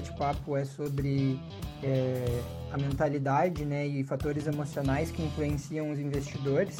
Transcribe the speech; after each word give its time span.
bate-papo 0.00 0.56
é 0.56 0.64
sobre 0.64 1.38
é, 1.82 2.42
a 2.72 2.78
mentalidade 2.78 3.64
né, 3.64 3.86
e 3.86 4.02
fatores 4.02 4.46
emocionais 4.46 5.10
que 5.10 5.22
influenciam 5.22 5.90
os 5.90 5.98
investidores, 5.98 6.78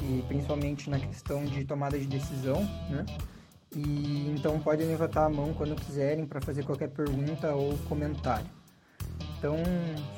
e 0.00 0.22
principalmente 0.28 0.88
na 0.88 0.98
questão 0.98 1.44
de 1.44 1.64
tomada 1.64 1.98
de 1.98 2.06
decisão. 2.06 2.62
Né? 2.88 3.04
E 3.74 4.32
então 4.34 4.58
podem 4.60 4.86
levantar 4.86 5.26
a 5.26 5.28
mão 5.28 5.52
quando 5.52 5.74
quiserem 5.74 6.24
para 6.24 6.40
fazer 6.40 6.64
qualquer 6.64 6.90
pergunta 6.90 7.52
ou 7.54 7.76
comentário. 7.88 8.46
Então, 9.38 9.56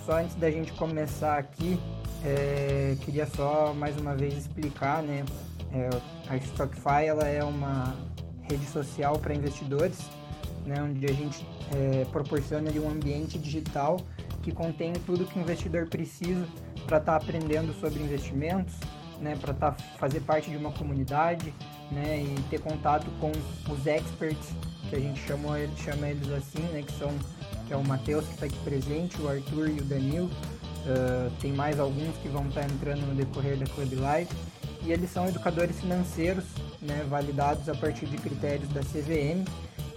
só 0.05 0.21
antes 0.21 0.37
da 0.37 0.51
gente 0.51 0.73
começar 0.73 1.39
aqui, 1.39 1.81
é, 2.25 2.97
queria 3.01 3.27
só 3.27 3.73
mais 3.75 3.97
uma 3.97 4.15
vez 4.15 4.37
explicar, 4.37 5.03
né? 5.03 5.25
É, 5.73 5.89
a 6.29 6.37
StockFi 6.37 7.07
ela 7.07 7.27
é 7.27 7.43
uma 7.43 7.97
rede 8.43 8.65
social 8.67 9.19
para 9.19 9.35
investidores, 9.35 9.99
né, 10.67 10.83
onde 10.83 11.07
a 11.07 11.13
gente 11.13 11.47
é, 11.75 12.05
proporciona 12.07 12.69
ali, 12.69 12.79
um 12.79 12.91
ambiente 12.91 13.39
digital 13.39 13.99
que 14.43 14.53
contém 14.53 14.93
tudo 15.07 15.25
que 15.25 15.39
o 15.39 15.43
investidor 15.43 15.89
precisa 15.89 16.47
para 16.87 16.99
estar 16.99 17.13
tá 17.13 17.17
aprendendo 17.17 17.73
sobre 17.81 18.03
investimentos, 18.03 18.75
né, 19.21 19.37
para 19.41 19.55
tá, 19.55 19.73
fazer 19.99 20.21
parte 20.21 20.51
de 20.51 20.57
uma 20.57 20.73
comunidade 20.73 21.55
né, 21.91 22.23
e 22.23 22.43
ter 22.51 22.61
contato 22.61 23.07
com 23.21 23.33
os 23.73 23.87
experts, 23.87 24.51
que 24.91 24.97
a 24.97 25.01
gente 25.01 25.21
chama, 25.21 25.57
chama 25.77 26.09
eles 26.09 26.29
assim, 26.31 26.63
né, 26.73 26.83
que 26.83 26.93
são 26.93 27.11
que 27.67 27.73
é 27.73 27.77
o 27.77 27.85
Matheus 27.85 28.25
que 28.27 28.35
está 28.35 28.47
aqui 28.47 28.59
presente, 28.59 29.21
o 29.21 29.29
Arthur 29.29 29.69
e 29.69 29.81
o 29.81 29.85
Danilo. 29.85 30.27
Uh, 30.27 31.29
tem 31.41 31.53
mais 31.53 31.81
alguns 31.81 32.17
que 32.19 32.29
vão 32.29 32.47
estar 32.47 32.61
tá 32.61 32.67
entrando 32.67 33.01
no 33.05 33.15
decorrer 33.17 33.57
da 33.57 33.67
Club 33.67 33.93
Live. 33.95 34.31
E 34.85 34.93
eles 34.93 35.11
são 35.11 35.27
educadores 35.27 35.81
financeiros, 35.81 36.45
né, 36.81 37.05
validados 37.11 37.69
a 37.69 37.75
partir 37.75 38.07
de 38.07 38.17
critérios 38.19 38.69
da 38.69 38.83
CVM 38.83 39.45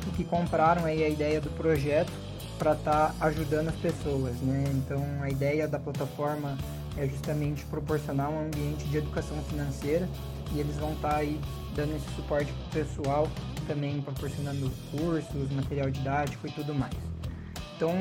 que 0.09 0.23
compraram 0.23 0.85
aí 0.85 1.03
a 1.03 1.09
ideia 1.09 1.39
do 1.39 1.49
projeto 1.51 2.11
para 2.57 2.73
estar 2.73 3.13
tá 3.13 3.25
ajudando 3.25 3.69
as 3.69 3.75
pessoas. 3.75 4.35
Né? 4.41 4.65
Então 4.73 5.03
a 5.21 5.29
ideia 5.29 5.67
da 5.67 5.79
plataforma 5.79 6.57
é 6.97 7.07
justamente 7.07 7.63
proporcionar 7.65 8.29
um 8.29 8.45
ambiente 8.45 8.85
de 8.85 8.97
educação 8.97 9.37
financeira 9.43 10.07
e 10.53 10.59
eles 10.59 10.75
vão 10.75 10.93
estar 10.93 11.09
tá 11.09 11.17
aí 11.17 11.39
dando 11.75 11.95
esse 11.95 12.09
suporte 12.15 12.53
pessoal, 12.73 13.27
também 13.67 14.01
proporcionando 14.01 14.69
cursos, 14.91 15.49
material 15.51 15.89
didático 15.89 16.47
e 16.47 16.51
tudo 16.51 16.73
mais. 16.73 16.93
Então, 17.75 17.93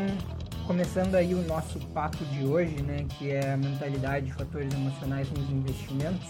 começando 0.66 1.14
aí 1.14 1.34
o 1.34 1.46
nosso 1.46 1.78
papo 1.88 2.24
de 2.24 2.44
hoje, 2.44 2.82
né, 2.82 3.06
que 3.16 3.30
é 3.30 3.52
a 3.52 3.56
mentalidade 3.56 4.28
e 4.28 4.32
fatores 4.32 4.72
emocionais 4.74 5.30
nos 5.30 5.48
investimentos. 5.50 6.28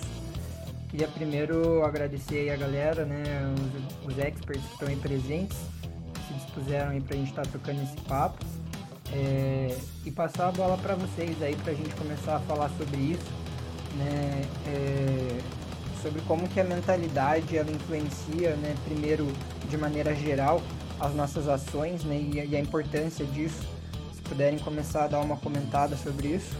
Queria 0.90 1.08
primeiro 1.08 1.84
agradecer 1.84 2.40
aí 2.40 2.50
a 2.50 2.56
galera, 2.56 3.04
né, 3.04 3.24
os, 4.04 4.12
os 4.12 4.18
experts 4.18 4.64
que 4.64 4.72
estão 4.72 4.88
aí 4.88 4.96
presentes, 4.96 5.56
se 6.28 6.34
dispuseram 6.34 6.90
aí 6.90 7.00
para 7.00 7.14
a 7.14 7.18
gente 7.18 7.30
estar 7.30 7.42
tá 7.42 7.50
tocando 7.50 7.82
esse 7.82 7.96
papo. 8.02 8.44
É, 9.10 9.74
e 10.04 10.10
passar 10.10 10.48
a 10.48 10.52
bola 10.52 10.76
para 10.76 10.94
vocês 10.94 11.42
aí 11.42 11.56
para 11.56 11.72
a 11.72 11.74
gente 11.74 11.94
começar 11.94 12.36
a 12.36 12.40
falar 12.40 12.68
sobre 12.76 12.98
isso, 12.98 13.24
né, 13.96 14.42
é, 14.66 15.38
sobre 16.02 16.20
como 16.22 16.46
que 16.46 16.60
a 16.60 16.64
mentalidade 16.64 17.56
ela 17.56 17.70
influencia, 17.70 18.54
né, 18.56 18.76
primeiro 18.84 19.26
de 19.70 19.78
maneira 19.78 20.14
geral 20.14 20.60
as 21.00 21.14
nossas 21.14 21.48
ações 21.48 22.04
né, 22.04 22.16
e, 22.16 22.48
e 22.50 22.56
a 22.56 22.60
importância 22.60 23.24
disso. 23.24 23.66
Se 24.14 24.20
puderem 24.22 24.58
começar 24.58 25.04
a 25.04 25.08
dar 25.08 25.20
uma 25.20 25.38
comentada 25.38 25.96
sobre 25.96 26.28
isso. 26.28 26.54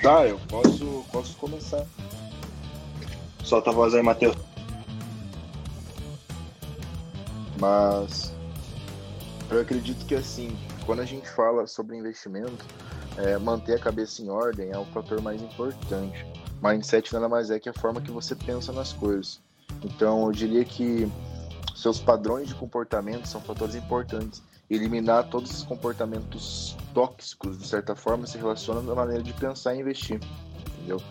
Tá, 0.00 0.26
eu 0.26 0.38
posso, 0.48 1.04
posso 1.10 1.36
começar. 1.36 1.84
A 3.52 3.70
voz 3.70 3.94
aí, 3.94 4.02
Matheus. 4.02 4.51
Mas 7.58 8.32
eu 9.50 9.60
acredito 9.60 10.04
que 10.06 10.14
assim, 10.14 10.56
quando 10.86 11.00
a 11.00 11.04
gente 11.04 11.28
fala 11.28 11.66
sobre 11.66 11.96
investimento, 11.96 12.64
é, 13.16 13.36
manter 13.38 13.74
a 13.74 13.78
cabeça 13.78 14.22
em 14.22 14.30
ordem 14.30 14.70
é 14.70 14.78
o 14.78 14.84
fator 14.86 15.20
mais 15.20 15.42
importante. 15.42 16.26
Mindset 16.62 17.12
nada 17.12 17.28
mais 17.28 17.50
é 17.50 17.58
que 17.58 17.68
a 17.68 17.72
forma 17.72 18.00
que 18.00 18.10
você 18.10 18.34
pensa 18.34 18.72
nas 18.72 18.92
coisas. 18.92 19.40
Então, 19.84 20.26
eu 20.26 20.32
diria 20.32 20.64
que 20.64 21.10
seus 21.74 21.98
padrões 21.98 22.48
de 22.48 22.54
comportamento 22.54 23.26
são 23.26 23.40
fatores 23.40 23.74
importantes. 23.74 24.42
Eliminar 24.70 25.28
todos 25.28 25.50
esses 25.50 25.64
comportamentos 25.64 26.76
tóxicos, 26.94 27.58
de 27.58 27.66
certa 27.66 27.94
forma, 27.94 28.26
se 28.26 28.38
relaciona 28.38 28.80
da 28.80 28.94
maneira 28.94 29.22
de 29.22 29.32
pensar 29.32 29.74
e 29.74 29.80
investir. 29.80 30.20
Entendeu? 30.76 31.02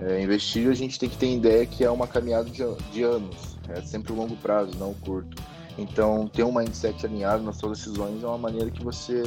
É, 0.00 0.22
investir, 0.22 0.68
a 0.70 0.74
gente 0.74 0.98
tem 0.98 1.08
que 1.08 1.16
ter 1.16 1.32
ideia 1.32 1.66
que 1.66 1.84
é 1.84 1.90
uma 1.90 2.06
caminhada 2.06 2.48
de, 2.48 2.62
de 2.92 3.02
anos, 3.02 3.58
é 3.68 3.82
sempre 3.82 4.12
o 4.12 4.16
longo 4.16 4.36
prazo, 4.36 4.72
não 4.78 4.92
o 4.92 4.94
curto. 4.94 5.36
Então, 5.78 6.26
ter 6.26 6.42
um 6.42 6.52
mindset 6.52 7.06
alinhado 7.06 7.44
nas 7.44 7.56
suas 7.56 7.78
decisões 7.78 8.22
é 8.22 8.26
uma 8.26 8.36
maneira 8.36 8.68
que 8.68 8.82
você, 8.82 9.22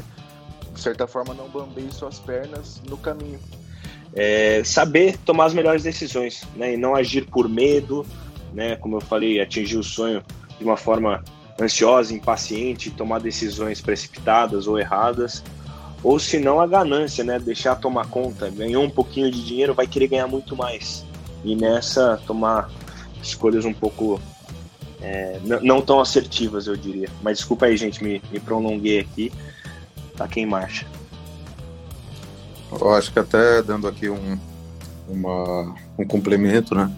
de 0.74 0.82
certa 0.82 1.08
forma, 1.08 1.34
não 1.34 1.48
bambeie 1.48 1.90
suas 1.92 2.20
pernas 2.20 2.82
no 2.88 2.98
caminho. 2.98 3.40
É, 4.14 4.62
saber 4.66 5.18
tomar 5.20 5.46
as 5.46 5.54
melhores 5.54 5.84
decisões, 5.84 6.44
né? 6.58 6.74
E 6.74 6.78
não 6.78 6.94
agir 6.94 7.26
por 7.28 7.48
medo, 7.48 8.06
né? 8.54 8.76
Como 8.76 8.98
eu 8.98 9.02
falei, 9.02 9.40
atingir 9.40 9.78
o 9.78 9.84
sonho 9.84 10.22
de 10.60 10.66
uma 10.66 10.76
forma 10.76 11.24
ansiosa, 11.60 12.14
impaciente, 12.14 12.92
tomar 12.92 13.22
decisões 13.22 13.80
precipitadas 13.80 14.68
ou 14.68 14.78
erradas, 14.78 15.42
ou 16.04 16.20
se 16.20 16.40
não 16.40 16.60
a 16.60 16.68
ganância, 16.68 17.24
né? 17.24 17.40
Deixar 17.40 17.78
tomar 17.78 18.08
conta, 18.08 18.50
ganhou 18.50 18.84
um 18.84 18.90
pouquinho 18.90 19.32
de 19.32 19.46
dinheiro, 19.46 19.74
vai 19.74 19.88
querer 19.88 20.08
ganhar 20.08 20.28
muito 20.28 20.58
mais. 20.58 21.06
E 21.46 21.56
nessa 21.56 22.22
tomar 22.28 22.70
escolhas 23.24 23.64
um 23.64 23.74
pouco 23.74 24.20
é, 25.02 25.40
não 25.62 25.82
tão 25.82 26.00
assertivas, 26.00 26.68
eu 26.68 26.76
diria. 26.76 27.10
Mas 27.22 27.40
desculpa 27.40 27.66
aí, 27.66 27.78
gente, 27.78 28.04
me, 28.04 28.22
me 28.32 28.40
prolonguei 28.40 29.00
aqui. 29.00 29.32
Tá 30.16 30.26
aqui 30.26 30.42
em 30.42 30.46
marcha. 30.46 30.86
Eu 32.72 32.94
acho 32.94 33.12
que 33.12 33.20
até 33.20 33.62
dando 33.62 33.88
aqui 33.88 34.10
um, 34.10 34.38
uma, 35.08 35.76
um 35.98 36.06
complemento, 36.06 36.76
né? 36.76 36.92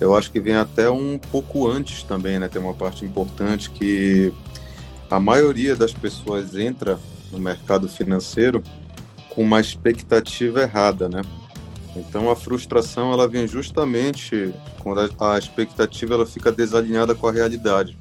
eu 0.00 0.14
acho 0.14 0.30
que 0.30 0.40
vem 0.40 0.56
até 0.56 0.90
um 0.90 1.18
pouco 1.18 1.68
antes 1.68 2.02
também, 2.02 2.38
né? 2.38 2.48
Tem 2.48 2.60
uma 2.60 2.74
parte 2.74 3.04
importante 3.04 3.70
que 3.70 4.32
a 5.10 5.18
maioria 5.18 5.74
das 5.74 5.92
pessoas 5.92 6.54
entra 6.54 6.98
no 7.32 7.38
mercado 7.38 7.88
financeiro 7.88 8.62
com 9.30 9.42
uma 9.42 9.60
expectativa 9.60 10.62
errada, 10.62 11.08
né? 11.08 11.22
Então 11.96 12.30
a 12.30 12.36
frustração 12.36 13.12
ela 13.12 13.26
vem 13.26 13.48
justamente 13.48 14.52
quando 14.80 15.10
a 15.18 15.38
expectativa 15.38 16.14
ela 16.14 16.26
fica 16.26 16.52
desalinhada 16.52 17.14
com 17.14 17.26
a 17.26 17.32
realidade, 17.32 17.96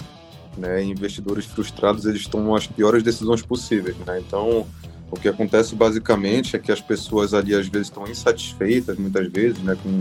né? 0.58 0.84
investidores 0.84 1.46
frustrados 1.46 2.06
eles 2.06 2.28
tomam 2.28 2.56
as 2.56 2.68
piores 2.68 3.02
decisões 3.02 3.42
possíveis, 3.42 3.96
né? 4.06 4.20
Então 4.20 4.68
o 5.10 5.20
que 5.20 5.30
acontece 5.30 5.76
basicamente 5.76 6.56
é 6.56 6.60
que 6.60 6.72
as 6.72 6.82
pessoas 6.82 7.34
ali 7.34 7.56
às 7.56 7.68
vezes 7.68 7.88
estão 7.88 8.06
insatisfeitas 8.06 8.98
muitas 8.98 9.32
vezes, 9.32 9.60
né? 9.64 9.78
Com 9.82 10.00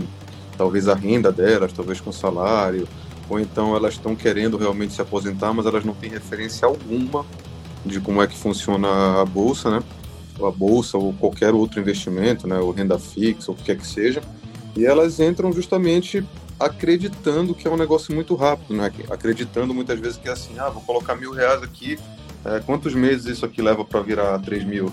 talvez 0.57 0.87
a 0.87 0.95
renda 0.95 1.31
delas, 1.31 1.71
talvez 1.71 2.01
com 2.01 2.11
salário, 2.11 2.87
ou 3.29 3.39
então 3.39 3.75
elas 3.75 3.93
estão 3.93 4.15
querendo 4.15 4.57
realmente 4.57 4.93
se 4.93 5.01
aposentar, 5.01 5.53
mas 5.53 5.65
elas 5.65 5.83
não 5.83 5.93
têm 5.93 6.09
referência 6.09 6.67
alguma 6.67 7.25
de 7.85 7.99
como 7.99 8.21
é 8.21 8.27
que 8.27 8.37
funciona 8.37 9.21
a 9.21 9.25
bolsa, 9.25 9.69
né? 9.69 9.83
A 10.41 10.51
bolsa 10.51 10.97
ou 10.97 11.13
qualquer 11.13 11.53
outro 11.53 11.79
investimento, 11.79 12.47
né? 12.47 12.59
Ou 12.59 12.71
renda 12.71 12.99
fixa, 12.99 13.51
ou 13.51 13.55
o 13.55 13.57
que 13.57 13.65
quer 13.65 13.77
que 13.77 13.87
seja. 13.87 14.21
E 14.75 14.85
elas 14.85 15.19
entram 15.19 15.51
justamente 15.53 16.25
acreditando 16.59 17.53
que 17.53 17.67
é 17.67 17.71
um 17.71 17.77
negócio 17.77 18.13
muito 18.13 18.35
rápido, 18.35 18.75
né? 18.75 18.91
Acreditando 19.09 19.73
muitas 19.73 19.99
vezes 19.99 20.17
que 20.17 20.27
é 20.27 20.31
assim, 20.31 20.57
ah, 20.59 20.69
vou 20.69 20.81
colocar 20.81 21.15
mil 21.15 21.31
reais 21.31 21.61
aqui, 21.63 21.97
é, 22.43 22.59
quantos 22.59 22.93
meses 22.93 23.25
isso 23.25 23.45
aqui 23.45 23.61
leva 23.61 23.83
para 23.83 24.01
virar 24.01 24.37
três 24.39 24.63
mil? 24.63 24.91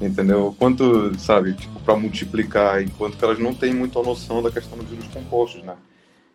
entendeu? 0.00 0.54
Quanto, 0.58 1.18
sabe, 1.18 1.54
tipo, 1.54 1.78
para 1.80 1.96
multiplicar, 1.96 2.82
enquanto 2.82 3.16
que 3.16 3.24
elas 3.24 3.38
não 3.38 3.54
têm 3.54 3.74
muita 3.74 4.02
noção 4.02 4.42
da 4.42 4.50
questão 4.50 4.78
dos 4.78 4.88
juros 4.88 5.06
compostos, 5.08 5.62
né? 5.62 5.76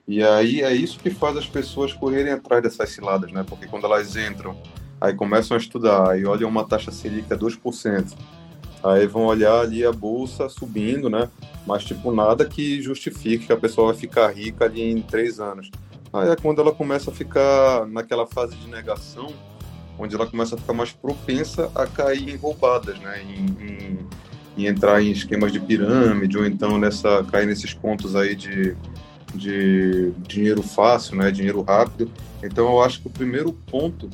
E 0.08 0.24
aí 0.24 0.62
é 0.62 0.72
isso 0.72 1.00
que 1.00 1.10
faz 1.10 1.36
as 1.36 1.48
pessoas 1.48 1.92
correrem 1.92 2.32
atrás 2.32 2.62
dessas 2.62 2.92
ciladas, 2.92 3.32
né? 3.32 3.44
Porque 3.48 3.66
quando 3.66 3.86
elas 3.86 4.16
entram, 4.16 4.56
aí 5.02 5.14
começam 5.16 5.58
a 5.58 5.60
estudar 5.60 6.20
e 6.20 6.26
olham 6.26 6.48
uma 6.48 6.64
taxa 6.64 6.92
Selic 6.92 7.34
a 7.34 7.38
2%, 7.38 8.14
aí 8.86 9.08
vão 9.08 9.26
olhar 9.26 9.62
ali 9.62 9.84
a 9.84 9.92
bolsa 9.92 10.48
subindo, 10.48 11.10
né? 11.10 11.30
Mas, 11.66 11.84
tipo, 11.84 12.12
nada 12.12 12.46
que 12.46 12.82
justifique 12.82 13.48
que 13.48 13.54
a 13.54 13.58
pessoa 13.58 13.92
vai 13.92 13.96
ficar 13.96 14.28
rica 14.32 14.66
ali 14.66 14.82
em 14.82 15.02
três 15.02 15.40
anos. 15.40 15.72
Aí 16.14 16.30
é 16.30 16.36
quando 16.36 16.62
ela 16.62 16.72
começa 16.72 17.10
a 17.10 17.14
ficar 17.14 17.88
naquela 17.88 18.28
fase 18.28 18.56
de 18.56 18.70
negação, 18.70 19.34
onde 19.98 20.16
ela 20.16 20.28
começa 20.28 20.56
a 20.56 20.58
ficar 20.58 20.74
mais 20.74 20.92
propensa 20.92 21.72
a 21.74 21.88
cair 21.88 22.30
em 22.30 22.38
roubadas, 22.38 23.00
né? 23.00 23.22
Em, 23.24 23.64
em, 23.64 24.00
em, 24.58 24.68
entrar 24.68 25.02
em 25.02 25.12
esquemas 25.12 25.52
de 25.52 25.60
pirâmide 25.60 26.38
ou 26.38 26.46
então 26.46 26.78
nessa 26.78 27.24
cair 27.24 27.48
nesses 27.48 27.74
pontos 27.74 28.16
aí 28.16 28.36
de, 28.36 28.76
de 29.34 30.12
dinheiro 30.28 30.62
fácil, 30.62 31.18
né? 31.18 31.32
Dinheiro 31.32 31.62
rápido. 31.64 32.12
Então 32.44 32.68
eu 32.68 32.82
acho 32.82 33.02
que 33.02 33.08
o 33.08 33.12
primeiro 33.12 33.52
ponto 33.52 34.10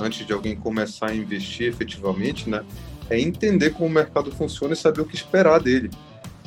antes 0.00 0.26
de 0.26 0.32
alguém 0.32 0.56
começar 0.56 1.10
a 1.10 1.14
investir 1.14 1.68
efetivamente, 1.68 2.48
né, 2.48 2.64
é 3.10 3.20
entender 3.20 3.70
como 3.70 3.86
o 3.86 3.90
mercado 3.90 4.30
funciona 4.30 4.72
e 4.72 4.76
saber 4.76 5.00
o 5.00 5.04
que 5.04 5.16
esperar 5.16 5.60
dele, 5.60 5.90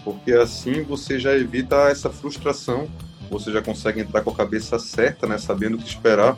porque 0.04 0.32
assim 0.32 0.82
você 0.84 1.20
já 1.20 1.36
evita 1.36 1.76
essa 1.90 2.10
frustração, 2.10 2.88
você 3.30 3.52
já 3.52 3.62
consegue 3.62 4.00
entrar 4.00 4.22
com 4.22 4.32
a 4.32 4.36
cabeça 4.36 4.80
certa, 4.80 5.28
né, 5.28 5.38
sabendo 5.38 5.76
o 5.76 5.78
que 5.78 5.88
esperar 5.88 6.38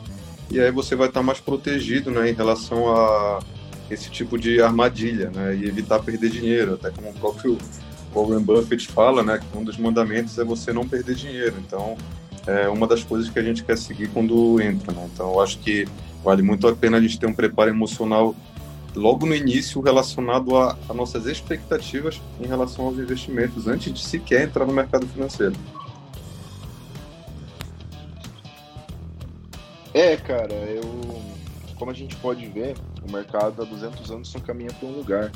e 0.50 0.60
aí 0.60 0.70
você 0.70 0.94
vai 0.94 1.08
estar 1.08 1.22
mais 1.22 1.40
protegido 1.40 2.10
né, 2.10 2.30
em 2.30 2.34
relação 2.34 2.94
a 2.94 3.40
esse 3.90 4.10
tipo 4.10 4.38
de 4.38 4.60
armadilha 4.60 5.30
né, 5.30 5.56
e 5.56 5.66
evitar 5.66 6.00
perder 6.00 6.30
dinheiro, 6.30 6.74
até 6.74 6.90
como 6.90 7.10
o 7.10 7.14
próprio 7.14 7.58
Warren 8.14 8.42
Buffett 8.42 8.88
fala, 8.88 9.22
né, 9.22 9.38
que 9.38 9.58
um 9.58 9.64
dos 9.64 9.76
mandamentos 9.76 10.38
é 10.38 10.44
você 10.44 10.72
não 10.72 10.86
perder 10.86 11.14
dinheiro. 11.14 11.56
Então, 11.64 11.96
é 12.46 12.68
uma 12.68 12.86
das 12.86 13.02
coisas 13.02 13.28
que 13.28 13.38
a 13.38 13.42
gente 13.42 13.64
quer 13.64 13.76
seguir 13.76 14.08
quando 14.08 14.60
entra. 14.60 14.92
Né? 14.92 15.08
Então, 15.12 15.32
eu 15.32 15.40
acho 15.40 15.58
que 15.58 15.86
vale 16.24 16.42
muito 16.42 16.66
a 16.66 16.74
pena 16.74 16.96
a 16.96 17.00
gente 17.00 17.18
ter 17.18 17.26
um 17.26 17.34
preparo 17.34 17.70
emocional 17.70 18.34
logo 18.96 19.26
no 19.26 19.34
início 19.34 19.80
relacionado 19.80 20.56
a, 20.56 20.76
a 20.88 20.94
nossas 20.94 21.26
expectativas 21.26 22.20
em 22.40 22.46
relação 22.46 22.86
aos 22.86 22.98
investimentos, 22.98 23.68
antes 23.68 23.92
de 23.92 24.00
sequer 24.00 24.48
entrar 24.48 24.64
no 24.64 24.72
mercado 24.72 25.06
financeiro. 25.06 25.54
É, 29.92 30.16
cara, 30.16 30.52
eu. 30.52 30.82
Como 31.78 31.90
a 31.90 31.94
gente 31.94 32.16
pode 32.16 32.46
ver, 32.46 32.74
o 33.06 33.12
mercado 33.12 33.60
há 33.60 33.64
200 33.64 34.10
anos 34.10 34.34
não 34.34 34.40
caminha 34.40 34.72
para 34.72 34.88
um 34.88 34.92
lugar. 34.92 35.30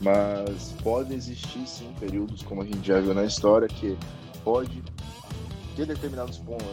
Mas 0.00 0.74
pode 0.82 1.14
existir 1.14 1.64
sim 1.66 1.92
períodos, 2.00 2.42
como 2.42 2.62
a 2.62 2.64
gente 2.64 2.86
já 2.86 2.98
viu 2.98 3.14
na 3.14 3.24
história, 3.24 3.68
que 3.68 3.96
pode 4.42 4.82
ter 5.76 5.86
determinados 5.86 6.38
pontos, 6.38 6.66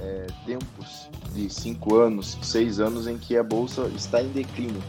é, 0.00 0.26
tempos 0.44 1.08
de 1.32 1.48
cinco 1.48 1.96
anos, 1.96 2.36
seis 2.42 2.80
anos 2.80 3.06
em 3.06 3.16
que 3.16 3.36
a 3.36 3.44
bolsa 3.44 3.86
está 3.94 4.20
em 4.20 4.28
declínio. 4.28 4.82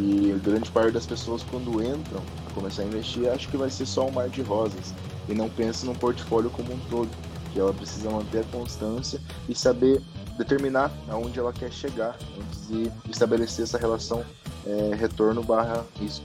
E 0.00 0.32
grande 0.42 0.70
parte 0.70 0.92
das 0.92 1.04
pessoas, 1.04 1.42
quando 1.42 1.82
entram 1.84 2.22
a 2.48 2.54
começar 2.54 2.82
a 2.82 2.86
investir, 2.86 3.28
acho 3.28 3.50
que 3.50 3.56
vai 3.58 3.68
ser 3.68 3.84
só 3.84 4.06
um 4.06 4.10
mar 4.10 4.30
de 4.30 4.40
rosas 4.40 4.94
e 5.28 5.34
não 5.34 5.50
pensa 5.50 5.84
no 5.84 5.94
portfólio 5.94 6.48
como 6.48 6.72
um 6.72 6.78
todo, 6.88 7.10
que 7.52 7.60
ela 7.60 7.74
precisa 7.74 8.08
manter 8.08 8.38
a 8.40 8.44
constância 8.44 9.20
e 9.46 9.54
saber 9.54 10.00
determinar 10.38 10.90
aonde 11.06 11.38
ela 11.38 11.52
quer 11.52 11.70
chegar 11.70 12.16
antes 12.40 12.68
de 12.68 12.90
estabelecer 13.10 13.64
essa 13.64 13.76
relação 13.76 14.24
é, 14.66 14.94
retorno 14.94 15.42
barra 15.42 15.84
risco. 16.00 16.24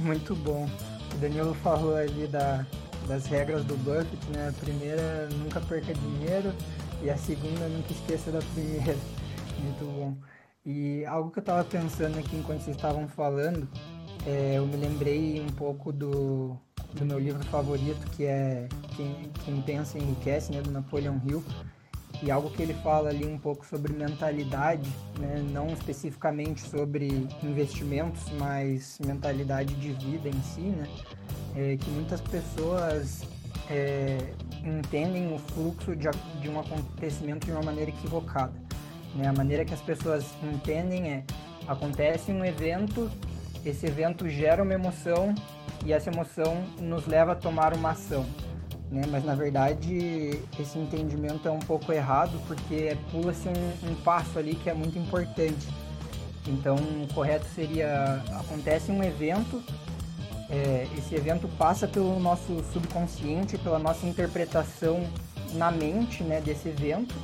Muito 0.00 0.34
bom. 0.34 0.68
O 1.14 1.18
Danilo 1.18 1.54
falou 1.54 1.96
ali 1.96 2.26
da, 2.26 2.66
das 3.08 3.24
regras 3.24 3.64
do 3.64 3.74
Buffett, 3.76 4.26
né? 4.34 4.48
A 4.48 4.64
primeira, 4.64 5.30
nunca 5.32 5.62
perca 5.62 5.94
dinheiro 5.94 6.52
e 7.02 7.08
a 7.08 7.16
segunda, 7.16 7.66
nunca 7.68 7.90
esqueça 7.92 8.30
da 8.30 8.40
primeira. 8.54 8.98
Muito 9.62 9.84
bom. 9.84 10.16
E 10.64 11.04
algo 11.06 11.30
que 11.30 11.38
eu 11.38 11.42
estava 11.42 11.64
pensando 11.64 12.18
aqui 12.18 12.36
enquanto 12.36 12.60
vocês 12.60 12.76
estavam 12.76 13.08
falando, 13.08 13.68
é, 14.26 14.54
eu 14.56 14.66
me 14.66 14.76
lembrei 14.76 15.40
um 15.40 15.52
pouco 15.52 15.92
do, 15.92 16.56
do 16.92 17.04
meu 17.04 17.18
livro 17.18 17.42
favorito, 17.46 18.06
que 18.16 18.24
é 18.24 18.68
Quem, 18.96 19.30
Quem 19.44 19.62
Pensa 19.62 19.98
Enriquece, 19.98 20.52
né, 20.52 20.60
do 20.60 20.70
Napoleon 20.70 21.18
Hill. 21.26 21.42
E 22.22 22.30
algo 22.30 22.50
que 22.50 22.62
ele 22.62 22.74
fala 22.74 23.08
ali 23.08 23.24
um 23.24 23.38
pouco 23.38 23.64
sobre 23.64 23.94
mentalidade, 23.94 24.90
né, 25.18 25.42
não 25.50 25.68
especificamente 25.68 26.60
sobre 26.60 27.26
investimentos, 27.42 28.22
mas 28.38 28.98
mentalidade 29.04 29.74
de 29.74 29.92
vida 29.92 30.28
em 30.28 30.42
si, 30.42 30.60
né, 30.60 30.86
é 31.56 31.76
que 31.78 31.90
muitas 31.90 32.20
pessoas 32.20 33.22
é, 33.70 34.18
entendem 34.62 35.32
o 35.32 35.38
fluxo 35.38 35.96
de, 35.96 36.08
de 36.42 36.48
um 36.50 36.60
acontecimento 36.60 37.46
de 37.46 37.52
uma 37.52 37.62
maneira 37.62 37.90
equivocada. 37.90 38.52
Né? 39.14 39.28
A 39.28 39.32
maneira 39.32 39.64
que 39.64 39.74
as 39.74 39.80
pessoas 39.80 40.24
entendem 40.42 41.10
é: 41.10 41.24
acontece 41.66 42.30
um 42.32 42.44
evento, 42.44 43.10
esse 43.64 43.86
evento 43.86 44.28
gera 44.28 44.62
uma 44.62 44.74
emoção 44.74 45.34
e 45.84 45.92
essa 45.92 46.10
emoção 46.10 46.62
nos 46.80 47.06
leva 47.06 47.32
a 47.32 47.34
tomar 47.34 47.74
uma 47.74 47.90
ação. 47.90 48.24
Né? 48.90 49.02
Mas 49.08 49.24
na 49.24 49.34
verdade 49.34 50.40
esse 50.58 50.78
entendimento 50.78 51.46
é 51.46 51.50
um 51.50 51.60
pouco 51.60 51.92
errado 51.92 52.40
porque 52.46 52.96
pula-se 53.10 53.48
um, 53.48 53.90
um 53.90 53.94
passo 54.02 54.38
ali 54.38 54.54
que 54.54 54.68
é 54.68 54.74
muito 54.74 54.98
importante. 54.98 55.68
Então 56.46 56.76
o 56.76 57.14
correto 57.14 57.46
seria 57.54 58.22
acontece 58.32 58.90
um 58.90 59.02
evento, 59.02 59.62
é, 60.48 60.88
esse 60.98 61.14
evento 61.14 61.46
passa 61.56 61.86
pelo 61.86 62.18
nosso 62.18 62.62
subconsciente, 62.72 63.56
pela 63.58 63.78
nossa 63.78 64.06
interpretação 64.06 65.04
na 65.52 65.70
mente 65.70 66.24
né, 66.24 66.40
desse 66.40 66.68
evento, 66.68 67.14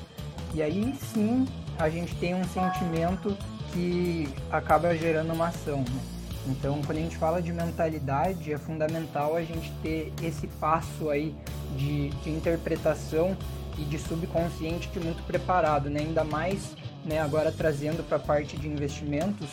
e 0.54 0.62
aí 0.62 0.94
sim 1.12 1.46
a 1.78 1.88
gente 1.88 2.14
tem 2.16 2.34
um 2.34 2.44
sentimento 2.44 3.36
que 3.72 4.28
acaba 4.50 4.96
gerando 4.96 5.32
uma 5.32 5.48
ação. 5.48 5.78
Né? 5.78 6.00
Então, 6.48 6.80
quando 6.82 6.98
a 6.98 7.00
gente 7.00 7.16
fala 7.16 7.42
de 7.42 7.52
mentalidade, 7.52 8.52
é 8.52 8.58
fundamental 8.58 9.34
a 9.34 9.42
gente 9.42 9.70
ter 9.82 10.12
esse 10.22 10.46
passo 10.46 11.10
aí 11.10 11.34
de, 11.76 12.10
de 12.10 12.30
interpretação 12.30 13.36
e 13.78 13.84
de 13.84 13.98
subconsciente 13.98 14.90
é 14.96 15.00
muito 15.00 15.22
preparado, 15.24 15.90
né? 15.90 16.00
Ainda 16.00 16.24
mais, 16.24 16.74
né, 17.04 17.20
agora 17.20 17.52
trazendo 17.52 18.02
para 18.06 18.16
a 18.16 18.20
parte 18.20 18.56
de 18.56 18.68
investimentos, 18.68 19.50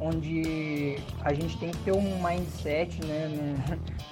onde 0.00 0.96
a 1.22 1.32
gente 1.32 1.56
tem 1.58 1.70
que 1.70 1.78
ter 1.78 1.92
um 1.92 2.22
mindset, 2.22 3.04
né? 3.04 3.30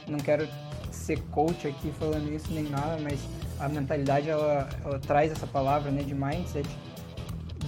Não, 0.07 0.15
não 0.17 0.19
quero 0.19 0.47
ser 0.93 1.21
coach 1.31 1.67
aqui 1.67 1.91
falando 1.99 2.31
isso 2.33 2.53
nem 2.53 2.65
nada, 2.65 2.99
mas 3.03 3.19
a 3.59 3.69
mentalidade 3.69 4.29
ela, 4.29 4.69
ela 4.85 4.99
traz 4.99 5.33
essa 5.33 5.47
palavra, 5.47 5.91
né, 5.91 6.03
de 6.03 6.15
mindset, 6.15 6.69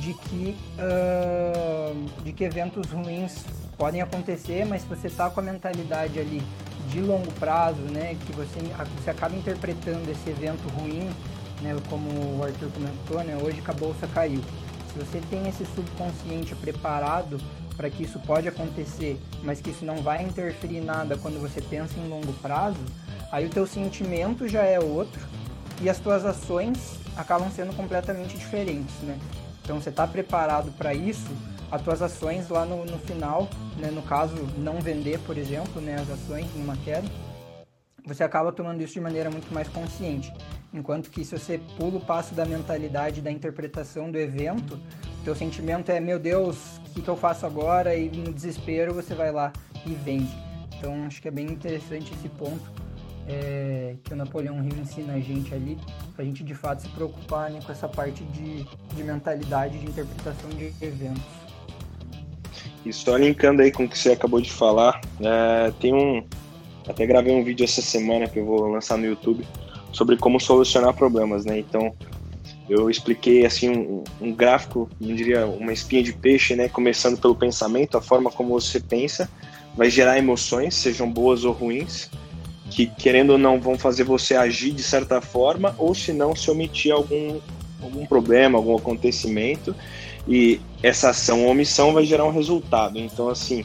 de 0.00 0.14
que, 0.14 0.56
uh, 0.78 2.22
de 2.24 2.32
que 2.32 2.44
eventos 2.44 2.90
ruins 2.90 3.44
podem 3.76 4.00
acontecer, 4.00 4.64
mas 4.64 4.82
se 4.82 4.88
você 4.88 5.06
está 5.06 5.30
com 5.30 5.40
a 5.40 5.42
mentalidade 5.42 6.18
ali 6.18 6.42
de 6.88 7.00
longo 7.00 7.30
prazo, 7.32 7.80
né, 7.82 8.16
que 8.26 8.32
você, 8.32 8.58
você 8.98 9.10
acaba 9.10 9.36
interpretando 9.36 10.10
esse 10.10 10.28
evento 10.28 10.66
ruim, 10.70 11.08
né, 11.62 11.76
como 11.88 12.38
o 12.38 12.44
Arthur 12.44 12.70
comentou, 12.70 13.22
né, 13.22 13.38
hoje 13.42 13.60
que 13.60 13.70
a 13.70 13.74
bolsa 13.74 14.06
caiu. 14.08 14.42
Se 14.92 14.98
você 14.98 15.20
tem 15.30 15.46
esse 15.48 15.64
subconsciente 15.66 16.54
preparado 16.56 17.38
para 17.76 17.88
que 17.88 18.02
isso 18.02 18.18
pode 18.20 18.48
acontecer, 18.48 19.18
mas 19.42 19.60
que 19.60 19.70
isso 19.70 19.84
não 19.84 20.02
vai 20.02 20.22
interferir 20.22 20.80
nada 20.80 21.16
quando 21.16 21.40
você 21.40 21.60
pensa 21.60 21.98
em 21.98 22.08
longo 22.08 22.32
prazo, 22.34 22.80
aí 23.30 23.46
o 23.46 23.50
teu 23.50 23.66
sentimento 23.66 24.48
já 24.48 24.64
é 24.64 24.80
outro 24.80 25.20
e 25.80 25.88
as 25.88 25.98
tuas 25.98 26.24
ações 26.24 26.98
acabam 27.16 27.50
sendo 27.50 27.74
completamente 27.74 28.36
diferentes, 28.36 28.94
né? 29.02 29.18
Então 29.70 29.80
você 29.80 29.90
está 29.90 30.04
preparado 30.04 30.72
para 30.72 30.92
isso, 30.92 31.30
as 31.70 31.80
tuas 31.80 32.02
ações 32.02 32.48
lá 32.48 32.64
no, 32.64 32.84
no 32.84 32.98
final, 32.98 33.48
né, 33.76 33.88
no 33.88 34.02
caso 34.02 34.34
não 34.58 34.80
vender, 34.80 35.20
por 35.20 35.38
exemplo, 35.38 35.80
né, 35.80 35.94
as 35.94 36.10
ações 36.10 36.52
numa 36.56 36.76
queda, 36.78 37.08
você 38.04 38.24
acaba 38.24 38.50
tomando 38.50 38.82
isso 38.82 38.94
de 38.94 39.00
maneira 39.00 39.30
muito 39.30 39.54
mais 39.54 39.68
consciente. 39.68 40.32
Enquanto 40.74 41.08
que 41.08 41.24
se 41.24 41.38
você 41.38 41.60
pula 41.78 41.98
o 41.98 42.00
passo 42.00 42.34
da 42.34 42.44
mentalidade, 42.44 43.20
da 43.20 43.30
interpretação 43.30 44.10
do 44.10 44.18
evento, 44.18 44.76
teu 45.24 45.36
sentimento 45.36 45.92
é, 45.92 46.00
meu 46.00 46.18
Deus, 46.18 46.56
o 46.78 46.90
que, 46.92 47.02
que 47.02 47.08
eu 47.08 47.16
faço 47.16 47.46
agora? 47.46 47.94
E 47.94 48.10
no 48.10 48.32
desespero 48.32 48.92
você 48.92 49.14
vai 49.14 49.30
lá 49.30 49.52
e 49.86 49.94
vende. 49.94 50.36
Então 50.76 51.04
acho 51.06 51.22
que 51.22 51.28
é 51.28 51.30
bem 51.30 51.46
interessante 51.46 52.12
esse 52.12 52.28
ponto 52.28 52.72
é, 53.28 53.94
que 54.02 54.12
o 54.12 54.16
Napoleão 54.16 54.62
Hill 54.64 54.80
ensina 54.80 55.14
a 55.14 55.20
gente 55.20 55.54
ali, 55.54 55.78
para 56.14 56.22
a 56.22 56.26
gente 56.26 56.42
de 56.42 56.54
fato 56.54 56.82
se 56.82 56.88
preocupar 56.88 57.50
né, 57.50 57.60
com 57.64 57.72
essa 57.72 57.88
parte 57.88 58.24
de, 58.24 58.64
de 58.94 59.04
mentalidade, 59.04 59.78
de 59.78 59.86
interpretação 59.86 60.50
de 60.50 60.72
eventos. 60.80 61.22
E 62.84 62.92
só 62.92 63.16
linkando 63.16 63.62
aí 63.62 63.70
com 63.70 63.84
o 63.84 63.88
que 63.88 63.98
você 63.98 64.12
acabou 64.12 64.40
de 64.40 64.50
falar, 64.50 65.00
é, 65.20 65.72
tem 65.80 65.92
um. 65.92 66.24
Até 66.88 67.06
gravei 67.06 67.32
um 67.32 67.44
vídeo 67.44 67.64
essa 67.64 67.82
semana 67.82 68.26
que 68.26 68.38
eu 68.38 68.46
vou 68.46 68.66
lançar 68.66 68.96
no 68.96 69.04
YouTube 69.04 69.46
sobre 69.92 70.16
como 70.16 70.40
solucionar 70.40 70.94
problemas, 70.94 71.44
né? 71.44 71.58
Então, 71.58 71.94
eu 72.68 72.88
expliquei 72.88 73.44
assim 73.44 73.68
um, 73.68 74.04
um 74.20 74.32
gráfico, 74.32 74.88
eu 75.00 75.14
diria 75.14 75.46
uma 75.46 75.72
espinha 75.72 76.02
de 76.02 76.12
peixe, 76.12 76.56
né? 76.56 76.68
Começando 76.68 77.20
pelo 77.20 77.34
pensamento, 77.34 77.98
a 77.98 78.00
forma 78.00 78.30
como 78.30 78.58
você 78.58 78.80
pensa 78.80 79.28
vai 79.76 79.90
gerar 79.90 80.18
emoções, 80.18 80.74
sejam 80.74 81.10
boas 81.10 81.44
ou 81.44 81.52
ruins, 81.52 82.10
que 82.70 82.86
querendo 82.86 83.30
ou 83.30 83.38
não 83.38 83.60
vão 83.60 83.76
fazer 83.76 84.04
você 84.04 84.36
agir 84.36 84.70
de 84.70 84.82
certa 84.82 85.20
forma, 85.20 85.74
ou 85.76 85.94
se 85.94 86.12
não 86.12 86.34
se 86.34 86.50
omitir 86.50 86.92
algum, 86.92 87.38
algum 87.82 88.06
problema, 88.06 88.56
algum 88.56 88.76
acontecimento, 88.76 89.74
e 90.26 90.60
essa 90.82 91.10
ação 91.10 91.44
ou 91.44 91.50
omissão 91.50 91.92
vai 91.92 92.04
gerar 92.04 92.24
um 92.24 92.32
resultado. 92.32 92.98
Então, 92.98 93.28
assim, 93.28 93.64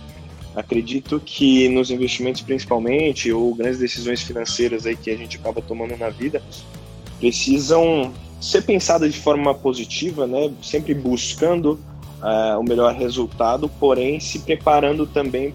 acredito 0.55 1.21
que 1.23 1.69
nos 1.69 1.91
investimentos 1.91 2.41
principalmente, 2.41 3.31
ou 3.31 3.53
grandes 3.53 3.79
decisões 3.79 4.21
financeiras 4.21 4.85
aí 4.85 4.95
que 4.95 5.11
a 5.11 5.17
gente 5.17 5.37
acaba 5.37 5.61
tomando 5.61 5.95
na 5.95 6.09
vida, 6.09 6.41
precisam 7.19 8.11
ser 8.41 8.63
pensadas 8.63 9.13
de 9.13 9.19
forma 9.19 9.53
positiva, 9.53 10.25
né? 10.25 10.51
sempre 10.61 10.93
buscando 10.93 11.79
uh, 12.21 12.59
o 12.59 12.63
melhor 12.63 12.93
resultado, 12.95 13.69
porém 13.79 14.19
se 14.19 14.39
preparando 14.39 15.05
também 15.05 15.53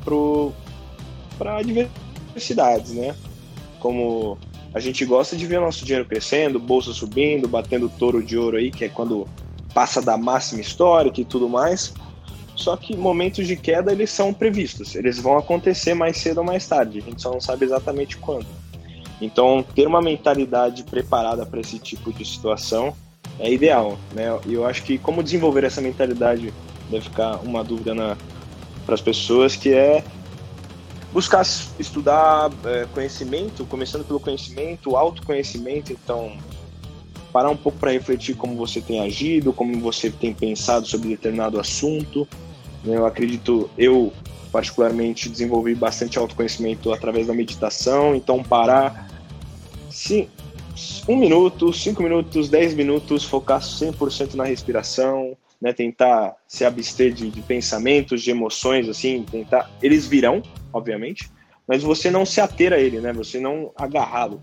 para 1.38 1.59
adversidades, 1.59 2.92
né? 2.92 3.14
Como 3.81 4.39
a 4.73 4.79
gente 4.79 5.05
gosta 5.05 5.37
de 5.37 5.47
ver 5.47 5.61
nosso 5.61 5.85
dinheiro 5.85 6.07
crescendo, 6.07 6.61
bolsa 6.61 6.93
subindo, 6.93 7.49
batendo 7.49 7.89
touro 7.89 8.23
de 8.23 8.39
ouro 8.39 8.57
aí, 8.57 8.71
que 8.71 8.85
é 8.85 8.89
quando 8.89 9.27
passa 9.75 10.01
da 10.01 10.17
máxima 10.17 10.61
histórica 10.61 11.21
e 11.21 11.25
tudo 11.25 11.49
mais. 11.49 11.93
Só 12.55 12.77
que 12.77 12.97
momentos 12.97 13.47
de 13.47 13.57
queda 13.57 13.91
eles 13.91 14.11
são 14.11 14.35
previstos, 14.35 14.95
eles 14.95 15.19
vão 15.19 15.39
acontecer 15.39 15.95
mais 15.95 16.19
cedo 16.19 16.39
ou 16.39 16.45
mais 16.45 16.69
tarde, 16.69 16.99
a 16.99 17.03
gente 17.03 17.21
só 17.21 17.31
não 17.33 17.41
sabe 17.41 17.65
exatamente 17.65 18.19
quando. 18.19 18.47
Então, 19.21 19.65
ter 19.75 19.87
uma 19.87 20.01
mentalidade 20.01 20.83
preparada 20.85 21.45
para 21.45 21.61
esse 21.61 21.79
tipo 21.79 22.13
de 22.13 22.25
situação 22.25 22.95
é 23.39 23.51
ideal, 23.51 23.99
né? 24.15 24.39
E 24.47 24.55
eu 24.55 24.67
acho 24.67 24.83
que 24.83 24.99
como 24.99 25.23
desenvolver 25.23 25.65
essa 25.65 25.81
mentalidade 25.81 26.53
deve 26.91 27.05
ficar 27.05 27.37
uma 27.37 27.65
dúvida 27.65 27.95
para 28.85 28.95
as 28.95 29.01
pessoas 29.01 29.57
que 29.57 29.73
é 29.73 30.05
buscar 31.12 31.43
estudar 31.79 32.50
é, 32.64 32.87
conhecimento, 32.95 33.64
começando 33.67 34.05
pelo 34.05 34.21
conhecimento, 34.21 34.97
autoconhecimento, 34.97 35.93
então 35.93 36.37
parar 37.33 37.50
um 37.50 37.57
pouco 37.57 37.79
para 37.79 37.93
refletir 37.93 38.35
como 38.35 38.57
você 38.57 38.81
tem 38.81 39.00
agido, 39.00 39.52
como 39.52 39.79
você 39.81 40.11
tem 40.11 40.33
pensado 40.35 40.87
sobre 40.87 41.09
determinado 41.09 41.59
assunto. 41.59 42.26
Né? 42.85 42.97
Eu 42.97 43.07
acredito, 43.07 43.71
eu 43.79 44.12
particularmente 44.50 45.29
desenvolvi 45.29 45.75
bastante 45.75 46.19
autoconhecimento 46.19 46.93
através 46.93 47.26
da 47.26 47.35
meditação, 47.35 48.14
então 48.14 48.43
parar 48.43 49.09
sim, 49.88 50.29
um 51.09 51.17
minuto, 51.17 51.73
cinco 51.73 52.02
minutos, 52.02 52.49
dez 52.49 52.75
minutos, 52.75 53.25
focar 53.25 53.61
100% 53.61 54.35
na 54.35 54.45
respiração, 54.45 55.37
né, 55.61 55.73
tentar 55.73 56.35
se 56.49 56.64
abster 56.64 57.12
de, 57.12 57.31
de, 57.31 57.43
pensamentos, 57.43 58.23
de 58.23 58.31
emoções, 58.31 58.88
assim, 58.88 59.25
tentar. 59.31 59.71
Eles 59.83 60.07
virão, 60.07 60.43
obviamente, 60.73 61.31
mas 61.67 61.83
você 61.83 62.11
não 62.11 62.27
se 62.27 62.41
ater 62.41 62.73
a 62.73 62.79
ele, 62.79 63.00
né? 63.00 63.12
Você 63.12 63.39
não 63.39 63.73
agarrá-lo 63.77 64.41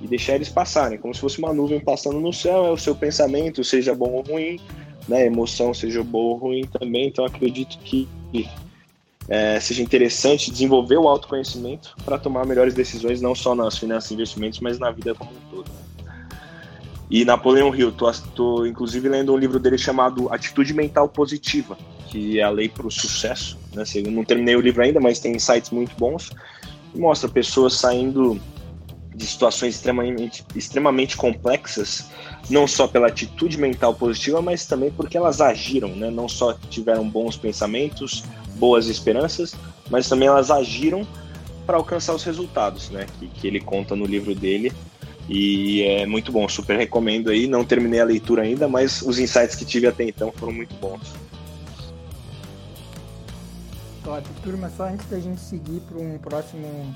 e 0.00 0.06
deixar 0.06 0.34
eles 0.34 0.48
passarem, 0.48 0.98
como 0.98 1.14
se 1.14 1.20
fosse 1.20 1.38
uma 1.38 1.52
nuvem 1.52 1.78
passando 1.78 2.18
no 2.18 2.32
céu, 2.32 2.66
é 2.66 2.70
o 2.70 2.76
seu 2.76 2.94
pensamento, 2.94 3.62
seja 3.62 3.94
bom 3.94 4.12
ou 4.12 4.22
ruim, 4.22 4.58
né? 5.08 5.26
Emoção, 5.26 5.74
seja 5.74 6.02
boa 6.02 6.34
ou 6.34 6.36
ruim 6.36 6.64
também. 6.64 7.08
Então, 7.08 7.24
acredito 7.24 7.78
que 7.80 8.08
é, 9.28 9.60
seja 9.60 9.82
interessante 9.82 10.50
desenvolver 10.50 10.96
o 10.96 11.06
autoconhecimento 11.06 11.94
para 12.04 12.18
tomar 12.18 12.46
melhores 12.46 12.74
decisões, 12.74 13.20
não 13.20 13.34
só 13.34 13.54
nas 13.54 13.78
finanças 13.78 14.10
e 14.10 14.14
investimentos, 14.14 14.60
mas 14.60 14.78
na 14.78 14.90
vida 14.90 15.14
como 15.14 15.30
um 15.30 15.50
todo. 15.50 15.70
E 17.10 17.24
Napoleão 17.24 17.74
Hill, 17.74 17.90
tô, 17.90 18.10
tô 18.34 18.66
inclusive 18.66 19.08
lendo 19.08 19.34
um 19.34 19.36
livro 19.36 19.58
dele 19.58 19.76
chamado 19.76 20.32
Atitude 20.32 20.72
Mental 20.72 21.08
Positiva, 21.08 21.76
que 22.08 22.38
é 22.38 22.42
a 22.44 22.50
lei 22.50 22.68
para 22.68 22.86
o 22.86 22.90
sucesso. 22.90 23.58
Né? 23.74 23.82
Eu 23.96 24.12
não 24.12 24.24
terminei 24.24 24.54
o 24.54 24.60
livro 24.60 24.82
ainda, 24.82 25.00
mas 25.00 25.18
tem 25.18 25.34
insights 25.34 25.70
muito 25.70 25.92
bons. 25.96 26.30
E 26.94 26.98
mostra 26.98 27.28
pessoas 27.28 27.74
saindo 27.74 28.40
de 29.14 29.26
situações 29.26 29.74
extremamente, 29.74 30.44
extremamente 30.54 31.16
complexas, 31.16 32.08
não 32.48 32.66
só 32.66 32.86
pela 32.86 33.08
atitude 33.08 33.58
mental 33.58 33.92
positiva, 33.92 34.40
mas 34.40 34.64
também 34.64 34.90
porque 34.90 35.16
elas 35.16 35.40
agiram, 35.40 35.88
né? 35.88 36.10
não 36.10 36.28
só 36.28 36.54
tiveram 36.70 37.08
bons 37.08 37.36
pensamentos, 37.36 38.24
boas 38.54 38.86
esperanças, 38.86 39.54
mas 39.90 40.08
também 40.08 40.28
elas 40.28 40.50
agiram 40.50 41.06
para 41.66 41.76
alcançar 41.76 42.14
os 42.14 42.22
resultados, 42.22 42.88
né? 42.90 43.06
que, 43.18 43.26
que 43.26 43.46
ele 43.46 43.60
conta 43.60 43.96
no 43.96 44.06
livro 44.06 44.34
dele. 44.34 44.72
E 45.32 45.84
é 45.84 46.06
muito 46.06 46.32
bom, 46.32 46.48
super 46.48 46.76
recomendo 46.76 47.30
aí. 47.30 47.46
Não 47.46 47.64
terminei 47.64 48.00
a 48.00 48.04
leitura 48.04 48.42
ainda, 48.42 48.66
mas 48.66 49.00
os 49.00 49.16
insights 49.20 49.54
que 49.54 49.64
tive 49.64 49.86
até 49.86 50.02
então 50.02 50.32
foram 50.32 50.52
muito 50.52 50.74
bons. 50.80 51.14
Top, 54.02 54.28
turma, 54.42 54.68
só 54.76 54.88
antes 54.88 55.06
da 55.08 55.20
gente 55.20 55.40
seguir 55.40 55.80
para 55.82 55.98
um 55.98 56.18
próximo. 56.18 56.92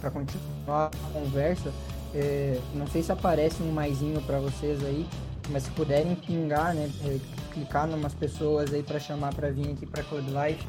para 0.00 0.12
continuar 0.12 0.90
a 0.92 1.10
conversa, 1.12 1.72
é, 2.14 2.60
não 2.72 2.86
sei 2.86 3.02
se 3.02 3.10
aparece 3.10 3.60
um 3.64 3.72
maisinho 3.72 4.22
para 4.22 4.38
vocês 4.38 4.84
aí, 4.84 5.04
mas 5.50 5.64
se 5.64 5.70
puderem 5.72 6.14
pingar, 6.14 6.72
né, 6.72 6.88
é, 7.04 7.18
clicar 7.52 7.90
em 7.90 7.94
umas 7.94 8.14
pessoas 8.14 8.72
aí 8.72 8.84
para 8.84 9.00
chamar 9.00 9.34
para 9.34 9.50
vir 9.50 9.72
aqui 9.72 9.86
para 9.86 10.04
Club 10.04 10.26
Life, 10.28 10.64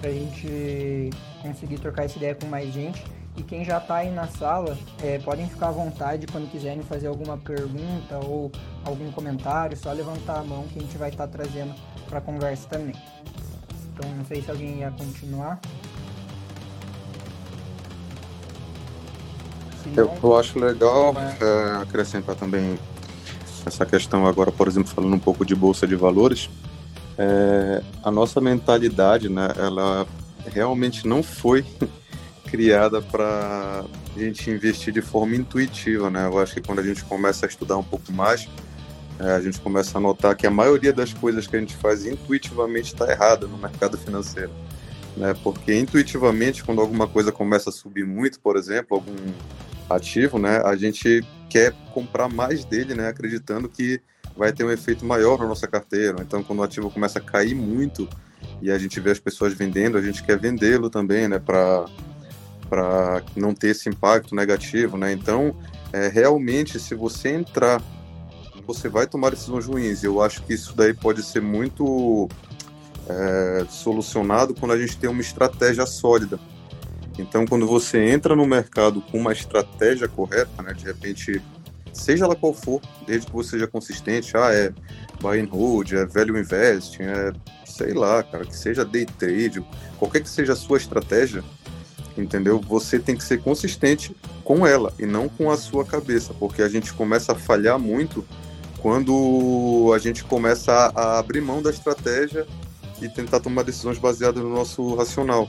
para 0.00 0.08
a 0.08 0.12
gente 0.12 1.10
conseguir 1.42 1.78
trocar 1.80 2.04
essa 2.04 2.16
ideia 2.16 2.34
com 2.34 2.46
mais 2.46 2.72
gente. 2.72 3.04
E 3.36 3.42
quem 3.42 3.64
já 3.64 3.78
está 3.78 3.96
aí 3.96 4.10
na 4.10 4.26
sala, 4.26 4.76
é, 5.02 5.18
podem 5.18 5.48
ficar 5.48 5.68
à 5.68 5.70
vontade 5.70 6.26
quando 6.26 6.50
quiserem 6.50 6.82
fazer 6.82 7.06
alguma 7.06 7.38
pergunta 7.38 8.18
ou 8.22 8.52
algum 8.84 9.10
comentário, 9.10 9.76
só 9.76 9.90
levantar 9.90 10.40
a 10.40 10.44
mão 10.44 10.64
que 10.68 10.78
a 10.78 10.82
gente 10.82 10.98
vai 10.98 11.08
estar 11.08 11.26
tá 11.26 11.32
trazendo 11.38 11.74
para 12.08 12.18
a 12.18 12.20
conversa 12.20 12.68
também. 12.68 12.94
Então, 13.94 14.10
não 14.10 14.24
sei 14.26 14.42
se 14.42 14.50
alguém 14.50 14.80
ia 14.80 14.90
continuar. 14.90 15.58
eu, 19.96 20.12
eu, 20.22 20.38
acho 20.38 20.58
legal 20.58 21.14
é, 21.40 21.82
acrescentar 21.82 22.36
também 22.36 22.78
essa 23.64 23.86
questão 23.86 24.26
agora, 24.26 24.52
por 24.52 24.68
exemplo, 24.68 24.90
falando 24.90 25.14
um 25.14 25.18
pouco 25.18 25.44
de 25.44 25.54
bolsa 25.54 25.86
de 25.86 25.96
valores. 25.96 26.50
É, 27.16 27.82
a 28.02 28.10
nossa 28.10 28.40
mentalidade, 28.40 29.28
né, 29.28 29.48
ela 29.56 30.06
realmente 30.46 31.06
não 31.06 31.22
foi 31.22 31.64
criada 32.52 33.00
para 33.00 33.82
a 34.14 34.18
gente 34.18 34.50
investir 34.50 34.92
de 34.92 35.00
forma 35.00 35.34
intuitiva, 35.34 36.10
né? 36.10 36.26
Eu 36.26 36.38
acho 36.38 36.52
que 36.52 36.60
quando 36.60 36.80
a 36.80 36.82
gente 36.82 37.02
começa 37.04 37.46
a 37.46 37.48
estudar 37.48 37.78
um 37.78 37.82
pouco 37.82 38.12
mais, 38.12 38.46
é, 39.18 39.32
a 39.32 39.40
gente 39.40 39.58
começa 39.58 39.96
a 39.96 40.00
notar 40.00 40.36
que 40.36 40.46
a 40.46 40.50
maioria 40.50 40.92
das 40.92 41.14
coisas 41.14 41.46
que 41.46 41.56
a 41.56 41.58
gente 41.58 41.74
faz 41.74 42.04
intuitivamente 42.04 42.92
está 42.92 43.10
errada 43.10 43.46
no 43.46 43.56
mercado 43.56 43.96
financeiro, 43.96 44.50
né? 45.16 45.34
Porque 45.42 45.74
intuitivamente, 45.74 46.62
quando 46.62 46.82
alguma 46.82 47.08
coisa 47.08 47.32
começa 47.32 47.70
a 47.70 47.72
subir 47.72 48.04
muito, 48.04 48.38
por 48.38 48.56
exemplo, 48.56 48.98
algum 48.98 49.16
ativo, 49.88 50.38
né? 50.38 50.60
A 50.62 50.76
gente 50.76 51.24
quer 51.48 51.72
comprar 51.94 52.28
mais 52.28 52.66
dele, 52.66 52.94
né? 52.94 53.08
Acreditando 53.08 53.66
que 53.66 53.98
vai 54.36 54.52
ter 54.52 54.62
um 54.62 54.70
efeito 54.70 55.06
maior 55.06 55.38
na 55.38 55.46
nossa 55.46 55.66
carteira. 55.66 56.18
Então, 56.20 56.42
quando 56.42 56.58
o 56.58 56.62
ativo 56.62 56.90
começa 56.90 57.18
a 57.18 57.22
cair 57.22 57.54
muito 57.54 58.06
e 58.60 58.70
a 58.70 58.76
gente 58.76 59.00
vê 59.00 59.10
as 59.10 59.18
pessoas 59.18 59.54
vendendo, 59.54 59.96
a 59.96 60.02
gente 60.02 60.22
quer 60.22 60.38
vendê-lo 60.38 60.90
também, 60.90 61.28
né? 61.28 61.38
Para 61.38 61.86
para 62.72 63.22
não 63.36 63.52
ter 63.52 63.68
esse 63.68 63.90
impacto 63.90 64.34
negativo, 64.34 64.96
né? 64.96 65.12
Então, 65.12 65.54
é, 65.92 66.08
realmente, 66.08 66.80
se 66.80 66.94
você 66.94 67.28
entrar, 67.28 67.82
você 68.66 68.88
vai 68.88 69.06
tomar 69.06 69.28
decisões 69.28 69.66
ruins. 69.66 70.02
Eu 70.02 70.22
acho 70.22 70.42
que 70.42 70.54
isso 70.54 70.74
daí 70.74 70.94
pode 70.94 71.22
ser 71.22 71.42
muito 71.42 72.30
é, 73.06 73.66
solucionado 73.68 74.54
quando 74.54 74.72
a 74.72 74.78
gente 74.78 74.96
tem 74.96 75.10
uma 75.10 75.20
estratégia 75.20 75.84
sólida. 75.84 76.40
Então, 77.18 77.44
quando 77.46 77.66
você 77.66 78.08
entra 78.08 78.34
no 78.34 78.46
mercado 78.46 79.02
com 79.02 79.18
uma 79.18 79.34
estratégia 79.34 80.08
correta, 80.08 80.62
né, 80.62 80.72
de 80.72 80.86
repente, 80.86 81.42
seja 81.92 82.24
ela 82.24 82.34
qual 82.34 82.54
for, 82.54 82.80
desde 83.06 83.26
que 83.26 83.34
você 83.34 83.50
seja 83.50 83.66
consistente, 83.66 84.34
ah, 84.34 84.50
é 84.50 84.72
buy 85.20 85.38
and 85.38 85.48
hold, 85.50 85.92
é 85.92 86.06
value 86.06 86.38
investing, 86.38 87.02
é 87.02 87.32
sei 87.66 87.92
lá, 87.92 88.22
cara, 88.22 88.46
que 88.46 88.56
seja 88.56 88.82
day 88.82 89.04
trade, 89.04 89.62
qualquer 89.98 90.22
que 90.22 90.28
seja 90.30 90.54
a 90.54 90.56
sua 90.56 90.78
estratégia, 90.78 91.44
entendeu? 92.16 92.60
Você 92.60 92.98
tem 92.98 93.16
que 93.16 93.24
ser 93.24 93.40
consistente 93.40 94.14
com 94.44 94.66
ela 94.66 94.92
e 94.98 95.06
não 95.06 95.28
com 95.28 95.50
a 95.50 95.56
sua 95.56 95.84
cabeça, 95.84 96.34
porque 96.34 96.62
a 96.62 96.68
gente 96.68 96.92
começa 96.92 97.32
a 97.32 97.34
falhar 97.34 97.78
muito 97.78 98.24
quando 98.80 99.92
a 99.94 99.98
gente 99.98 100.24
começa 100.24 100.72
a, 100.72 101.18
abrir 101.18 101.40
mão 101.40 101.62
da 101.62 101.70
estratégia 101.70 102.46
e 103.00 103.08
tentar 103.08 103.40
tomar 103.40 103.62
decisões 103.62 103.98
baseadas 103.98 104.42
no 104.42 104.50
nosso 104.50 104.94
racional. 104.94 105.48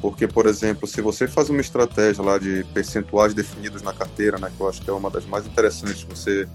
Porque, 0.00 0.26
por 0.26 0.46
exemplo, 0.46 0.86
se 0.86 1.00
você 1.00 1.28
faz 1.28 1.48
uma 1.48 1.60
estratégia 1.60 2.24
lá 2.24 2.38
de 2.38 2.64
percentuais 2.72 3.34
definidos 3.34 3.82
na 3.82 3.92
carteira, 3.92 4.38
né, 4.38 4.50
que 4.54 4.60
eu 4.60 4.68
acho 4.68 4.82
que 4.82 4.90
é 4.90 4.92
uma 4.92 5.10
das 5.10 5.24
mais 5.26 5.46
interessantes, 5.46 6.02
você 6.02 6.48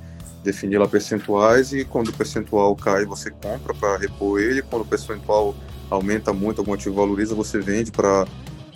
definir 0.44 0.78
lá 0.78 0.88
percentuais 0.88 1.74
e 1.74 1.84
quando 1.84 2.10
o 2.10 2.14
percentual 2.14 2.76
cai, 2.76 3.06
você 3.06 3.32
compra 3.32 3.74
para 3.74 3.98
repor 3.98 4.40
ele, 4.40 4.62
quando 4.62 4.84
o 4.84 4.86
percentual 4.86 5.56
aumenta 5.90 6.34
muito, 6.34 6.60
algum 6.60 6.74
ativo 6.74 6.96
valoriza, 6.96 7.36
você 7.36 7.60
vende 7.60 7.92
para 7.92 8.26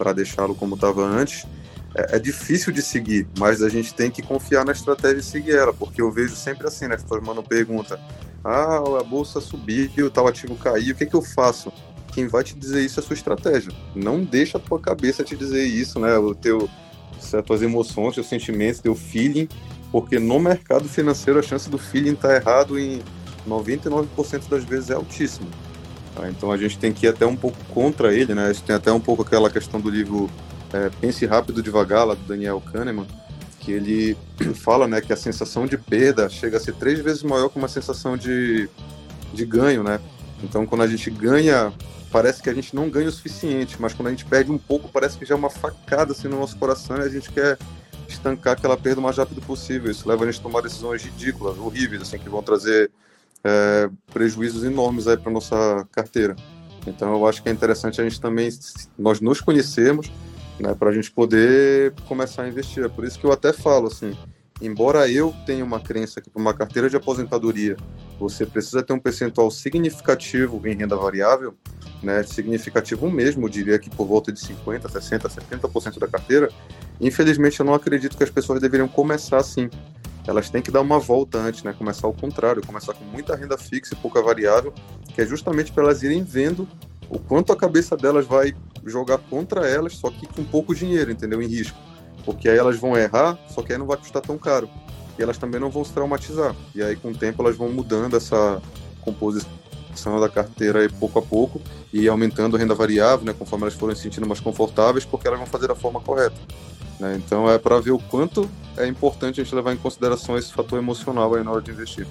para 0.01 0.13
deixá-lo 0.13 0.55
como 0.55 0.73
estava 0.73 1.03
antes, 1.03 1.45
é, 1.93 2.15
é, 2.15 2.19
difícil 2.19 2.73
de 2.73 2.81
seguir, 2.81 3.27
mas 3.37 3.61
a 3.61 3.69
gente 3.69 3.93
tem 3.93 4.09
que 4.09 4.23
confiar 4.23 4.65
na 4.65 4.71
estratégia 4.71 5.19
e 5.19 5.23
seguir 5.23 5.51
ela, 5.51 5.71
porque 5.71 6.01
eu 6.01 6.11
vejo 6.11 6.35
sempre 6.35 6.65
assim, 6.65 6.87
né? 6.87 6.95
As 6.95 7.03
pessoas 7.03 7.23
mandam 7.23 7.43
pergunta: 7.43 7.99
ah, 8.43 8.77
a 8.99 9.03
bolsa 9.03 9.39
subiu, 9.39 10.09
tal 10.09 10.27
ativo 10.27 10.55
caiu, 10.55 10.95
o 10.95 10.97
que, 10.97 11.05
que 11.05 11.15
eu 11.15 11.21
faço? 11.21 11.71
Quem 12.13 12.27
vai 12.27 12.43
te 12.43 12.55
dizer 12.55 12.83
isso 12.83 12.99
é 12.99 13.03
a 13.03 13.05
sua 13.05 13.13
estratégia. 13.13 13.71
Não 13.95 14.23
deixa 14.23 14.57
a 14.57 14.61
tua 14.61 14.79
cabeça 14.79 15.23
te 15.23 15.35
dizer 15.35 15.65
isso, 15.65 15.99
né? 15.99 16.17
O 16.17 16.33
teu, 16.33 16.67
as 17.15 17.45
tuas 17.45 17.61
emoções, 17.61 18.15
teus 18.15 18.27
sentimentos, 18.27 18.81
teu 18.81 18.95
feeling, 18.95 19.47
porque 19.91 20.17
no 20.17 20.39
mercado 20.39 20.89
financeiro 20.89 21.37
a 21.37 21.43
chance 21.43 21.69
do 21.69 21.77
feeling 21.77 22.13
estar 22.13 22.29
tá 22.29 22.35
errado 22.37 22.79
em 22.79 23.03
99% 23.47 24.49
das 24.49 24.63
vezes 24.63 24.89
é 24.89 24.95
altíssima. 24.95 25.47
Tá? 26.15 26.29
Então 26.29 26.51
a 26.51 26.57
gente 26.57 26.77
tem 26.77 26.91
que 26.91 27.05
ir 27.05 27.09
até 27.09 27.25
um 27.25 27.35
pouco 27.35 27.57
contra 27.73 28.13
ele, 28.13 28.33
né? 28.33 28.47
A 28.47 28.53
gente 28.53 28.63
tem 28.63 28.75
até 28.75 28.91
um 28.91 28.99
pouco 28.99 29.21
aquela 29.21 29.49
questão 29.49 29.79
do 29.79 29.89
livro 29.89 30.29
é, 30.73 30.89
Pense 30.89 31.25
Rápido 31.25 31.61
Devagar, 31.61 32.05
lá 32.05 32.13
do 32.13 32.23
Daniel 32.23 32.61
Kahneman, 32.61 33.07
que 33.59 33.71
ele 33.71 34.17
fala 34.55 34.87
né, 34.87 35.01
que 35.01 35.13
a 35.13 35.17
sensação 35.17 35.65
de 35.65 35.77
perda 35.77 36.29
chega 36.29 36.57
a 36.57 36.59
ser 36.59 36.73
três 36.73 36.99
vezes 36.99 37.23
maior 37.23 37.49
que 37.49 37.57
uma 37.57 37.67
sensação 37.67 38.17
de, 38.17 38.69
de 39.33 39.45
ganho, 39.45 39.83
né? 39.83 39.99
Então 40.43 40.65
quando 40.65 40.81
a 40.81 40.87
gente 40.87 41.09
ganha, 41.09 41.71
parece 42.11 42.41
que 42.41 42.49
a 42.49 42.53
gente 42.53 42.75
não 42.75 42.89
ganha 42.89 43.07
o 43.07 43.11
suficiente, 43.11 43.77
mas 43.79 43.93
quando 43.93 44.07
a 44.07 44.11
gente 44.11 44.25
perde 44.25 44.51
um 44.51 44.57
pouco, 44.57 44.89
parece 44.89 45.17
que 45.17 45.25
já 45.25 45.35
é 45.35 45.37
uma 45.37 45.49
facada 45.49 46.11
assim 46.11 46.27
no 46.27 46.39
nosso 46.39 46.57
coração 46.57 46.97
e 46.97 47.01
a 47.01 47.09
gente 47.09 47.31
quer 47.31 47.57
estancar 48.07 48.53
aquela 48.53 48.75
perda 48.75 48.99
o 48.99 49.03
mais 49.03 49.17
rápido 49.17 49.41
possível. 49.41 49.89
Isso 49.89 50.07
leva 50.07 50.23
a 50.23 50.31
gente 50.31 50.39
a 50.39 50.43
tomar 50.43 50.61
decisões 50.61 51.03
ridículas, 51.03 51.57
horríveis, 51.57 52.01
assim, 52.01 52.17
que 52.17 52.27
vão 52.29 52.43
trazer 52.43 52.91
é, 53.43 53.89
prejuízos 54.13 54.63
enormes 54.63 55.07
aí 55.07 55.17
para 55.17 55.31
nossa 55.31 55.87
carteira. 55.91 56.35
Então 56.85 57.13
eu 57.13 57.27
acho 57.27 57.43
que 57.43 57.49
é 57.49 57.51
interessante 57.51 58.01
a 58.01 58.03
gente 58.03 58.19
também 58.19 58.49
nós 58.97 59.21
nos 59.21 59.39
conhecermos, 59.39 60.11
né, 60.59 60.73
para 60.73 60.89
a 60.89 60.93
gente 60.93 61.11
poder 61.11 61.93
começar 62.07 62.43
a 62.43 62.47
investir. 62.47 62.83
É 62.83 62.89
por 62.89 63.05
isso 63.05 63.19
que 63.19 63.25
eu 63.25 63.31
até 63.31 63.53
falo 63.53 63.87
assim 63.87 64.15
embora 64.61 65.09
eu 65.09 65.33
tenha 65.45 65.65
uma 65.65 65.79
crença 65.79 66.21
que 66.21 66.29
para 66.29 66.39
uma 66.39 66.53
carteira 66.53 66.89
de 66.89 66.95
aposentadoria 66.95 67.75
você 68.19 68.45
precisa 68.45 68.83
ter 68.83 68.93
um 68.93 68.99
percentual 68.99 69.49
significativo 69.49 70.61
em 70.67 70.75
renda 70.75 70.95
variável, 70.95 71.55
né, 72.03 72.21
significativo 72.23 73.09
mesmo, 73.09 73.45
eu 73.45 73.49
diria 73.49 73.79
que 73.79 73.89
por 73.89 74.05
volta 74.05 74.31
de 74.31 74.39
50, 74.39 74.87
60, 74.87 75.27
70% 75.27 75.97
da 75.99 76.07
carteira, 76.07 76.49
infelizmente 76.99 77.59
eu 77.59 77.65
não 77.65 77.73
acredito 77.73 78.15
que 78.15 78.23
as 78.23 78.29
pessoas 78.29 78.61
deveriam 78.61 78.87
começar 78.87 79.37
assim. 79.37 79.69
Elas 80.27 80.49
têm 80.49 80.61
que 80.61 80.71
dar 80.71 80.81
uma 80.81 80.99
volta 80.99 81.37
antes, 81.37 81.63
né, 81.63 81.73
começar 81.73 82.07
ao 82.07 82.13
contrário, 82.13 82.65
começar 82.65 82.93
com 82.93 83.03
muita 83.05 83.35
renda 83.35 83.57
fixa 83.57 83.93
e 83.93 83.97
pouca 83.97 84.21
variável, 84.21 84.73
que 85.13 85.21
é 85.21 85.25
justamente 85.25 85.71
para 85.71 85.83
elas 85.83 86.03
irem 86.03 86.23
vendo 86.23 86.67
o 87.09 87.19
quanto 87.19 87.51
a 87.51 87.55
cabeça 87.55 87.97
delas 87.97 88.25
vai 88.25 88.53
jogar 88.85 89.17
contra 89.17 89.67
elas, 89.67 89.93
só 89.93 90.09
que 90.09 90.27
com 90.27 90.43
pouco 90.43 90.73
dinheiro, 90.73 91.11
entendeu? 91.11 91.41
Em 91.41 91.47
risco. 91.47 91.77
Porque 92.23 92.47
aí 92.47 92.57
elas 92.57 92.77
vão 92.77 92.95
errar, 92.95 93.37
só 93.49 93.61
que 93.61 93.73
aí 93.73 93.77
não 93.77 93.87
vai 93.87 93.97
custar 93.97 94.21
tão 94.21 94.37
caro. 94.37 94.69
E 95.17 95.21
elas 95.21 95.37
também 95.37 95.59
não 95.59 95.69
vão 95.69 95.83
se 95.83 95.91
traumatizar. 95.91 96.55
E 96.73 96.81
aí, 96.81 96.95
com 96.95 97.09
o 97.09 97.17
tempo, 97.17 97.41
elas 97.41 97.57
vão 97.57 97.69
mudando 97.69 98.15
essa 98.15 98.61
composição 99.01 99.60
da 100.19 100.29
carteira 100.29 100.79
aí, 100.79 100.89
pouco 100.89 101.19
a 101.19 101.21
pouco 101.21 101.61
e 101.91 102.07
aumentando 102.07 102.55
a 102.55 102.59
renda 102.59 102.73
variável, 102.73 103.25
né, 103.25 103.33
conforme 103.37 103.65
elas 103.65 103.73
forem 103.73 103.95
se 103.95 104.03
sentindo 104.03 104.27
mais 104.27 104.39
confortáveis, 104.39 105.05
porque 105.05 105.27
elas 105.27 105.39
vão 105.39 105.47
fazer 105.47 105.67
da 105.67 105.75
forma 105.75 105.99
correta. 105.99 106.35
Né? 106.99 107.15
Então, 107.17 107.49
é 107.49 107.57
para 107.57 107.79
ver 107.79 107.91
o 107.91 107.99
quanto 107.99 108.49
é 108.77 108.87
importante 108.87 109.41
a 109.41 109.43
gente 109.43 109.55
levar 109.55 109.73
em 109.73 109.77
consideração 109.77 110.37
esse 110.37 110.53
fator 110.53 110.77
emocional 110.79 111.33
aí 111.35 111.43
na 111.43 111.51
hora 111.51 111.61
de 111.61 111.71
investir. 111.71 112.07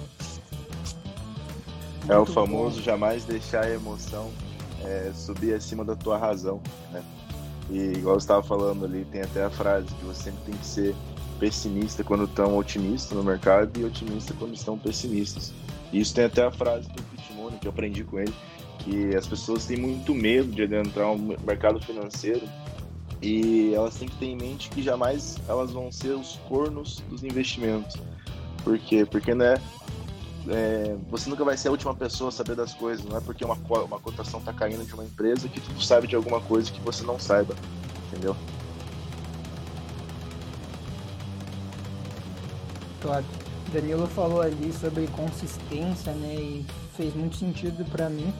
É 2.09 2.17
o 2.17 2.25
famoso 2.25 2.81
jamais 2.81 3.23
deixar 3.25 3.65
a 3.65 3.69
emoção 3.69 4.29
é, 4.83 5.11
subir 5.13 5.53
acima 5.53 5.85
da 5.85 5.95
tua 5.95 6.17
razão, 6.17 6.59
né? 6.91 7.01
E 7.69 7.93
igual 7.93 8.15
eu 8.15 8.19
estava 8.19 8.43
falando 8.43 8.83
ali, 8.83 9.05
tem 9.11 9.21
até 9.21 9.45
a 9.45 9.49
frase 9.49 9.87
que 9.87 10.03
você 10.03 10.23
sempre 10.23 10.41
tem 10.47 10.55
que 10.55 10.65
ser 10.65 10.95
pessimista 11.39 12.03
quando 12.03 12.25
estão 12.25 12.57
otimistas 12.57 13.17
no 13.17 13.23
mercado 13.23 13.79
e 13.79 13.85
otimista 13.85 14.33
quando 14.37 14.53
estão 14.53 14.77
pessimistas. 14.77 15.53
Isso 15.91 16.13
tem 16.13 16.25
até 16.25 16.43
a 16.43 16.51
frase 16.51 16.87
do 16.89 17.03
Fitzmoon, 17.03 17.51
que 17.59 17.67
eu 17.67 17.71
aprendi 17.71 18.03
com 18.03 18.19
ele, 18.19 18.33
que 18.79 19.15
as 19.15 19.27
pessoas 19.27 19.65
têm 19.65 19.77
muito 19.77 20.13
medo 20.13 20.51
de 20.51 20.63
adentrar 20.63 21.15
no 21.15 21.37
mercado 21.45 21.79
financeiro 21.81 22.47
e 23.21 23.73
elas 23.73 23.95
têm 23.95 24.07
que 24.07 24.15
ter 24.17 24.25
em 24.27 24.35
mente 24.35 24.69
que 24.69 24.81
jamais 24.81 25.37
elas 25.47 25.71
vão 25.71 25.91
ser 25.91 26.15
os 26.15 26.39
cornos 26.47 27.03
dos 27.09 27.23
investimentos. 27.23 27.95
Por 28.63 28.79
quê? 28.79 29.05
Porque 29.05 29.35
né, 29.35 29.55
é, 30.47 30.95
você 31.09 31.29
nunca 31.29 31.43
vai 31.43 31.57
ser 31.57 31.67
a 31.67 31.71
última 31.71 31.93
pessoa 31.93 32.29
a 32.29 32.31
saber 32.31 32.55
das 32.55 32.73
coisas. 32.73 33.05
Não 33.05 33.17
é 33.17 33.21
porque 33.21 33.45
uma, 33.45 33.55
uma 33.55 33.99
cotação 33.99 34.39
está 34.39 34.53
caindo 34.53 34.85
de 34.85 34.93
uma 34.93 35.03
empresa 35.03 35.47
que 35.47 35.59
tu 35.59 35.83
sabe 35.83 36.07
de 36.07 36.15
alguma 36.15 36.41
coisa 36.41 36.71
que 36.71 36.81
você 36.81 37.03
não 37.03 37.19
saiba. 37.19 37.55
Entendeu? 38.07 38.35
Claro. 43.01 43.25
Danilo 43.71 44.05
falou 44.07 44.41
ali 44.41 44.73
sobre 44.73 45.07
consistência, 45.07 46.11
né? 46.13 46.35
E 46.35 46.65
fez 46.95 47.13
muito 47.15 47.37
sentido 47.37 47.85
para 47.89 48.09
mim. 48.09 48.33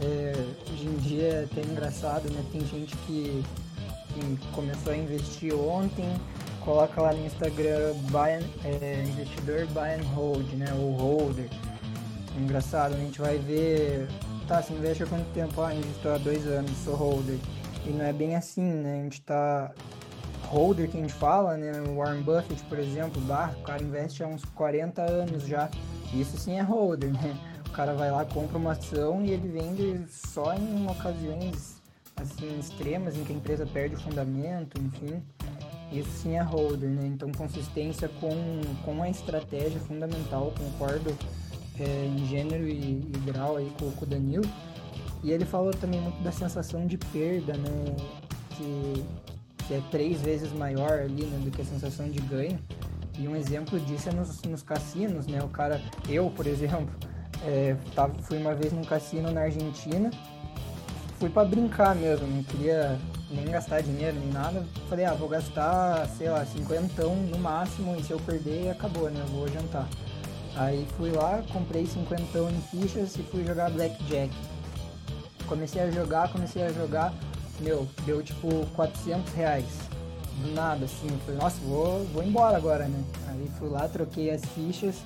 É, 0.00 0.32
hoje 0.70 0.86
em 0.86 0.96
dia 0.96 1.24
é 1.24 1.44
até 1.44 1.60
engraçado, 1.62 2.30
né? 2.30 2.44
Tem 2.52 2.64
gente 2.64 2.96
que, 2.98 3.44
que 4.14 4.46
começou 4.52 4.92
a 4.92 4.96
investir 4.96 5.52
ontem, 5.52 6.08
coloca 6.64 7.02
lá 7.02 7.12
no 7.12 7.26
Instagram 7.26 7.94
buy, 8.10 8.44
é, 8.64 9.04
investidor 9.08 9.66
buy 9.68 9.94
and 9.94 10.04
hold, 10.14 10.46
né? 10.52 10.72
Ou 10.78 10.92
holder. 10.92 11.48
Engraçado, 12.36 12.94
a 12.94 12.98
gente 12.98 13.20
vai 13.20 13.36
ver, 13.36 14.08
tá, 14.46 14.62
você 14.62 14.72
investe 14.72 15.02
há 15.02 15.06
quanto 15.06 15.26
tempo? 15.32 15.60
Ah, 15.60 15.74
investiu 15.74 16.14
há 16.14 16.18
dois 16.18 16.46
anos, 16.46 16.70
sou 16.84 16.94
holder. 16.94 17.38
E 17.84 17.90
não 17.90 18.04
é 18.04 18.12
bem 18.12 18.36
assim, 18.36 18.62
né? 18.62 19.00
A 19.00 19.02
gente 19.02 19.20
tá 19.22 19.72
holder 20.48 20.88
que 20.88 20.96
a 20.96 21.00
gente 21.00 21.12
fala, 21.12 21.56
né? 21.56 21.72
O 21.82 21.96
Warren 21.96 22.22
Buffett, 22.22 22.62
por 22.64 22.78
exemplo, 22.78 23.22
o 23.22 23.62
cara 23.62 23.82
investe 23.82 24.22
há 24.22 24.26
uns 24.26 24.44
40 24.44 25.02
anos 25.02 25.46
já. 25.46 25.68
Isso 26.12 26.36
sim 26.38 26.58
é 26.58 26.62
holder, 26.62 27.12
né? 27.12 27.36
O 27.66 27.70
cara 27.70 27.94
vai 27.94 28.10
lá, 28.10 28.24
compra 28.24 28.56
uma 28.56 28.72
ação 28.72 29.24
e 29.24 29.30
ele 29.30 29.48
vende 29.48 30.04
só 30.08 30.54
em 30.54 30.86
ocasiões 30.90 31.78
assim 32.16 32.58
extremas 32.58 33.16
em 33.16 33.24
que 33.24 33.32
a 33.32 33.36
empresa 33.36 33.66
perde 33.66 33.94
o 33.94 34.00
fundamento, 34.00 34.80
enfim. 34.80 35.22
Isso 35.92 36.10
sim 36.10 36.36
é 36.36 36.42
holder, 36.42 36.88
né? 36.88 37.06
Então 37.06 37.30
consistência 37.32 38.08
com, 38.20 38.60
com 38.84 39.02
a 39.02 39.08
estratégia 39.08 39.80
fundamental, 39.80 40.52
concordo 40.58 41.16
é, 41.78 42.06
em 42.06 42.26
gênero 42.26 42.66
e, 42.66 43.00
e 43.00 43.18
grau 43.24 43.56
aí 43.56 43.70
com, 43.78 43.90
com, 43.92 44.04
o 44.04 44.08
Danilo. 44.08 44.44
E 45.22 45.30
ele 45.30 45.44
falou 45.44 45.72
também 45.72 46.00
muito 46.00 46.22
da 46.22 46.32
sensação 46.32 46.86
de 46.86 46.98
perda, 46.98 47.54
né? 47.54 47.96
Que, 48.50 49.04
que 49.68 49.74
é 49.74 49.82
três 49.90 50.22
vezes 50.22 50.50
maior 50.52 50.92
ali 50.92 51.26
né, 51.26 51.38
do 51.44 51.50
que 51.50 51.60
a 51.60 51.64
sensação 51.64 52.08
de 52.08 52.18
ganho. 52.22 52.58
E 53.18 53.28
um 53.28 53.36
exemplo 53.36 53.78
disso 53.78 54.08
é 54.08 54.12
nos, 54.12 54.42
nos 54.42 54.62
cassinos, 54.62 55.26
né? 55.26 55.40
O 55.42 55.48
cara, 55.48 55.80
eu, 56.08 56.30
por 56.30 56.46
exemplo, 56.46 56.88
é, 57.44 57.76
tava, 57.94 58.14
fui 58.22 58.38
uma 58.38 58.54
vez 58.54 58.72
num 58.72 58.84
cassino 58.84 59.30
na 59.30 59.42
Argentina, 59.42 60.10
fui 61.18 61.28
para 61.28 61.46
brincar 61.46 61.94
mesmo, 61.94 62.26
não 62.26 62.42
queria 62.44 62.98
nem 63.30 63.44
gastar 63.44 63.82
dinheiro, 63.82 64.18
nem 64.18 64.30
nada. 64.30 64.64
Falei, 64.88 65.04
ah, 65.04 65.12
vou 65.12 65.28
gastar, 65.28 66.08
sei 66.16 66.30
lá, 66.30 66.46
cinquentão 66.46 67.14
no 67.14 67.38
máximo, 67.38 67.94
e 67.96 68.02
se 68.02 68.12
eu 68.12 68.18
perder, 68.20 68.70
acabou, 68.70 69.10
né? 69.10 69.20
Eu 69.20 69.26
vou 69.26 69.48
jantar. 69.48 69.86
Aí 70.56 70.86
fui 70.96 71.10
lá, 71.10 71.42
comprei 71.52 71.84
cinquentão 71.84 72.48
em 72.50 72.60
fichas 72.62 73.16
e 73.16 73.22
fui 73.22 73.44
jogar 73.44 73.70
Blackjack. 73.70 74.32
Comecei 75.46 75.82
a 75.82 75.90
jogar, 75.90 76.32
comecei 76.32 76.62
a 76.62 76.72
jogar, 76.72 77.12
meu, 77.60 77.86
deu 78.04 78.22
tipo 78.22 78.66
400 78.74 79.32
reais. 79.34 79.66
Do 80.42 80.52
nada, 80.52 80.84
assim. 80.84 81.08
Eu 81.08 81.18
falei, 81.20 81.40
nossa, 81.40 81.60
vou, 81.60 82.04
vou 82.06 82.22
embora 82.22 82.56
agora, 82.56 82.86
né? 82.86 83.02
Aí 83.28 83.50
fui 83.58 83.68
lá, 83.68 83.88
troquei 83.88 84.30
as 84.30 84.44
fichas, 84.54 84.96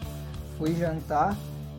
fui 0.58 0.74
jantar, 0.74 1.36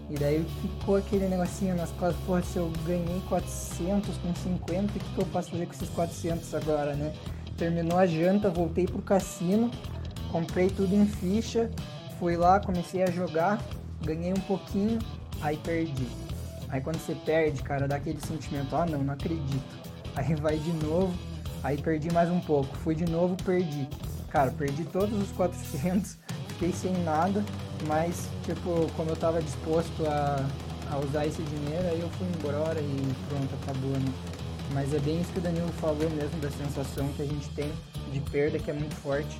e 0.10 0.16
daí 0.16 0.46
ficou 0.62 0.98
aquele 0.98 1.28
negocinho 1.28 1.76
nas 1.76 1.90
costas, 1.92 2.22
porra, 2.26 2.42
se 2.44 2.58
eu 2.58 2.72
ganhei 2.86 3.22
400 3.30 4.18
com 4.18 4.36
50, 4.36 4.84
o 4.84 4.88
que, 4.88 5.00
que 5.00 5.20
eu 5.20 5.26
posso 5.28 5.52
fazer 5.52 5.66
com 5.66 5.74
esses 5.74 5.90
400 5.90 6.54
agora, 6.56 6.94
né? 6.94 7.14
Terminou 7.58 7.98
a 7.98 8.06
janta, 8.06 8.50
voltei 8.50 8.86
pro 8.86 9.02
cassino, 9.02 9.72
comprei 10.32 10.70
tudo 10.70 10.94
em 10.94 11.06
ficha, 11.06 11.70
fui 12.20 12.36
lá, 12.36 12.60
comecei 12.60 13.04
a 13.04 13.10
jogar, 13.10 13.60
ganhei 14.02 14.34
um 14.34 14.42
pouquinho, 14.42 15.00
aí 15.42 15.58
perdi. 15.58 16.08
Aí 16.70 16.82
quando 16.82 16.98
você 16.98 17.16
perde, 17.16 17.62
cara, 17.62 17.88
dá 17.88 17.96
aquele 17.96 18.20
sentimento, 18.20 18.76
ah 18.76 18.86
não, 18.86 19.04
não 19.04 19.14
acredito. 19.14 19.93
Aí 20.16 20.36
vai 20.36 20.58
de 20.58 20.72
novo, 20.74 21.14
aí 21.64 21.82
perdi 21.82 22.12
mais 22.12 22.30
um 22.30 22.40
pouco, 22.40 22.76
fui 22.78 22.94
de 22.94 23.06
novo, 23.06 23.36
perdi. 23.44 23.88
Cara, 24.30 24.52
perdi 24.52 24.84
todos 24.86 25.20
os 25.20 25.32
400, 25.32 26.18
fiquei 26.50 26.72
sem 26.72 26.94
nada, 27.04 27.44
mas, 27.88 28.30
tipo, 28.44 28.88
como 28.96 29.10
eu 29.10 29.16
tava 29.16 29.42
disposto 29.42 30.06
a, 30.06 30.46
a 30.92 30.98
usar 31.00 31.26
esse 31.26 31.42
dinheiro, 31.42 31.88
aí 31.88 32.00
eu 32.00 32.10
fui 32.12 32.28
embora 32.28 32.80
e 32.80 33.16
pronto, 33.28 33.56
acabou, 33.64 33.92
né? 33.92 34.14
Mas 34.72 34.94
é 34.94 35.00
bem 35.00 35.20
isso 35.20 35.32
que 35.32 35.40
o 35.40 35.42
Danilo 35.42 35.72
falou 35.74 36.10
mesmo, 36.12 36.40
da 36.40 36.50
sensação 36.52 37.08
que 37.14 37.22
a 37.22 37.26
gente 37.26 37.50
tem 37.50 37.72
de 38.12 38.20
perda, 38.20 38.60
que 38.60 38.70
é 38.70 38.74
muito 38.74 38.96
forte. 38.96 39.40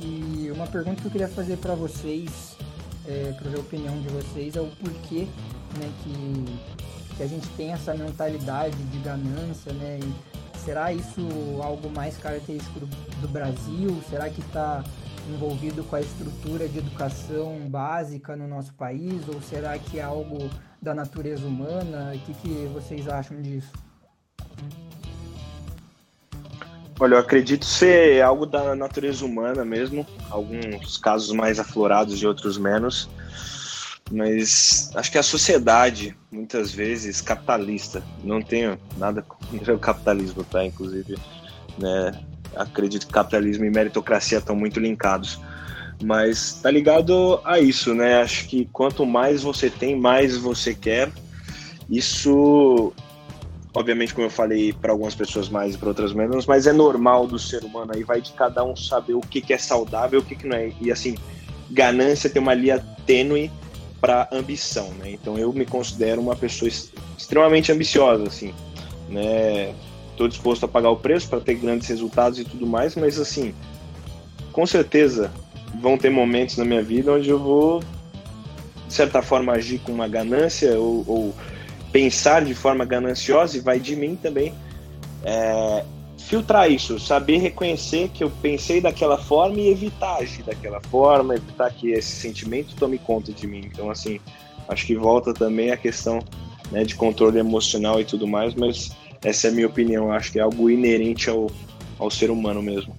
E 0.00 0.50
uma 0.52 0.66
pergunta 0.66 1.00
que 1.00 1.06
eu 1.06 1.10
queria 1.10 1.28
fazer 1.28 1.56
para 1.58 1.74
vocês, 1.74 2.56
é, 3.06 3.32
para 3.32 3.50
ver 3.50 3.56
a 3.56 3.60
opinião 3.60 4.00
de 4.00 4.08
vocês, 4.08 4.56
é 4.56 4.60
o 4.60 4.66
porquê 4.66 5.28
né, 5.78 5.90
que, 6.02 6.81
que 7.16 7.22
a 7.22 7.26
gente 7.26 7.48
tem 7.50 7.72
essa 7.72 7.94
mentalidade 7.94 8.76
de 8.76 8.98
ganância, 8.98 9.72
né? 9.72 9.98
E 10.02 10.58
será 10.58 10.92
isso 10.92 11.20
algo 11.62 11.90
mais 11.90 12.16
característico 12.16 12.80
do, 12.80 12.86
do 13.20 13.28
Brasil? 13.28 14.02
Será 14.08 14.28
que 14.30 14.40
está 14.40 14.82
envolvido 15.28 15.84
com 15.84 15.96
a 15.96 16.00
estrutura 16.00 16.68
de 16.68 16.78
educação 16.78 17.58
básica 17.68 18.36
no 18.36 18.48
nosso 18.48 18.74
país? 18.74 19.22
Ou 19.28 19.40
será 19.40 19.78
que 19.78 19.98
é 19.98 20.02
algo 20.02 20.50
da 20.80 20.94
natureza 20.94 21.46
humana? 21.46 22.12
O 22.14 22.18
que, 22.20 22.34
que 22.34 22.70
vocês 22.72 23.08
acham 23.08 23.40
disso? 23.40 23.72
Olha, 27.00 27.14
eu 27.14 27.18
acredito 27.18 27.64
ser 27.64 28.22
algo 28.22 28.46
da 28.46 28.76
natureza 28.76 29.24
humana 29.24 29.64
mesmo, 29.64 30.06
alguns 30.30 30.96
casos 30.98 31.34
mais 31.34 31.58
aflorados 31.58 32.22
e 32.22 32.26
outros 32.26 32.56
menos, 32.56 33.08
mas 34.12 34.90
acho 34.94 35.10
que 35.10 35.16
a 35.16 35.22
sociedade, 35.22 36.14
muitas 36.30 36.70
vezes, 36.70 37.22
capitalista, 37.22 38.02
não 38.22 38.42
tenho 38.42 38.78
nada 38.98 39.22
contra 39.22 39.74
o 39.74 39.78
capitalismo, 39.78 40.44
tá? 40.44 40.64
Inclusive, 40.64 41.16
né, 41.78 42.12
acredito 42.54 43.06
que 43.06 43.12
capitalismo 43.12 43.64
e 43.64 43.70
meritocracia 43.70 44.36
estão 44.36 44.54
muito 44.54 44.78
linkados. 44.78 45.40
Mas 46.04 46.60
tá 46.60 46.70
ligado 46.70 47.40
a 47.42 47.58
isso, 47.58 47.94
né? 47.94 48.20
Acho 48.20 48.46
que 48.48 48.68
quanto 48.70 49.06
mais 49.06 49.42
você 49.42 49.70
tem, 49.70 49.98
mais 49.98 50.36
você 50.36 50.74
quer. 50.74 51.10
Isso, 51.88 52.92
obviamente, 53.72 54.12
como 54.12 54.26
eu 54.26 54.30
falei, 54.30 54.74
para 54.74 54.92
algumas 54.92 55.14
pessoas 55.14 55.48
mais 55.48 55.74
e 55.74 55.78
para 55.78 55.88
outras 55.88 56.12
menos, 56.12 56.44
mas 56.44 56.66
é 56.66 56.72
normal 56.72 57.26
do 57.26 57.38
ser 57.38 57.64
humano. 57.64 57.92
Aí 57.94 58.02
vai 58.02 58.20
de 58.20 58.32
cada 58.32 58.62
um 58.62 58.76
saber 58.76 59.14
o 59.14 59.20
que, 59.20 59.40
que 59.40 59.54
é 59.54 59.58
saudável 59.58 60.20
o 60.20 60.24
que, 60.24 60.34
que 60.34 60.46
não 60.46 60.56
é. 60.56 60.72
E 60.80 60.92
assim, 60.92 61.16
ganância 61.70 62.28
tem 62.28 62.42
uma 62.42 62.52
linha 62.52 62.78
tênue 63.06 63.50
para 64.02 64.28
ambição, 64.32 64.90
né? 64.98 65.12
Então 65.12 65.38
eu 65.38 65.52
me 65.52 65.64
considero 65.64 66.20
uma 66.20 66.34
pessoa 66.34 66.68
extremamente 67.16 67.70
ambiciosa, 67.70 68.24
assim, 68.24 68.52
né? 69.08 69.72
estou 70.10 70.26
disposto 70.26 70.64
a 70.64 70.68
pagar 70.68 70.90
o 70.90 70.96
preço 70.96 71.28
para 71.28 71.40
ter 71.40 71.54
grandes 71.54 71.88
resultados 71.88 72.38
e 72.38 72.44
tudo 72.44 72.66
mais, 72.66 72.96
mas 72.96 73.18
assim, 73.18 73.54
com 74.50 74.66
certeza, 74.66 75.30
vão 75.80 75.96
ter 75.96 76.10
momentos 76.10 76.56
na 76.56 76.64
minha 76.64 76.82
vida 76.82 77.12
onde 77.12 77.30
eu 77.30 77.38
vou, 77.38 77.80
de 78.88 78.92
certa 78.92 79.22
forma, 79.22 79.52
agir 79.52 79.78
com 79.78 79.92
uma 79.92 80.08
ganância 80.08 80.76
ou, 80.78 81.04
ou 81.06 81.34
pensar 81.92 82.44
de 82.44 82.54
forma 82.54 82.84
gananciosa 82.84 83.56
e 83.56 83.60
vai 83.60 83.78
de 83.78 83.94
mim 83.94 84.16
também 84.16 84.52
é, 85.24 85.84
filtrar 86.26 86.70
isso, 86.70 86.98
saber 86.98 87.38
reconhecer 87.38 88.08
que 88.08 88.24
eu 88.24 88.30
pensei 88.30 88.80
daquela 88.80 89.18
forma 89.18 89.58
e 89.58 89.68
evitar 89.68 90.16
agir 90.16 90.42
daquela 90.42 90.80
forma, 90.80 91.34
evitar 91.34 91.70
que 91.70 91.90
esse 91.90 92.12
sentimento 92.12 92.74
tome 92.76 92.98
conta 92.98 93.32
de 93.32 93.46
mim. 93.46 93.62
Então, 93.64 93.90
assim, 93.90 94.20
acho 94.68 94.86
que 94.86 94.96
volta 94.96 95.34
também 95.34 95.70
a 95.70 95.76
questão 95.76 96.20
né, 96.70 96.84
de 96.84 96.94
controle 96.94 97.38
emocional 97.38 98.00
e 98.00 98.04
tudo 98.04 98.26
mais, 98.26 98.54
mas 98.54 98.92
essa 99.22 99.48
é 99.48 99.50
a 99.50 99.52
minha 99.52 99.66
opinião. 99.66 100.12
Acho 100.12 100.32
que 100.32 100.38
é 100.38 100.42
algo 100.42 100.70
inerente 100.70 101.28
ao, 101.28 101.50
ao 101.98 102.10
ser 102.10 102.30
humano 102.30 102.62
mesmo. 102.62 102.96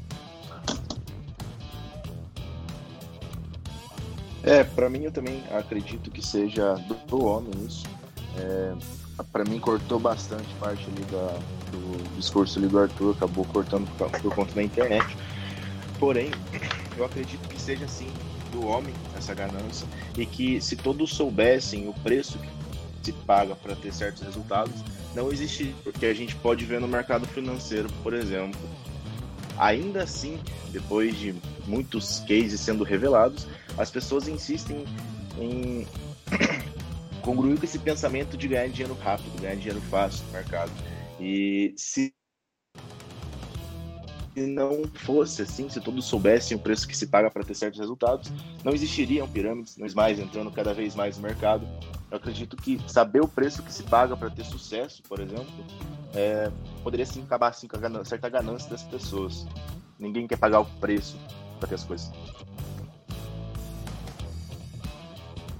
É, 4.44 4.64
para 4.64 4.90
mim 4.90 5.06
eu 5.06 5.12
também 5.12 5.42
acredito 5.52 6.12
que 6.12 6.24
seja 6.24 6.74
do, 6.74 6.96
do 7.08 7.26
homem 7.26 7.52
isso. 7.66 7.84
É, 8.38 8.74
para 9.32 9.44
mim 9.44 9.60
cortou 9.60 10.00
bastante 10.00 10.48
parte 10.56 10.86
ali 10.88 11.04
da, 11.06 11.40
do 11.72 12.16
discurso 12.16 12.58
ali 12.58 12.68
do 12.68 12.80
Arthur, 12.80 13.12
acabou 13.12 13.46
cortando 13.46 13.88
por, 13.98 14.10
por 14.10 14.36
conta 14.36 14.54
da 14.54 14.64
internet. 14.64 15.16
Porém, 16.00 16.32
eu 16.98 17.06
acredito 17.06 17.48
que 17.48 17.62
seja 17.62 17.86
assim 17.86 18.08
do 18.52 18.66
homem 18.66 18.94
essa 19.18 19.34
ganância 19.34 19.88
e 20.18 20.26
que 20.26 20.62
se 20.62 20.76
todos 20.76 21.12
soubessem 21.12 21.88
o 21.88 21.94
preço 21.94 22.38
que 22.38 22.50
se 23.04 23.12
paga 23.12 23.56
para 23.56 23.76
ter 23.76 23.94
certos 23.94 24.22
resultados, 24.24 24.74
não 25.14 25.32
existe, 25.32 25.76
porque 25.84 26.06
a 26.06 26.14
gente 26.14 26.36
pode 26.36 26.64
ver 26.66 26.80
no 26.80 26.88
mercado 26.88 27.28
financeiro, 27.28 27.90
por 28.02 28.14
exemplo, 28.14 28.60
ainda 29.58 30.04
assim, 30.04 30.40
depois 30.72 31.18
de 31.18 31.36
muitos 31.68 32.20
cases 32.20 32.60
sendo 32.60 32.84
revelados, 32.84 33.48
as 33.78 33.92
pessoas 33.92 34.28
insistem 34.28 34.86
em 35.38 35.88
congruir 37.24 37.58
com 37.58 37.66
esse 37.66 37.80
pensamento 37.80 38.38
de 38.38 38.48
ganhar 38.48 38.68
dinheiro 38.68 38.94
rápido, 39.02 39.42
ganhar 39.42 39.56
dinheiro 39.56 39.82
fácil 39.82 40.26
no 40.28 40.34
mercado. 40.34 40.72
E 41.20 41.74
se 41.78 42.14
não 44.36 44.84
fosse 44.96 45.44
assim, 45.44 45.70
se 45.70 45.80
todos 45.80 46.06
soubessem 46.06 46.58
o 46.58 46.60
preço 46.60 46.88
que 46.88 46.98
se 46.98 47.08
paga 47.08 47.30
para 47.30 47.44
ter 47.44 47.54
certos 47.54 47.80
resultados, 47.80 48.32
não 48.64 48.74
existiriam 48.74 49.28
pirâmides, 49.28 49.78
não 49.78 49.88
mais 49.96 50.20
entrando 50.20 50.52
cada 50.52 50.74
vez 50.74 50.96
mais 50.96 51.18
no 51.18 51.24
mercado. 51.24 51.68
Eu 52.10 52.18
acredito 52.18 52.56
que 52.56 52.80
saber 52.88 53.22
o 53.22 53.28
preço 53.28 53.64
que 53.64 53.72
se 53.72 53.84
paga 53.84 54.18
para 54.18 54.30
ter 54.30 54.44
sucesso, 54.44 55.02
por 55.04 55.20
exemplo, 55.20 55.48
é, 56.16 56.52
poderia 56.84 57.06
sim 57.06 57.24
acabar 57.24 57.50
assim, 57.50 57.68
com 57.68 57.78
a 57.78 58.06
certa 58.06 58.30
ganância 58.30 58.70
das 58.70 58.84
pessoas. 58.84 59.46
Ninguém 60.00 60.28
quer 60.28 60.38
pagar 60.38 60.60
o 60.60 60.66
preço 60.66 61.18
para 61.60 61.70
ter 61.70 61.76
as 61.76 61.84
coisas. 61.84 62.12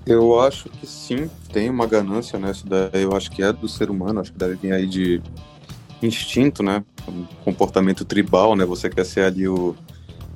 Eu 0.06 0.40
acho 0.40 0.70
que 0.70 0.86
sim, 0.86 1.30
tem 1.52 1.70
uma 1.70 1.88
ganância 1.88 2.38
né? 2.38 2.52
daí, 2.66 3.04
eu 3.04 3.16
acho 3.16 3.32
que 3.32 3.42
é 3.42 3.54
do 3.54 3.70
ser 3.70 3.90
humano, 3.90 4.20
acho 4.20 4.34
que 4.34 4.38
deve 4.38 4.56
vir 4.56 4.74
aí 4.74 4.86
de 4.86 5.22
instinto, 6.02 6.62
né? 6.62 6.84
Um 7.08 7.26
comportamento 7.46 8.04
tribal, 8.04 8.56
né? 8.56 8.66
Você 8.66 8.90
quer 8.90 9.06
ser 9.06 9.22
ali 9.22 9.48
o, 9.48 9.76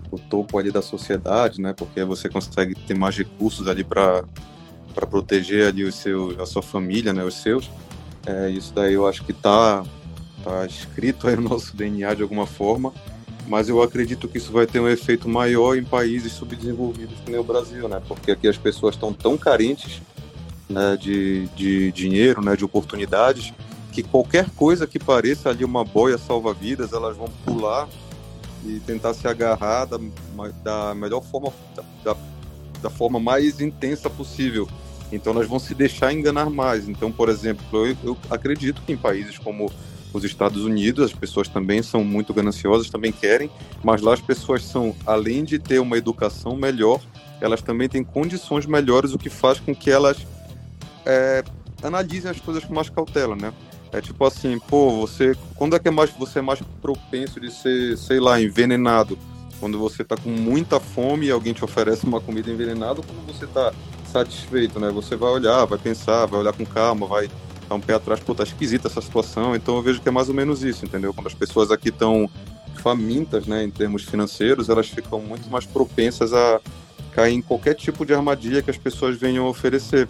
o 0.09 0.17
topo 0.17 0.57
ali 0.57 0.71
da 0.71 0.81
sociedade, 0.81 1.61
né? 1.61 1.73
Porque 1.73 2.01
você 2.05 2.29
consegue 2.29 2.75
ter 2.75 2.97
mais 2.97 3.17
recursos 3.17 3.67
ali 3.67 3.83
para 3.83 4.23
para 4.95 5.05
proteger 5.05 5.67
ali 5.67 5.83
o 5.83 5.91
seu, 5.91 6.41
a 6.41 6.45
sua 6.47 6.63
família, 6.63 7.13
né? 7.13 7.23
Os 7.23 7.35
seus. 7.35 7.69
É, 8.25 8.49
isso 8.49 8.73
daí 8.73 8.93
eu 8.93 9.07
acho 9.07 9.23
que 9.23 9.33
tá 9.33 9.83
tá 10.43 10.65
escrito 10.65 11.27
aí 11.27 11.35
no 11.35 11.43
nosso 11.43 11.75
DNA 11.75 12.15
de 12.15 12.23
alguma 12.23 12.47
forma 12.47 12.93
mas 13.47 13.69
eu 13.69 13.81
acredito 13.81 14.27
que 14.27 14.37
isso 14.37 14.51
vai 14.51 14.67
ter 14.67 14.79
um 14.79 14.87
efeito 14.87 15.27
maior 15.29 15.77
em 15.77 15.83
países 15.83 16.33
subdesenvolvidos 16.33 17.17
como 17.23 17.39
o 17.39 17.43
Brasil, 17.43 17.87
né? 17.87 18.01
Porque 18.07 18.31
aqui 18.31 18.47
as 18.47 18.57
pessoas 18.57 18.95
estão 18.95 19.13
tão 19.13 19.37
carentes 19.37 20.01
né, 20.69 20.97
de, 20.97 21.47
de 21.55 21.91
dinheiro, 21.93 22.41
né, 22.41 22.55
de 22.55 22.65
oportunidades, 22.65 23.53
que 23.91 24.03
qualquer 24.03 24.49
coisa 24.51 24.85
que 24.85 24.99
pareça 24.99 25.49
ali 25.49 25.63
uma 25.63 25.83
boia 25.83 26.17
salva-vidas, 26.17 26.91
elas 26.91 27.15
vão 27.15 27.29
pular 27.45 27.87
e 28.65 28.79
tentar 28.81 29.13
se 29.13 29.27
agarrar 29.27 29.85
da, 29.85 29.97
da 30.63 30.93
melhor 30.93 31.21
forma, 31.23 31.53
da, 32.03 32.15
da 32.81 32.89
forma 32.89 33.19
mais 33.19 33.61
intensa 33.61 34.09
possível. 34.09 34.67
Então 35.11 35.33
elas 35.33 35.47
vão 35.47 35.57
se 35.57 35.73
deixar 35.73 36.11
enganar 36.11 36.49
mais. 36.49 36.89
Então, 36.89 37.11
por 37.11 37.29
exemplo, 37.29 37.63
eu, 37.73 37.95
eu 38.03 38.17
acredito 38.29 38.81
que 38.81 38.91
em 38.91 38.97
países 38.97 39.37
como 39.37 39.71
os 40.13 40.23
Estados 40.23 40.63
Unidos, 40.63 41.05
as 41.05 41.13
pessoas 41.13 41.47
também 41.47 41.83
são 41.83 42.03
muito 42.03 42.33
gananciosas, 42.33 42.89
também 42.89 43.11
querem, 43.11 43.49
mas 43.83 44.01
lá 44.01 44.13
as 44.13 44.21
pessoas 44.21 44.63
são, 44.63 44.95
além 45.05 45.43
de 45.43 45.59
ter 45.59 45.79
uma 45.79 45.97
educação 45.97 46.55
melhor, 46.55 46.99
elas 47.39 47.61
também 47.61 47.87
têm 47.87 48.03
condições 48.03 48.65
melhores, 48.65 49.13
o 49.13 49.17
que 49.17 49.29
faz 49.29 49.59
com 49.59 49.75
que 49.75 49.91
elas 49.91 50.17
é, 51.05 51.43
analisem 51.83 52.31
as 52.31 52.39
coisas 52.39 52.63
com 52.63 52.73
mais 52.73 52.89
cautela, 52.89 53.35
né? 53.35 53.53
É 53.91 54.01
tipo 54.01 54.25
assim, 54.25 54.59
pô, 54.59 54.91
você, 54.91 55.35
quando 55.55 55.75
é 55.75 55.79
que 55.79 55.87
é 55.87 55.91
mais, 55.91 56.09
você 56.11 56.39
é 56.39 56.41
mais 56.41 56.61
propenso 56.81 57.39
de 57.39 57.51
ser, 57.51 57.97
sei 57.97 58.19
lá, 58.19 58.41
envenenado? 58.41 59.17
Quando 59.59 59.79
você 59.79 60.03
tá 60.03 60.15
com 60.15 60.29
muita 60.29 60.79
fome 60.79 61.27
e 61.27 61.31
alguém 61.31 61.53
te 61.53 61.63
oferece 61.63 62.05
uma 62.05 62.19
comida 62.19 62.51
envenenada, 62.51 62.99
ou 62.99 63.03
quando 63.03 63.25
você 63.25 63.47
tá 63.47 63.73
satisfeito, 64.11 64.79
né? 64.79 64.89
Você 64.91 65.15
vai 65.15 65.29
olhar, 65.29 65.65
vai 65.65 65.77
pensar, 65.77 66.25
vai 66.25 66.39
olhar 66.39 66.53
com 66.53 66.65
calma, 66.65 67.07
vai 67.07 67.29
tá 67.67 67.75
um 67.75 67.81
pé 67.81 67.93
atrás, 67.93 68.19
pô, 68.19 68.33
tá 68.33 68.43
esquisita 68.43 68.87
essa 68.87 69.01
situação. 69.01 69.55
Então 69.55 69.75
eu 69.75 69.81
vejo 69.81 70.01
que 70.01 70.07
é 70.07 70.11
mais 70.11 70.29
ou 70.29 70.35
menos 70.35 70.63
isso, 70.63 70.85
entendeu? 70.85 71.13
Quando 71.13 71.27
as 71.27 71.33
pessoas 71.33 71.71
aqui 71.71 71.89
estão 71.89 72.29
famintas, 72.81 73.45
né, 73.47 73.63
em 73.63 73.69
termos 73.69 74.03
financeiros, 74.03 74.69
elas 74.69 74.87
ficam 74.87 75.19
muito 75.19 75.49
mais 75.49 75.65
propensas 75.65 76.33
a 76.33 76.61
cair 77.11 77.33
em 77.33 77.41
qualquer 77.41 77.73
tipo 77.73 78.05
de 78.05 78.13
armadilha 78.13 78.61
que 78.61 78.69
as 78.69 78.77
pessoas 78.77 79.17
venham 79.17 79.47
oferecer. 79.47 80.07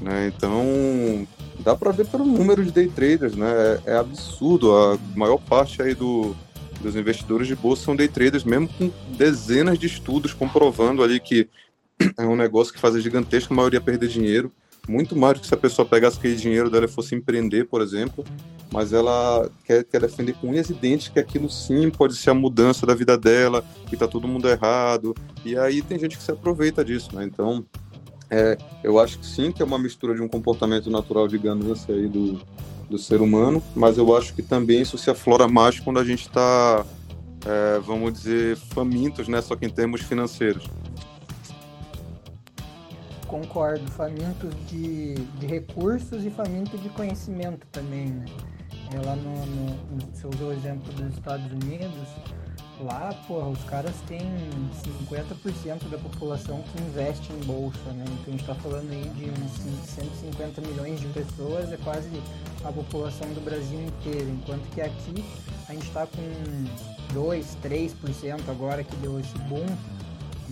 Né? 0.00 0.32
Então, 0.34 1.26
dá 1.60 1.74
para 1.74 1.92
ver 1.92 2.06
pelo 2.06 2.24
número 2.24 2.64
de 2.64 2.72
day 2.72 2.88
traders, 2.88 3.36
né? 3.36 3.48
É, 3.86 3.92
é, 3.92 3.96
absurdo. 3.96 4.74
A 4.74 4.98
maior 5.14 5.38
parte 5.38 5.80
aí 5.80 5.94
do, 5.94 6.34
dos 6.80 6.96
investidores 6.96 7.46
de 7.46 7.54
bolsa 7.54 7.84
são 7.84 7.96
day 7.96 8.08
traders, 8.08 8.42
mesmo 8.44 8.68
com 8.68 8.90
dezenas 9.16 9.78
de 9.78 9.86
estudos 9.86 10.34
comprovando 10.34 11.02
ali 11.02 11.20
que 11.20 11.48
é 12.18 12.26
um 12.26 12.36
negócio 12.36 12.72
que 12.74 12.80
faz 12.80 12.96
a 12.96 13.00
gigantesca 13.00 13.54
maioria 13.54 13.80
perder 13.80 14.08
dinheiro 14.08 14.52
muito 14.88 15.16
mais 15.16 15.34
do 15.34 15.40
que 15.40 15.46
se 15.46 15.54
a 15.54 15.56
pessoa 15.56 15.86
pegasse 15.86 16.18
aquele 16.18 16.36
dinheiro 16.36 16.68
dela 16.68 16.86
e 16.86 16.88
fosse 16.88 17.14
empreender, 17.14 17.66
por 17.66 17.80
exemplo, 17.80 18.24
mas 18.72 18.92
ela 18.92 19.50
quer, 19.64 19.84
quer 19.84 20.00
defender 20.00 20.34
com 20.34 20.48
unhas 20.48 20.70
e 20.70 20.74
dentes 20.74 21.08
que 21.08 21.20
aquilo 21.20 21.48
sim 21.48 21.90
pode 21.90 22.16
ser 22.16 22.30
a 22.30 22.34
mudança 22.34 22.86
da 22.86 22.94
vida 22.94 23.16
dela, 23.16 23.64
que 23.86 23.96
tá 23.96 24.08
todo 24.08 24.26
mundo 24.26 24.48
errado, 24.48 25.14
e 25.44 25.56
aí 25.56 25.82
tem 25.82 25.98
gente 25.98 26.16
que 26.16 26.22
se 26.22 26.32
aproveita 26.32 26.84
disso, 26.84 27.14
né? 27.14 27.24
Então, 27.24 27.64
é, 28.30 28.56
eu 28.82 28.98
acho 28.98 29.18
que 29.18 29.26
sim, 29.26 29.52
que 29.52 29.62
é 29.62 29.64
uma 29.64 29.78
mistura 29.78 30.14
de 30.14 30.22
um 30.22 30.28
comportamento 30.28 30.90
natural 30.90 31.28
de 31.28 31.38
ganância 31.38 31.94
aí 31.94 32.08
do, 32.08 32.40
do 32.88 32.98
ser 32.98 33.20
humano, 33.20 33.62
mas 33.76 33.98
eu 33.98 34.16
acho 34.16 34.34
que 34.34 34.42
também 34.42 34.80
isso 34.80 34.96
se 34.98 35.10
aflora 35.10 35.46
mais 35.46 35.78
quando 35.78 35.98
a 35.98 36.04
gente 36.04 36.26
está, 36.26 36.84
é, 37.46 37.78
vamos 37.80 38.12
dizer, 38.14 38.56
famintos, 38.56 39.28
né? 39.28 39.40
Só 39.42 39.54
que 39.54 39.66
em 39.66 39.70
termos 39.70 40.00
financeiros 40.00 40.64
concordo, 43.32 43.90
famintos 43.92 44.54
de, 44.68 45.14
de 45.14 45.46
recursos 45.46 46.22
e 46.22 46.28
faminto 46.28 46.76
de 46.76 46.90
conhecimento 46.90 47.66
também, 47.72 48.08
né? 48.08 48.26
No, 48.92 49.16
no, 49.16 49.46
no, 49.46 50.06
você 50.12 50.26
usou 50.26 50.50
o 50.50 50.52
exemplo 50.52 50.92
dos 50.92 51.14
Estados 51.14 51.50
Unidos, 51.50 52.08
lá, 52.82 53.10
porra, 53.26 53.48
os 53.48 53.64
caras 53.64 53.94
têm 54.06 54.20
50% 55.06 55.88
da 55.88 55.96
população 55.96 56.62
que 56.62 56.82
investe 56.82 57.32
em 57.32 57.38
bolsa, 57.46 57.90
né? 57.94 58.04
Então 58.06 58.24
a 58.26 58.30
gente 58.32 58.44
tá 58.44 58.54
falando 58.56 58.90
aí 58.90 59.08
de 59.16 59.30
uns 59.30 59.86
150 59.86 60.60
milhões 60.60 61.00
de 61.00 61.06
pessoas, 61.06 61.72
é 61.72 61.78
quase 61.78 62.10
a 62.62 62.70
população 62.70 63.32
do 63.32 63.42
Brasil 63.42 63.80
inteiro, 63.80 64.28
enquanto 64.28 64.68
que 64.74 64.82
aqui 64.82 65.24
a 65.70 65.72
gente 65.72 65.90
tá 65.90 66.06
com 66.06 67.14
2, 67.14 67.56
3% 67.62 68.40
agora 68.50 68.84
que 68.84 68.94
deu 68.96 69.18
esse 69.18 69.38
boom 69.48 69.64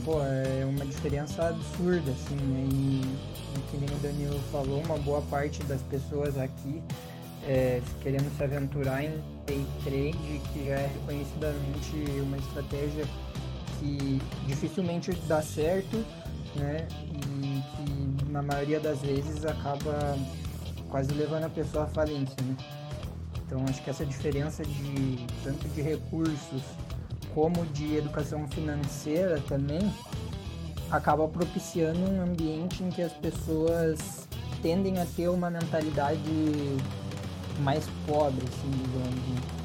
pô, 0.04 0.20
é 0.22 0.64
uma 0.64 0.84
diferença 0.84 1.48
absurda, 1.48 2.10
assim, 2.10 2.36
né? 2.36 2.68
E, 2.72 3.02
e 3.56 3.62
que 3.70 3.76
nem 3.76 3.88
o 3.88 3.98
Danilo 4.00 4.40
falou, 4.52 4.82
uma 4.84 4.98
boa 4.98 5.22
parte 5.22 5.62
das 5.64 5.82
pessoas 5.82 6.38
aqui 6.38 6.82
é, 7.46 7.80
querendo 8.02 8.30
se 8.36 8.42
aventurar 8.42 9.04
em 9.04 9.22
day 9.46 9.66
trade, 9.82 10.40
que 10.52 10.66
já 10.66 10.74
é 10.74 10.86
reconhecidamente 10.86 12.20
uma 12.22 12.36
estratégia 12.36 13.04
que 13.78 14.20
dificilmente 14.46 15.12
dá 15.26 15.42
certo, 15.42 16.04
né? 16.54 16.86
E 17.08 17.62
que 17.76 18.30
na 18.30 18.42
maioria 18.42 18.80
das 18.80 19.00
vezes 19.00 19.44
acaba 19.44 20.18
quase 20.88 21.12
levando 21.14 21.44
a 21.44 21.48
pessoa 21.48 21.84
à 21.84 21.86
falência, 21.86 22.36
né? 22.42 22.56
Então 23.46 23.64
acho 23.68 23.82
que 23.82 23.90
essa 23.90 24.04
diferença 24.04 24.62
de 24.62 25.26
tanto 25.42 25.68
de 25.68 25.82
recursos 25.82 26.62
como 27.34 27.64
de 27.66 27.96
educação 27.96 28.46
financeira 28.48 29.40
também, 29.48 29.92
acaba 30.90 31.26
propiciando 31.28 32.00
um 32.00 32.22
ambiente 32.22 32.82
em 32.82 32.90
que 32.90 33.02
as 33.02 33.12
pessoas 33.12 34.28
tendem 34.62 34.98
a 34.98 35.06
ter 35.06 35.28
uma 35.28 35.50
mentalidade 35.50 36.20
mais 37.60 37.84
pobre, 38.06 38.44
assim, 38.48 38.70
digamos. 38.70 39.60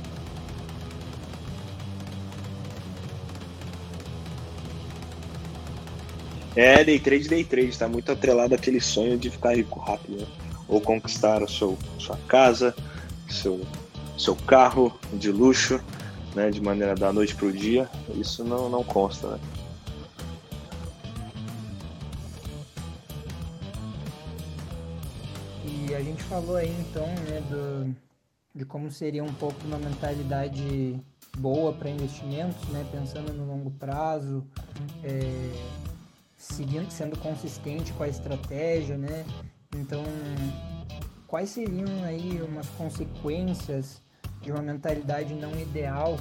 É, 6.55 6.83
day 6.85 6.99
trade, 6.99 7.27
day 7.27 7.43
trade, 7.43 7.69
está 7.69 7.87
muito 7.87 8.09
atrelado 8.11 8.55
àquele 8.55 8.79
sonho 8.79 9.17
de 9.17 9.29
ficar 9.29 9.57
rico 9.57 9.77
rápido, 9.79 10.21
né? 10.21 10.27
ou 10.67 10.79
conquistar 10.79 11.47
seu, 11.49 11.77
sua 11.99 12.17
casa, 12.27 12.73
seu, 13.29 13.61
seu 14.17 14.35
carro 14.35 14.97
de 15.13 15.31
luxo, 15.31 15.81
né? 16.35 16.51
De 16.51 16.61
maneira 16.61 16.93
da 16.93 17.11
noite 17.11 17.35
para 17.35 17.47
o 17.47 17.51
dia. 17.51 17.89
Isso 18.13 18.43
não, 18.43 18.69
não 18.69 18.83
consta, 18.83 19.29
né? 19.29 19.39
E 25.63 25.95
a 25.95 26.01
gente 26.01 26.21
falou 26.23 26.57
aí 26.57 26.69
então, 26.79 27.05
né, 27.07 27.41
do, 27.49 27.95
de 28.53 28.65
como 28.65 28.91
seria 28.91 29.23
um 29.23 29.33
pouco 29.33 29.55
uma 29.65 29.77
mentalidade 29.77 30.99
boa 31.37 31.73
para 31.73 31.89
investimentos, 31.89 32.67
né, 32.69 32.85
pensando 32.91 33.33
no 33.33 33.45
longo 33.45 33.71
prazo, 33.71 34.43
é, 35.03 35.21
seguindo, 36.35 36.89
sendo 36.91 37.17
consistente 37.17 37.93
com 37.93 38.03
a 38.03 38.07
estratégia, 38.07 38.97
né? 38.97 39.25
Então, 39.75 40.03
quais 41.27 41.49
seriam 41.49 42.03
aí 42.03 42.41
umas 42.41 42.67
consequências 42.69 44.01
de 44.45 44.51
uma 44.51 44.61
mentalidade 44.61 45.33
não 45.33 45.51
ideal, 45.59 46.19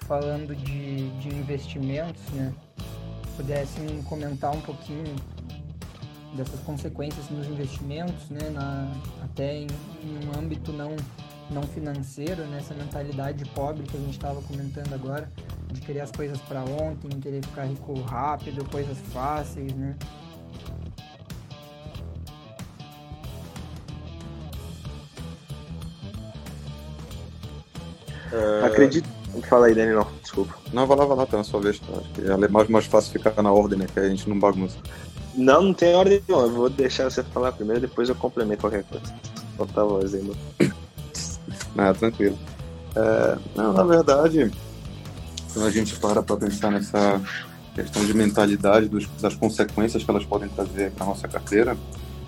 falando 0.00 0.54
de, 0.54 1.08
de 1.18 1.28
investimentos, 1.28 2.22
né? 2.32 2.52
Pudessem 3.36 4.02
comentar 4.02 4.54
um 4.54 4.60
pouquinho 4.60 5.16
dessas 6.36 6.60
consequências 6.60 7.30
nos 7.30 7.48
investimentos, 7.48 8.28
né? 8.28 8.50
Na, 8.50 8.92
até 9.24 9.56
em, 9.56 9.66
em 10.02 10.28
um 10.28 10.38
âmbito 10.38 10.72
não 10.72 10.94
não 11.50 11.62
financeiro, 11.62 12.42
né? 12.46 12.62
mentalidade 12.74 13.44
pobre 13.50 13.82
que 13.82 13.96
a 13.96 14.00
gente 14.00 14.12
estava 14.12 14.40
comentando 14.42 14.94
agora, 14.94 15.30
de 15.70 15.80
querer 15.80 16.00
as 16.00 16.10
coisas 16.10 16.40
para 16.40 16.60
ontem, 16.64 17.08
querer 17.20 17.44
ficar 17.44 17.64
rico 17.64 18.00
rápido, 18.00 18.64
coisas 18.70 18.96
fáceis, 19.12 19.74
né? 19.74 19.94
É... 28.34 28.66
Acredito. 28.66 29.08
Fala 29.48 29.66
aí, 29.66 29.74
Dani, 29.74 29.92
não, 29.92 30.06
desculpa. 30.22 30.54
Não, 30.72 30.86
vai 30.86 30.96
lá, 30.96 31.04
vai 31.06 31.16
lá, 31.16 31.26
tá 31.26 31.36
na 31.36 31.44
sua 31.44 31.60
vez. 31.60 31.78
Tá? 31.80 31.86
Acho 31.98 32.08
que 32.10 32.20
é 32.20 32.48
mais, 32.48 32.68
mais 32.68 32.86
fácil 32.86 33.12
ficar 33.12 33.42
na 33.42 33.52
ordem, 33.52 33.78
né? 33.78 33.86
Que 33.92 34.00
a 34.00 34.08
gente 34.08 34.28
não 34.28 34.38
bagunça. 34.38 34.76
Não, 35.34 35.62
não 35.62 35.74
tem 35.74 35.94
ordem 35.94 36.22
não. 36.28 36.42
Eu 36.42 36.50
vou 36.50 36.70
deixar 36.70 37.10
você 37.10 37.22
falar 37.22 37.52
primeiro, 37.52 37.80
depois 37.80 38.08
eu 38.08 38.14
complemento 38.14 38.60
qualquer 38.60 38.84
coisa. 38.84 39.12
Solta 39.56 39.80
a 39.80 39.84
voz 39.84 40.14
aí, 40.14 40.22
mano. 40.22 40.36
Não, 41.74 41.94
tranquilo. 41.94 42.38
É, 42.94 43.38
não, 43.56 43.72
na 43.72 43.82
verdade, 43.82 44.52
quando 45.52 45.66
a 45.66 45.70
gente 45.70 45.96
para 45.96 46.22
para 46.22 46.36
pensar 46.36 46.70
nessa 46.70 47.20
questão 47.74 48.04
de 48.04 48.14
mentalidade, 48.14 48.88
dos, 48.88 49.08
das 49.20 49.34
consequências 49.34 50.04
que 50.04 50.10
elas 50.10 50.24
podem 50.24 50.48
trazer 50.48 50.92
para 50.92 51.06
nossa 51.06 51.26
carteira, 51.26 51.76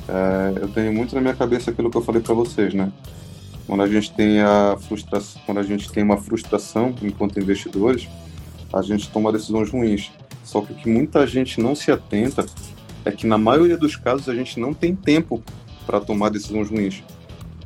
é, 0.09 0.63
eu 0.63 0.69
tenho 0.69 0.93
muito 0.93 1.15
na 1.15 1.21
minha 1.21 1.35
cabeça 1.35 1.71
aquilo 1.71 1.91
que 1.91 1.97
eu 1.97 2.03
falei 2.03 2.21
para 2.21 2.35
vocês, 2.35 2.75
né? 2.75 2.91
Quando 3.67 3.83
a 3.83 3.89
gente 3.89 4.13
tem 4.13 4.41
a 4.41 4.77
frustração, 4.77 5.43
quando 5.45 5.59
a 5.59 5.63
gente 5.63 5.91
tem 5.91 6.03
uma 6.03 6.17
frustração 6.17 6.95
enquanto 7.03 7.41
investidores, 7.41 8.09
a 8.73 8.81
gente 8.83 9.09
toma 9.11 9.33
decisões 9.33 9.71
ruins. 9.71 10.13
Só 10.45 10.61
que 10.61 10.73
o 10.73 10.77
que 10.77 10.89
muita 10.89 11.27
gente 11.27 11.61
não 11.61 11.75
se 11.75 11.91
atenta 11.91 12.47
é 13.05 13.11
que 13.11 13.27
na 13.27 13.37
maioria 13.37 13.77
dos 13.77 13.97
casos 13.97 14.29
a 14.29 14.35
gente 14.35 14.61
não 14.61 14.73
tem 14.73 14.95
tempo 14.95 15.43
para 15.85 16.01
tomar 16.01 16.29
decisões 16.29 16.71
ruins. 16.71 17.03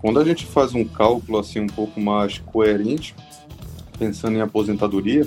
Quando 0.00 0.18
a 0.18 0.24
gente 0.24 0.46
faz 0.46 0.74
um 0.74 0.84
cálculo 0.84 1.38
assim 1.38 1.60
um 1.60 1.66
pouco 1.66 2.00
mais 2.00 2.38
coerente, 2.38 3.14
pensando 3.98 4.36
em 4.36 4.40
aposentadoria, 4.40 5.26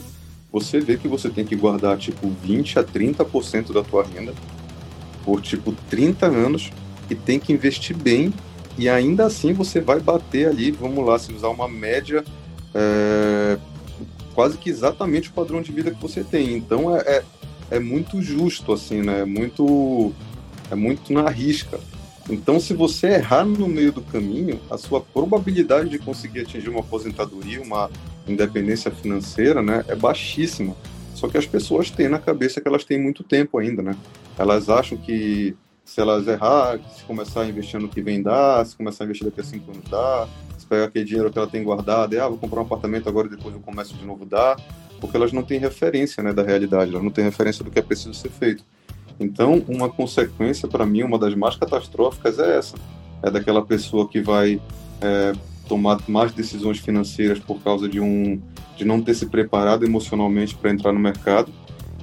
você 0.51 0.79
vê 0.79 0.97
que 0.97 1.07
você 1.07 1.29
tem 1.29 1.45
que 1.45 1.55
guardar 1.55 1.97
tipo 1.97 2.27
20 2.27 2.79
a 2.79 2.83
30% 2.83 3.71
da 3.71 3.83
tua 3.83 4.03
renda 4.03 4.33
por 5.23 5.41
tipo 5.41 5.71
30 5.89 6.25
anos 6.25 6.71
e 7.09 7.15
tem 7.15 7.39
que 7.39 7.53
investir 7.53 7.95
bem 7.95 8.33
e 8.77 8.89
ainda 8.89 9.25
assim 9.25 9.53
você 9.53 9.79
vai 9.79 9.99
bater 9.99 10.47
ali, 10.47 10.71
vamos 10.71 11.05
lá, 11.05 11.17
se 11.19 11.31
usar 11.31 11.49
uma 11.49 11.67
média 11.67 12.23
é, 12.73 13.57
quase 14.33 14.57
que 14.57 14.69
exatamente 14.69 15.29
o 15.29 15.33
padrão 15.33 15.61
de 15.61 15.71
vida 15.71 15.91
que 15.91 16.01
você 16.01 16.23
tem. 16.23 16.53
Então 16.53 16.95
é, 16.95 17.01
é, 17.01 17.23
é 17.71 17.79
muito 17.79 18.21
justo 18.21 18.73
assim, 18.73 19.01
né? 19.01 19.21
É 19.21 19.25
muito 19.25 20.13
é 20.71 20.75
muito 20.75 21.13
na 21.13 21.29
risca. 21.29 21.79
Então, 22.29 22.59
se 22.59 22.73
você 22.73 23.07
errar 23.15 23.43
no 23.43 23.67
meio 23.67 23.91
do 23.91 24.01
caminho, 24.01 24.59
a 24.69 24.77
sua 24.77 25.01
probabilidade 25.01 25.89
de 25.89 25.99
conseguir 25.99 26.41
atingir 26.41 26.69
uma 26.69 26.79
aposentadoria, 26.79 27.61
uma 27.61 27.89
independência 28.25 28.89
financeira, 28.89 29.61
né, 29.61 29.83
é 29.89 29.95
baixíssima. 29.95 30.75
Só 31.13 31.27
que 31.27 31.37
as 31.37 31.45
pessoas 31.45 31.91
têm 31.91 32.07
na 32.07 32.19
cabeça 32.19 32.61
que 32.61 32.67
elas 32.67 32.85
têm 32.85 32.99
muito 32.99 33.23
tempo 33.23 33.57
ainda, 33.57 33.81
né? 33.81 33.95
Elas 34.37 34.69
acham 34.69 34.97
que 34.97 35.55
se 35.83 35.99
elas 35.99 36.27
errar, 36.27 36.79
se 36.95 37.03
começar 37.03 37.41
a 37.41 37.47
investir 37.47 37.79
no 37.79 37.89
que 37.89 38.01
vem 38.01 38.21
dá, 38.21 38.63
se 38.63 38.75
começar 38.75 39.03
a 39.03 39.05
investir 39.05 39.27
daqui 39.27 39.41
a 39.41 39.43
cinco 39.43 39.71
anos 39.71 39.83
dá, 39.89 40.27
se 40.57 40.65
pegar 40.65 40.85
aquele 40.85 41.05
dinheiro 41.05 41.31
que 41.31 41.37
ela 41.37 41.47
tem 41.47 41.63
guardado, 41.63 42.15
e, 42.15 42.19
ah, 42.19 42.27
vou 42.27 42.37
comprar 42.37 42.61
um 42.61 42.63
apartamento 42.63 43.09
agora 43.09 43.27
e 43.27 43.31
depois 43.31 43.53
eu 43.53 43.61
começo 43.61 43.93
de 43.95 44.05
novo 44.05 44.25
dá, 44.25 44.55
porque 44.99 45.17
elas 45.17 45.33
não 45.33 45.43
têm 45.43 45.59
referência, 45.59 46.23
né, 46.23 46.31
da 46.31 46.43
realidade, 46.43 46.91
elas 46.91 47.03
não 47.03 47.11
têm 47.11 47.23
referência 47.25 47.63
do 47.63 47.69
que 47.69 47.79
é 47.79 47.81
preciso 47.81 48.13
ser 48.13 48.29
feito. 48.29 48.63
Então, 49.19 49.63
uma 49.67 49.89
consequência 49.89 50.67
para 50.67 50.85
mim, 50.85 51.03
uma 51.03 51.19
das 51.19 51.35
mais 51.35 51.55
catastróficas 51.55 52.39
é 52.39 52.57
essa: 52.57 52.75
é 53.21 53.29
daquela 53.29 53.63
pessoa 53.63 54.07
que 54.07 54.21
vai 54.21 54.61
é, 55.01 55.33
tomar 55.67 55.99
mais 56.07 56.33
decisões 56.33 56.79
financeiras 56.79 57.39
por 57.39 57.61
causa 57.61 57.87
de 57.87 57.99
um 57.99 58.41
de 58.75 58.85
não 58.85 59.01
ter 59.01 59.13
se 59.13 59.27
preparado 59.27 59.85
emocionalmente 59.85 60.55
para 60.55 60.71
entrar 60.71 60.91
no 60.91 60.99
mercado 60.99 61.51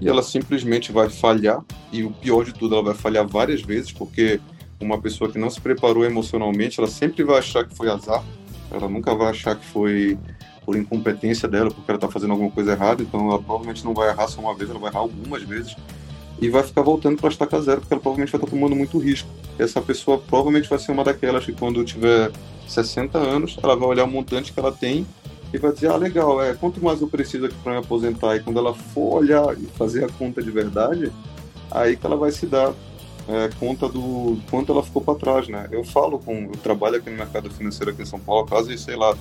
e 0.00 0.08
ela 0.08 0.22
simplesmente 0.22 0.90
vai 0.90 1.08
falhar. 1.08 1.62
E 1.92 2.02
o 2.02 2.10
pior 2.10 2.44
de 2.44 2.52
tudo 2.52 2.74
ela 2.74 2.84
vai 2.84 2.94
falhar 2.94 3.26
várias 3.26 3.60
vezes 3.62 3.92
porque 3.92 4.40
uma 4.80 5.00
pessoa 5.00 5.30
que 5.30 5.38
não 5.38 5.50
se 5.50 5.60
preparou 5.60 6.04
emocionalmente 6.04 6.80
ela 6.80 6.88
sempre 6.88 7.22
vai 7.22 7.38
achar 7.38 7.66
que 7.66 7.76
foi 7.76 7.90
azar. 7.90 8.24
Ela 8.70 8.88
nunca 8.88 9.14
vai 9.14 9.30
achar 9.30 9.56
que 9.56 9.66
foi 9.66 10.18
por 10.64 10.76
incompetência 10.76 11.48
dela 11.48 11.70
porque 11.70 11.90
ela 11.90 11.96
está 11.96 12.08
fazendo 12.08 12.32
alguma 12.32 12.50
coisa 12.50 12.72
errada. 12.72 13.02
Então 13.02 13.28
ela 13.28 13.42
provavelmente 13.42 13.84
não 13.84 13.92
vai 13.92 14.08
errar 14.08 14.28
só 14.28 14.40
uma 14.40 14.54
vez 14.54 14.70
ela 14.70 14.78
vai 14.78 14.90
errar 14.90 15.00
algumas 15.00 15.42
vezes. 15.42 15.76
E 16.40 16.48
vai 16.48 16.62
ficar 16.62 16.80
voltando 16.80 17.20
para 17.20 17.28
estaca 17.28 17.60
zero, 17.60 17.80
porque 17.82 17.92
ela 17.92 18.00
provavelmente 18.00 18.32
vai 18.32 18.40
estar 18.40 18.50
tomando 18.50 18.74
muito 18.74 18.98
risco. 18.98 19.28
Essa 19.58 19.82
pessoa 19.82 20.16
provavelmente 20.16 20.70
vai 20.70 20.78
ser 20.78 20.90
uma 20.90 21.04
daquelas 21.04 21.44
que 21.44 21.52
quando 21.52 21.84
tiver 21.84 22.32
60 22.66 23.18
anos, 23.18 23.58
ela 23.62 23.76
vai 23.76 23.88
olhar 23.88 24.04
o 24.04 24.08
montante 24.08 24.50
que 24.50 24.58
ela 24.58 24.72
tem 24.72 25.06
e 25.52 25.58
vai 25.58 25.72
dizer, 25.72 25.88
ah, 25.88 25.96
legal, 25.96 26.42
é, 26.42 26.54
quanto 26.54 26.82
mais 26.82 27.00
eu 27.00 27.08
preciso 27.08 27.46
aqui 27.46 27.56
para 27.62 27.72
me 27.72 27.78
aposentar? 27.78 28.36
E 28.36 28.40
quando 28.40 28.58
ela 28.58 28.74
for 28.74 29.18
olhar 29.18 29.56
e 29.58 29.66
fazer 29.76 30.04
a 30.04 30.08
conta 30.08 30.42
de 30.42 30.50
verdade, 30.50 31.12
aí 31.70 31.96
que 31.96 32.06
ela 32.06 32.16
vai 32.16 32.30
se 32.30 32.46
dar 32.46 32.72
é, 33.28 33.50
conta 33.58 33.88
do 33.88 34.38
quanto 34.50 34.72
ela 34.72 34.82
ficou 34.82 35.02
para 35.02 35.18
trás, 35.18 35.48
né? 35.48 35.68
Eu 35.70 35.84
falo 35.84 36.18
com, 36.18 36.44
eu 36.44 36.58
trabalho 36.62 36.96
aqui 36.96 37.10
no 37.10 37.16
mercado 37.16 37.50
financeiro 37.50 37.90
aqui 37.90 38.02
em 38.02 38.06
São 38.06 38.20
Paulo, 38.20 38.46
quase, 38.46 38.76
sei 38.78 38.96
lá, 38.96 39.16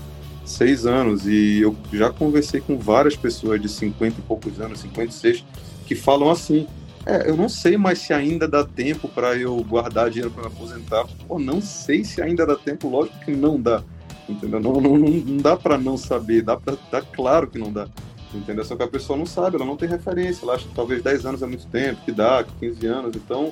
seis 0.46 0.86
anos, 0.86 1.28
e 1.28 1.62
eu 1.62 1.76
já 1.94 2.10
conversei 2.10 2.60
com 2.60 2.78
várias 2.78 3.16
pessoas 3.16 3.62
de 3.62 3.70
50 3.70 4.20
e 4.20 4.24
poucos 4.24 4.60
anos, 4.60 4.80
56, 4.80 5.46
que 5.86 5.96
falam 5.96 6.30
assim, 6.30 6.68
é, 7.06 7.30
eu 7.30 7.36
não 7.36 7.48
sei 7.48 7.78
mais 7.78 8.00
se 8.00 8.14
ainda 8.14 8.48
dá 8.48 8.64
tempo 8.64 9.08
para 9.08 9.36
eu 9.36 9.56
guardar 9.64 10.10
dinheiro 10.10 10.32
para 10.32 10.50
me 10.50 10.56
aposentar. 10.56 11.06
Pô, 11.28 11.40
não 11.40 11.62
sei 11.62 12.04
se 12.04 12.22
ainda 12.22 12.46
dá 12.46 12.56
tempo, 12.56 12.90
lógico 12.90 13.20
que 13.20 13.32
não 13.32 13.60
dá. 13.60 13.84
Entendeu? 14.30 14.60
Não, 14.60 14.80
não, 14.80 14.98
não, 14.98 15.38
dá 15.38 15.58
para 15.58 15.78
não 15.78 15.98
saber, 15.98 16.44
dá 16.44 16.56
para 16.56 16.78
dar 16.92 17.02
claro 17.02 17.48
que 17.48 17.58
não 17.58 17.74
dá. 17.74 17.88
Entendeu? 18.34 18.64
Só 18.64 18.76
que 18.76 18.84
a 18.84 18.88
pessoa 18.88 19.18
não 19.18 19.26
sabe, 19.26 19.56
ela 19.56 19.66
não 19.66 19.76
tem 19.76 19.90
referência, 19.90 20.46
ela 20.46 20.54
acha 20.54 20.68
que 20.68 20.76
talvez 20.76 21.02
10 21.02 21.26
anos 21.26 21.42
é 21.42 21.48
muito 21.48 21.66
tempo, 21.66 22.00
que 22.06 22.12
dá, 22.12 22.44
que 22.44 22.68
15 22.68 22.86
anos. 22.86 23.16
Então, 23.16 23.52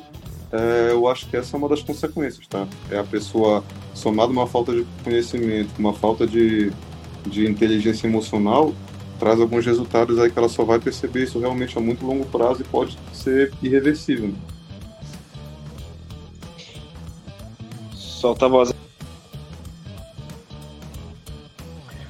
é, 0.52 0.92
eu 0.92 1.08
acho 1.08 1.28
que 1.28 1.36
essa 1.36 1.56
é 1.56 1.58
uma 1.58 1.68
das 1.68 1.82
consequências, 1.82 2.46
tá? 2.48 2.68
É 2.92 3.00
a 3.00 3.04
pessoa, 3.04 3.63
somado 3.96 4.32
uma 4.32 4.46
falta 4.46 4.74
de 4.74 4.86
conhecimento, 5.04 5.70
uma 5.80 5.94
falta 5.94 6.28
de, 6.28 6.72
de 7.26 7.48
inteligência 7.48 8.06
emocional, 8.06 8.72
traz 9.20 9.42
alguns 9.42 9.66
resultados 9.66 10.20
aí 10.20 10.30
que 10.30 10.38
ela 10.38 10.48
só 10.48 10.63
vai 10.63 10.80
perceber 10.80 11.24
isso 11.24 11.40
realmente 11.40 11.76
a 11.76 11.82
muito 11.82 12.06
longo 12.06 12.26
prazo 12.26 12.62
e 12.62 12.63
pode 12.63 12.98
ser 13.12 13.52
irreversível. 13.63 14.32
Solta 17.96 18.46
a 18.46 18.50
voz. 18.50 18.87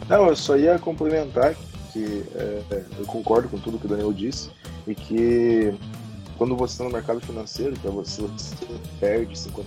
Não, 0.09 0.27
eu 0.27 0.35
só 0.35 0.57
ia 0.57 0.79
complementar 0.79 1.55
que 1.91 2.23
é, 2.35 2.85
eu 2.97 3.05
concordo 3.05 3.49
com 3.49 3.59
tudo 3.59 3.79
que 3.79 3.85
o 3.85 3.89
Daniel 3.89 4.13
disse 4.13 4.49
e 4.85 4.95
que 4.95 5.73
quando 6.37 6.55
você 6.55 6.73
está 6.73 6.83
no 6.83 6.91
mercado 6.91 7.19
financeiro, 7.19 7.77
para 7.79 7.89
você, 7.89 8.21
você 8.21 8.55
perde 8.99 9.33
50%, 9.33 9.65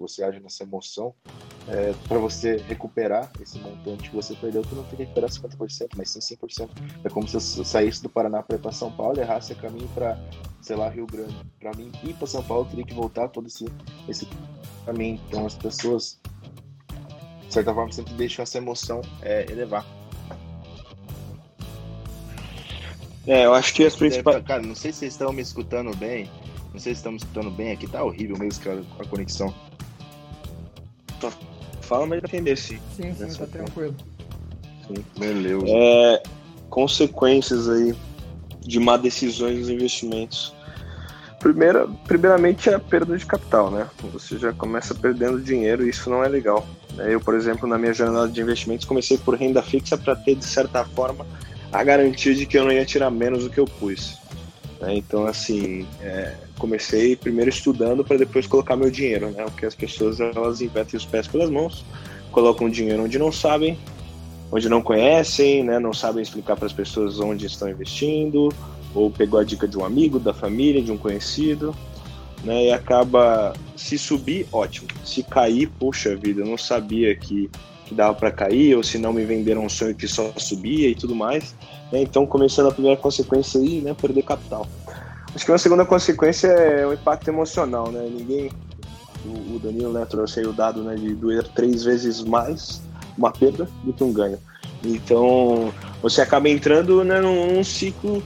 você 0.00 0.24
age 0.24 0.40
nessa 0.40 0.62
emoção, 0.62 1.14
é, 1.68 1.94
para 2.08 2.18
você 2.18 2.56
recuperar 2.56 3.30
esse 3.40 3.58
montante 3.58 4.10
que 4.10 4.16
você 4.16 4.34
perdeu, 4.34 4.62
tu 4.62 4.74
não 4.74 4.82
tem 4.84 4.96
que 4.96 5.02
recuperar 5.04 5.30
50%, 5.30 5.90
mas 5.96 6.10
sim 6.10 6.18
100%. 6.18 6.70
É 7.04 7.08
como 7.08 7.28
se 7.28 7.36
eu 7.36 7.64
saísse 7.64 8.02
do 8.02 8.08
Paraná 8.08 8.42
para 8.42 8.56
ir 8.56 8.60
para 8.60 8.72
São 8.72 8.90
Paulo 8.90 9.20
errasse 9.20 9.52
o 9.52 9.56
caminho 9.56 9.88
para, 9.94 10.18
sei 10.60 10.74
lá, 10.74 10.88
Rio 10.88 11.06
Grande. 11.06 11.36
Para 11.60 11.72
mim 11.74 11.92
ir 12.02 12.14
para 12.14 12.26
São 12.26 12.42
Paulo, 12.42 12.64
teria 12.64 12.84
que 12.84 12.94
voltar 12.94 13.28
todo 13.28 13.46
esse, 13.46 13.66
esse 14.08 14.26
caminho. 14.84 15.20
Então 15.28 15.46
as 15.46 15.54
pessoas, 15.54 16.18
de 17.52 17.56
certa 17.56 17.74
forma, 17.74 17.92
sempre 17.92 18.14
deixam 18.14 18.42
essa 18.42 18.56
emoção 18.56 19.02
é, 19.20 19.44
elevar. 19.50 19.84
É, 23.26 23.44
eu 23.44 23.52
acho 23.52 23.74
que 23.74 23.84
as 23.84 23.94
principais. 23.94 24.42
Cara, 24.42 24.62
não 24.62 24.74
sei 24.74 24.90
se 24.90 25.00
vocês 25.00 25.12
estão 25.12 25.30
me 25.34 25.42
escutando 25.42 25.94
bem. 25.94 26.30
Não 26.72 26.80
sei 26.80 26.94
se 26.94 27.00
estão 27.00 27.12
me 27.12 27.18
escutando 27.18 27.50
bem. 27.50 27.70
Aqui 27.72 27.86
tá 27.86 28.02
horrível 28.02 28.38
mesmo 28.38 28.86
a 28.98 29.04
conexão. 29.04 29.54
Fala, 31.82 32.06
mas 32.06 32.24
entender 32.24 32.56
sim. 32.56 32.78
Sim, 32.96 33.14
sim, 33.14 33.38
tá 33.38 33.46
tranquilo. 33.46 33.94
Sim, 34.86 35.04
beleza. 35.18 35.66
É, 35.68 36.22
consequências 36.70 37.68
aí 37.68 37.94
de 38.60 38.80
má 38.80 38.96
decisões 38.96 39.58
nos 39.58 39.68
investimentos. 39.68 40.54
Primeira, 41.42 41.88
primeiramente 42.06 42.70
é 42.70 42.74
a 42.74 42.78
perda 42.78 43.18
de 43.18 43.26
capital, 43.26 43.68
né? 43.68 43.88
Você 44.12 44.38
já 44.38 44.52
começa 44.52 44.94
perdendo 44.94 45.40
dinheiro 45.40 45.84
e 45.84 45.90
isso 45.90 46.08
não 46.08 46.22
é 46.22 46.28
legal. 46.28 46.64
Eu, 46.98 47.20
por 47.20 47.34
exemplo, 47.34 47.68
na 47.68 47.76
minha 47.76 47.92
jornada 47.92 48.28
de 48.28 48.40
investimentos, 48.40 48.86
comecei 48.86 49.18
por 49.18 49.34
renda 49.34 49.60
fixa 49.60 49.98
para 49.98 50.14
ter, 50.14 50.36
de 50.36 50.44
certa 50.44 50.84
forma, 50.84 51.26
a 51.72 51.82
garantia 51.82 52.32
de 52.32 52.46
que 52.46 52.56
eu 52.56 52.64
não 52.64 52.70
ia 52.70 52.84
tirar 52.84 53.10
menos 53.10 53.42
do 53.42 53.50
que 53.50 53.58
eu 53.58 53.64
pus. 53.64 54.16
Né? 54.80 54.94
Então, 54.94 55.26
assim, 55.26 55.84
é, 56.00 56.32
comecei 56.58 57.16
primeiro 57.16 57.50
estudando 57.50 58.04
para 58.04 58.18
depois 58.18 58.46
colocar 58.46 58.76
meu 58.76 58.90
dinheiro, 58.90 59.30
né? 59.30 59.42
Porque 59.44 59.66
as 59.66 59.74
pessoas 59.74 60.20
elas 60.20 60.60
invertem 60.60 60.96
os 60.96 61.04
pés 61.04 61.26
pelas 61.26 61.50
mãos, 61.50 61.84
colocam 62.30 62.70
dinheiro 62.70 63.02
onde 63.02 63.18
não 63.18 63.32
sabem, 63.32 63.76
onde 64.50 64.68
não 64.68 64.80
conhecem, 64.80 65.64
né? 65.64 65.80
Não 65.80 65.92
sabem 65.92 66.22
explicar 66.22 66.54
para 66.54 66.66
as 66.66 66.72
pessoas 66.72 67.18
onde 67.18 67.46
estão 67.46 67.68
investindo, 67.68 68.48
ou 68.94 69.10
pegou 69.10 69.38
a 69.40 69.44
dica 69.44 69.66
de 69.66 69.76
um 69.78 69.84
amigo, 69.84 70.18
da 70.18 70.34
família, 70.34 70.82
de 70.82 70.92
um 70.92 70.98
conhecido, 70.98 71.74
né? 72.44 72.66
E 72.66 72.72
acaba 72.72 73.52
se 73.76 73.98
subir, 73.98 74.46
ótimo. 74.52 74.88
Se 75.04 75.22
cair, 75.22 75.68
puxa 75.78 76.16
vida, 76.16 76.42
eu 76.42 76.46
não 76.46 76.58
sabia 76.58 77.14
que 77.14 77.50
que 77.92 77.94
dava 77.94 78.14
para 78.14 78.30
cair, 78.30 78.74
ou 78.74 78.82
se 78.82 78.96
não 78.96 79.12
me 79.12 79.24
venderam 79.24 79.64
um 79.64 79.68
sonho 79.68 79.94
que 79.94 80.08
só 80.08 80.32
subia 80.36 80.88
e 80.88 80.94
tudo 80.94 81.14
mais. 81.14 81.54
Né? 81.92 82.00
Então, 82.00 82.26
começando 82.26 82.68
a 82.68 82.72
primeira 82.72 82.96
consequência 82.96 83.60
aí, 83.60 83.80
né, 83.80 83.94
perder 83.94 84.22
capital. 84.22 84.66
Acho 85.34 85.44
que 85.44 85.50
uma 85.50 85.58
segunda 85.58 85.84
consequência 85.84 86.48
é 86.48 86.86
o 86.86 86.92
impacto 86.92 87.28
emocional, 87.28 87.90
né? 87.90 88.06
Ninguém, 88.10 88.50
o, 89.24 89.58
Danilo 89.58 89.92
né, 89.92 90.04
trouxe 90.04 90.40
aí 90.40 90.46
o 90.46 90.52
dado 90.52 90.82
né, 90.82 90.94
de 90.94 91.14
doer 91.14 91.46
três 91.48 91.84
vezes 91.84 92.22
mais 92.22 92.82
uma 93.16 93.30
perda 93.30 93.68
do 93.82 93.92
que 93.92 94.04
um 94.04 94.12
ganho. 94.12 94.38
Então, 94.84 95.72
você 96.02 96.20
acaba 96.20 96.48
entrando 96.48 97.02
né, 97.04 97.20
num 97.20 97.62
ciclo 97.64 98.22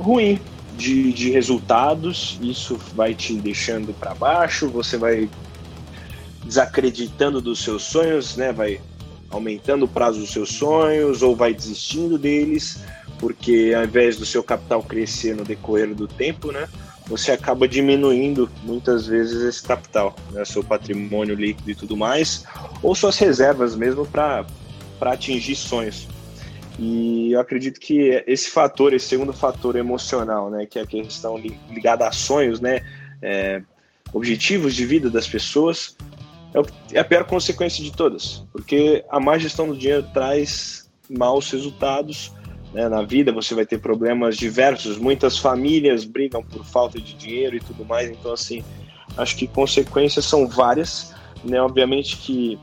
ruim 0.00 0.40
de, 0.76 1.12
de 1.12 1.30
resultados, 1.30 2.38
isso 2.40 2.76
vai 2.94 3.14
te 3.14 3.34
deixando 3.34 3.92
para 3.92 4.14
baixo, 4.14 4.68
você 4.68 4.96
vai 4.96 5.28
desacreditando 6.44 7.40
dos 7.40 7.62
seus 7.62 7.82
sonhos, 7.82 8.36
né? 8.36 8.52
Vai 8.52 8.80
aumentando 9.30 9.84
o 9.84 9.88
prazo 9.88 10.20
dos 10.20 10.30
seus 10.30 10.50
sonhos 10.50 11.22
ou 11.22 11.36
vai 11.36 11.54
desistindo 11.54 12.18
deles, 12.18 12.82
porque 13.18 13.72
ao 13.76 13.84
invés 13.84 14.16
do 14.16 14.26
seu 14.26 14.42
capital 14.42 14.82
crescer 14.82 15.36
no 15.36 15.44
decorrer 15.44 15.94
do 15.94 16.08
tempo, 16.08 16.50
né? 16.50 16.68
Você 17.06 17.32
acaba 17.32 17.66
diminuindo 17.66 18.48
muitas 18.62 19.06
vezes 19.06 19.42
esse 19.42 19.62
capital, 19.62 20.14
né, 20.30 20.44
seu 20.44 20.62
patrimônio 20.62 21.34
líquido 21.34 21.70
e 21.70 21.74
tudo 21.74 21.96
mais, 21.96 22.44
ou 22.80 22.94
suas 22.94 23.18
reservas 23.18 23.74
mesmo 23.74 24.06
para 24.06 24.46
atingir 25.00 25.56
sonhos. 25.56 26.06
E 26.82 27.32
eu 27.32 27.40
acredito 27.40 27.78
que 27.78 28.24
esse 28.26 28.48
fator, 28.48 28.94
esse 28.94 29.06
segundo 29.06 29.34
fator 29.34 29.76
emocional, 29.76 30.48
né, 30.48 30.64
que 30.64 30.78
é 30.78 30.82
a 30.82 30.86
questão 30.86 31.36
ligada 31.36 32.08
a 32.08 32.10
sonhos, 32.10 32.58
né, 32.58 32.80
é, 33.20 33.60
objetivos 34.14 34.74
de 34.74 34.86
vida 34.86 35.10
das 35.10 35.28
pessoas, 35.28 35.94
é, 36.54 36.96
é 36.96 37.00
a 37.00 37.04
pior 37.04 37.24
consequência 37.24 37.84
de 37.84 37.92
todas, 37.92 38.46
porque 38.50 39.04
a 39.10 39.20
má 39.20 39.36
gestão 39.36 39.68
do 39.68 39.76
dinheiro 39.76 40.06
traz 40.14 40.90
maus 41.10 41.50
resultados. 41.50 42.32
Né? 42.72 42.88
Na 42.88 43.02
vida 43.02 43.30
você 43.30 43.54
vai 43.54 43.66
ter 43.66 43.78
problemas 43.78 44.38
diversos, 44.38 44.96
muitas 44.96 45.36
famílias 45.36 46.04
brigam 46.04 46.42
por 46.42 46.64
falta 46.64 46.98
de 46.98 47.12
dinheiro 47.12 47.56
e 47.56 47.60
tudo 47.60 47.84
mais, 47.84 48.08
então 48.08 48.32
assim, 48.32 48.64
acho 49.18 49.36
que 49.36 49.46
consequências 49.46 50.24
são 50.24 50.48
várias, 50.48 51.14
né? 51.44 51.60
Obviamente 51.60 52.16
que 52.16 52.58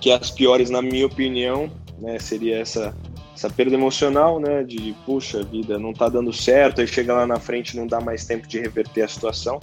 que 0.00 0.10
as 0.10 0.30
piores, 0.30 0.70
na 0.70 0.80
minha 0.80 1.04
opinião, 1.04 1.70
né, 2.00 2.18
seria 2.18 2.58
essa 2.58 2.94
essa 3.34 3.48
perda 3.48 3.74
emocional, 3.74 4.38
né, 4.38 4.62
de 4.62 4.94
puxa 5.06 5.42
vida, 5.42 5.78
não 5.78 5.94
tá 5.94 6.10
dando 6.10 6.30
certo, 6.30 6.82
aí 6.82 6.86
chega 6.86 7.14
lá 7.14 7.26
na 7.26 7.40
frente 7.40 7.74
não 7.74 7.86
dá 7.86 7.98
mais 7.98 8.26
tempo 8.26 8.46
de 8.46 8.60
reverter 8.60 9.02
a 9.02 9.08
situação 9.08 9.58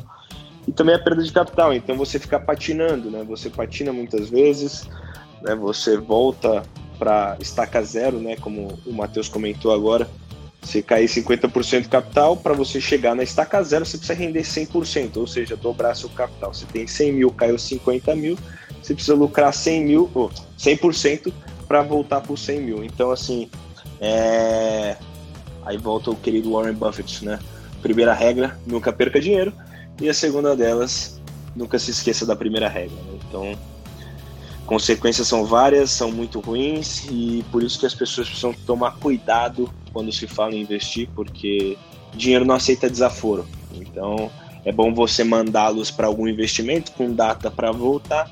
e 0.67 0.71
também 0.71 0.93
a 0.93 1.00
perda 1.00 1.23
de 1.23 1.32
capital. 1.32 1.73
Então 1.73 1.95
você 1.95 2.19
fica 2.19 2.39
patinando, 2.39 3.10
né? 3.10 3.23
Você 3.23 3.50
patina 3.50 3.93
muitas 3.93 4.30
vezes, 4.30 4.88
né? 5.41 5.56
Você 5.56 5.97
volta 5.97 6.63
para 7.00 7.38
estaca 7.39 7.82
zero, 7.82 8.19
né? 8.19 8.36
Como 8.36 8.78
o 8.86 8.91
Matheus 8.91 9.30
comentou 9.30 9.71
agora. 9.73 10.08
Você 10.62 10.82
cair 10.82 11.06
50% 11.06 11.84
de 11.84 11.88
capital, 11.88 12.36
para 12.36 12.54
você 12.54 12.82
chegar 12.82 13.15
na 13.15 13.23
estaca 13.23 13.63
zero, 13.63 13.86
você 13.86 13.97
precisa 13.97 14.19
render 14.19 14.41
100%, 14.41 15.15
ou 15.15 15.26
seja, 15.26 15.56
dobrar 15.56 15.95
seu 15.95 16.10
capital. 16.10 16.54
Você 16.54 16.65
tem 16.65 16.86
100 16.86 17.13
mil, 17.13 17.32
caiu 17.32 17.58
50 17.58 18.13
mil, 18.15 18.38
você 18.82 18.93
precisa 18.93 19.15
lucrar 19.15 19.54
100 19.54 19.86
mil, 19.86 20.12
ou 20.13 20.30
100% 20.60 21.32
para 21.67 21.82
voltar 21.82 22.21
para 22.21 22.36
100 22.36 22.62
mil. 22.62 22.84
Então, 22.84 23.12
assim, 23.12 23.49
é... 23.99 24.95
aí 25.65 25.77
volta 25.77 26.12
o 26.12 26.15
querido 26.15 26.51
Warren 26.51 26.73
Buffett, 26.73 27.25
né? 27.25 27.39
Primeira 27.82 28.13
regra, 28.13 28.58
nunca 28.65 28.91
perca 28.91 29.19
dinheiro. 29.19 29.53
E 30.01 30.10
a 30.10 30.13
segunda 30.13 30.56
delas, 30.56 31.19
nunca 31.56 31.80
se 31.80 31.91
esqueça 31.91 32.25
da 32.25 32.36
primeira 32.36 32.67
regra. 32.67 32.95
Né? 32.95 33.19
Então, 33.27 33.58
consequências 34.65 35.27
são 35.27 35.45
várias, 35.45 35.89
são 35.89 36.12
muito 36.12 36.39
ruins 36.39 37.06
e 37.10 37.43
por 37.51 37.63
isso 37.63 37.80
que 37.80 37.86
as 37.86 37.95
pessoas 37.95 38.27
precisam 38.27 38.53
tomar 38.65 38.91
cuidado 38.97 39.71
quando 39.91 40.12
se 40.12 40.27
fala 40.27 40.53
em 40.53 40.62
investir, 40.62 41.10
porque 41.15 41.77
dinheiro 42.13 42.45
não 42.45 42.56
aceita 42.56 42.89
desaforo. 42.89 43.47
Então, 43.73 44.30
é 44.63 44.71
bom 44.71 44.93
você 44.93 45.23
mandá-los 45.23 45.89
para 45.89 46.08
algum 46.08 46.27
investimento 46.27 46.91
com 46.91 47.13
data 47.13 47.49
para 47.49 47.71
voltar 47.71 48.30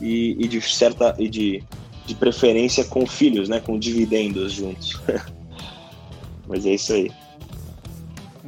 e, 0.00 0.36
e, 0.38 0.48
de 0.48 0.60
certa 0.60 1.14
e 1.18 1.28
de, 1.28 1.62
de 2.06 2.14
preferência 2.14 2.84
com 2.84 3.06
filhos, 3.06 3.48
né, 3.48 3.60
com 3.60 3.78
dividendos 3.78 4.52
juntos. 4.52 5.00
Mas 6.46 6.64
é 6.64 6.74
isso 6.74 6.92
aí. 6.92 7.10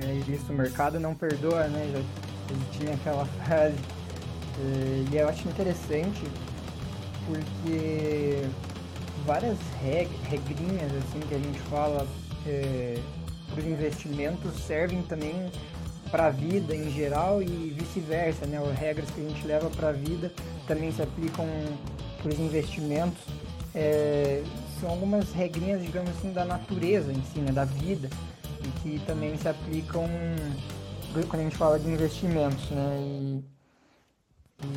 É 0.00 0.14
isso, 0.32 0.52
o 0.52 0.54
mercado 0.54 1.00
não 1.00 1.14
perdoa, 1.14 1.66
né? 1.66 1.90
Já 1.92 2.78
tinha 2.78 2.94
aquela 2.94 3.26
frase. 3.44 3.74
E 5.12 5.16
eu 5.16 5.28
acho 5.28 5.48
interessante 5.48 6.22
porque 7.26 8.42
várias 9.26 9.58
reg 9.82 10.08
regrinhas 10.28 10.90
assim 10.92 11.20
que 11.28 11.34
a 11.34 11.38
gente 11.38 11.58
fala 11.70 12.06
é, 12.46 12.98
para 13.50 13.60
os 13.60 13.66
investimentos 13.66 14.54
servem 14.66 15.02
também 15.02 15.50
para 16.10 16.26
a 16.26 16.30
vida 16.30 16.74
em 16.74 16.90
geral 16.90 17.42
e 17.42 17.46
vice-versa, 17.46 18.46
né? 18.46 18.58
As 18.58 18.78
regras 18.78 19.10
que 19.10 19.20
a 19.20 19.28
gente 19.28 19.46
leva 19.46 19.68
para 19.70 19.90
a 19.90 19.92
vida 19.92 20.32
também 20.66 20.90
se 20.90 21.02
aplicam 21.02 21.46
para 22.22 22.32
os 22.32 22.38
investimentos. 22.38 23.18
É, 23.80 24.42
são 24.80 24.90
algumas 24.90 25.32
regrinhas, 25.32 25.80
digamos 25.80 26.10
assim, 26.10 26.32
da 26.32 26.44
natureza 26.44 27.12
em 27.12 27.22
si, 27.22 27.38
né? 27.38 27.52
da 27.52 27.64
vida, 27.64 28.10
e 28.64 28.80
que 28.80 28.98
também 29.06 29.38
se 29.38 29.48
aplicam 29.48 30.04
quando 31.28 31.40
a 31.40 31.44
gente 31.44 31.56
fala 31.56 31.78
de 31.78 31.88
investimentos, 31.88 32.70
né? 32.70 32.98
E, 33.00 33.44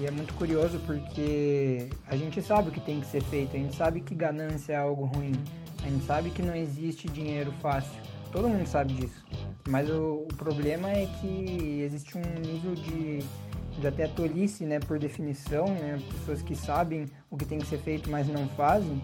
e, 0.02 0.06
é 0.06 0.12
muito 0.12 0.36
curioso 0.36 0.80
porque 0.86 1.90
a 2.08 2.16
gente 2.16 2.44
sabe 2.44 2.70
o 2.70 2.72
que 2.72 2.80
tem 2.80 3.02
que 3.02 3.08
ser 3.08 3.24
feito, 3.24 3.56
a 3.56 3.60
gente 3.60 3.76
sabe 3.76 4.02
que 4.02 4.14
ganância 4.14 4.74
é 4.74 4.78
algo 4.78 5.06
ruim, 5.06 5.34
a 5.84 5.90
gente 5.90 6.06
sabe 6.06 6.30
que 6.30 6.44
não 6.44 6.56
existe 6.56 7.08
dinheiro 7.10 7.52
fácil, 7.60 8.00
todo 8.32 8.48
mundo 8.48 8.68
sabe 8.68 8.94
disso. 8.94 9.26
Mas 9.68 9.90
o, 9.90 10.28
o 10.32 10.36
problema 10.36 10.92
é 10.92 11.08
que 11.20 11.82
existe 11.82 12.18
um 12.18 12.40
nível 12.40 12.76
de, 12.76 13.20
de 13.80 13.88
até 13.88 14.08
tolice, 14.08 14.66
né, 14.66 14.80
por 14.80 15.00
definição, 15.00 15.66
né, 15.66 16.02
pessoas 16.12 16.42
que 16.42 16.56
sabem 16.56 17.06
o 17.30 17.38
que 17.38 17.46
tem 17.46 17.60
que 17.60 17.68
ser 17.68 17.80
feito, 17.80 18.10
mas 18.10 18.28
não 18.28 18.48
fazem, 18.50 19.02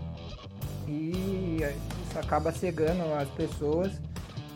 e 0.87 1.57
isso 2.05 2.19
acaba 2.19 2.51
cegando 2.51 3.03
as 3.13 3.29
pessoas 3.29 3.91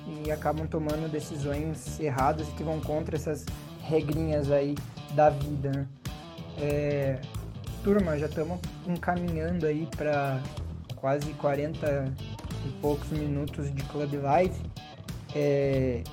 e 0.07 0.31
acabam 0.31 0.67
tomando 0.67 1.09
decisões 1.11 1.99
erradas 1.99 2.47
que 2.49 2.63
vão 2.63 2.79
contra 2.79 3.15
essas 3.15 3.45
regrinhas 3.81 4.51
aí 4.51 4.75
da 5.13 5.29
vida, 5.29 5.71
né? 5.71 5.87
É, 6.57 7.19
turma, 7.83 8.17
já 8.17 8.27
estamos 8.27 8.59
encaminhando 8.87 9.65
aí 9.65 9.87
para 9.97 10.41
quase 10.95 11.33
40 11.33 12.13
e 12.65 12.69
poucos 12.81 13.09
minutos 13.09 13.73
de 13.73 13.83
Club 13.83 14.13
Live. 14.13 14.61
É, 15.35 16.03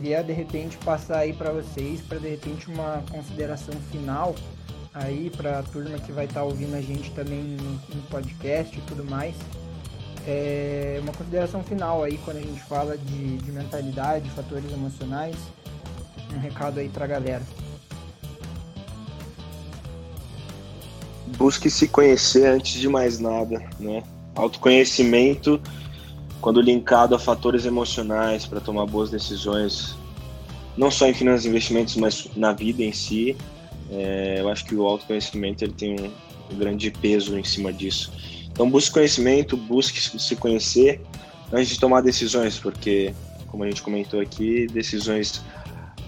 queria 0.00 0.22
de 0.22 0.32
repente 0.32 0.76
passar 0.78 1.18
aí 1.18 1.32
para 1.32 1.50
vocês, 1.50 2.00
para 2.00 2.20
de 2.20 2.28
repente 2.28 2.70
uma 2.70 3.02
consideração 3.10 3.74
final 3.90 4.32
aí 4.94 5.28
para 5.36 5.58
a 5.58 5.62
turma 5.64 5.98
que 5.98 6.12
vai 6.12 6.26
estar 6.26 6.40
tá 6.40 6.46
ouvindo 6.46 6.76
a 6.76 6.80
gente 6.80 7.10
também 7.10 7.42
no, 7.42 8.02
podcast 8.02 8.78
e 8.78 8.80
tudo 8.82 9.04
mais. 9.04 9.34
É 10.24 11.00
uma 11.02 11.12
consideração 11.12 11.64
final 11.64 12.04
aí 12.04 12.16
quando 12.24 12.36
a 12.36 12.40
gente 12.40 12.60
fala 12.60 12.96
de, 12.96 13.38
de 13.38 13.50
mentalidade, 13.50 14.30
fatores 14.30 14.72
emocionais. 14.72 15.34
Um 16.32 16.38
recado 16.38 16.78
aí 16.78 16.88
pra 16.88 17.06
galera. 17.08 17.42
Busque 21.36 21.68
se 21.68 21.88
conhecer 21.88 22.46
antes 22.46 22.80
de 22.80 22.88
mais 22.88 23.18
nada, 23.18 23.68
né? 23.80 24.04
Autoconhecimento 24.36 25.60
quando 26.40 26.60
linkado 26.60 27.14
a 27.14 27.18
fatores 27.18 27.64
emocionais 27.66 28.46
para 28.46 28.60
tomar 28.60 28.86
boas 28.86 29.10
decisões, 29.10 29.96
não 30.76 30.90
só 30.90 31.06
em 31.06 31.14
finanças 31.14 31.44
e 31.44 31.48
investimentos, 31.48 31.96
mas 31.96 32.28
na 32.36 32.52
vida 32.52 32.82
em 32.82 32.92
si, 32.92 33.36
é, 33.90 34.36
eu 34.38 34.48
acho 34.48 34.64
que 34.64 34.74
o 34.74 34.86
autoconhecimento 34.86 35.64
ele 35.64 35.72
tem 35.72 36.00
um, 36.00 36.10
um 36.52 36.56
grande 36.56 36.90
peso 36.90 37.36
em 37.36 37.44
cima 37.44 37.72
disso. 37.72 38.12
Então 38.50 38.70
busque 38.70 38.94
conhecimento, 38.94 39.56
busque 39.56 40.00
se 40.00 40.36
conhecer 40.36 41.00
antes 41.52 41.70
de 41.70 41.80
tomar 41.80 42.02
decisões, 42.02 42.58
porque, 42.58 43.12
como 43.48 43.64
a 43.64 43.66
gente 43.66 43.82
comentou 43.82 44.20
aqui, 44.20 44.66
decisões 44.68 45.42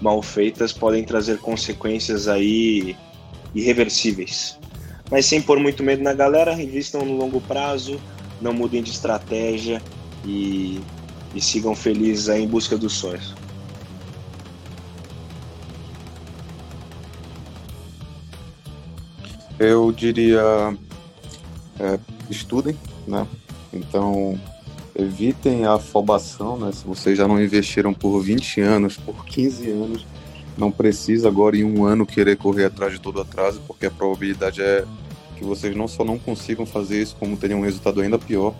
mal 0.01 0.21
feitas 0.21 0.71
podem 0.71 1.03
trazer 1.03 1.39
consequências 1.39 2.27
aí 2.27 2.95
irreversíveis. 3.53 4.57
Mas 5.09 5.25
sem 5.25 5.41
pôr 5.41 5.59
muito 5.59 5.83
medo 5.83 6.01
na 6.01 6.13
galera, 6.13 6.53
invistam 6.53 7.03
no 7.03 7.17
longo 7.17 7.41
prazo, 7.41 7.99
não 8.41 8.53
mudem 8.53 8.81
de 8.81 8.91
estratégia 8.91 9.81
e, 10.25 10.79
e 11.33 11.41
sigam 11.41 11.75
felizes 11.75 12.29
aí 12.29 12.43
em 12.43 12.47
busca 12.47 12.77
dos 12.77 12.93
sonhos. 12.93 13.33
Eu 19.59 19.91
diria 19.91 20.41
é, 21.79 21.99
estudem, 22.29 22.77
né? 23.07 23.27
Então 23.71 24.39
evitem 24.95 25.65
a 25.65 25.73
afobação, 25.73 26.57
né? 26.57 26.71
Se 26.71 26.85
vocês 26.85 27.17
já 27.17 27.27
não 27.27 27.41
investiram 27.41 27.93
por 27.93 28.19
20 28.21 28.61
anos, 28.61 28.97
por 28.97 29.25
15 29.25 29.69
anos, 29.69 30.05
não 30.57 30.71
precisa 30.71 31.27
agora 31.27 31.57
em 31.57 31.63
um 31.63 31.85
ano 31.85 32.05
querer 32.05 32.37
correr 32.37 32.65
atrás 32.65 32.93
de 32.93 32.99
todo 32.99 33.21
atraso, 33.21 33.61
porque 33.67 33.85
a 33.85 33.91
probabilidade 33.91 34.61
é 34.61 34.85
que 35.37 35.43
vocês 35.43 35.75
não 35.75 35.87
só 35.87 36.03
não 36.03 36.19
consigam 36.19 36.65
fazer 36.65 37.01
isso, 37.01 37.15
como 37.19 37.37
teriam 37.37 37.59
um 37.59 37.63
resultado 37.63 38.01
ainda 38.01 38.19
pior. 38.19 38.53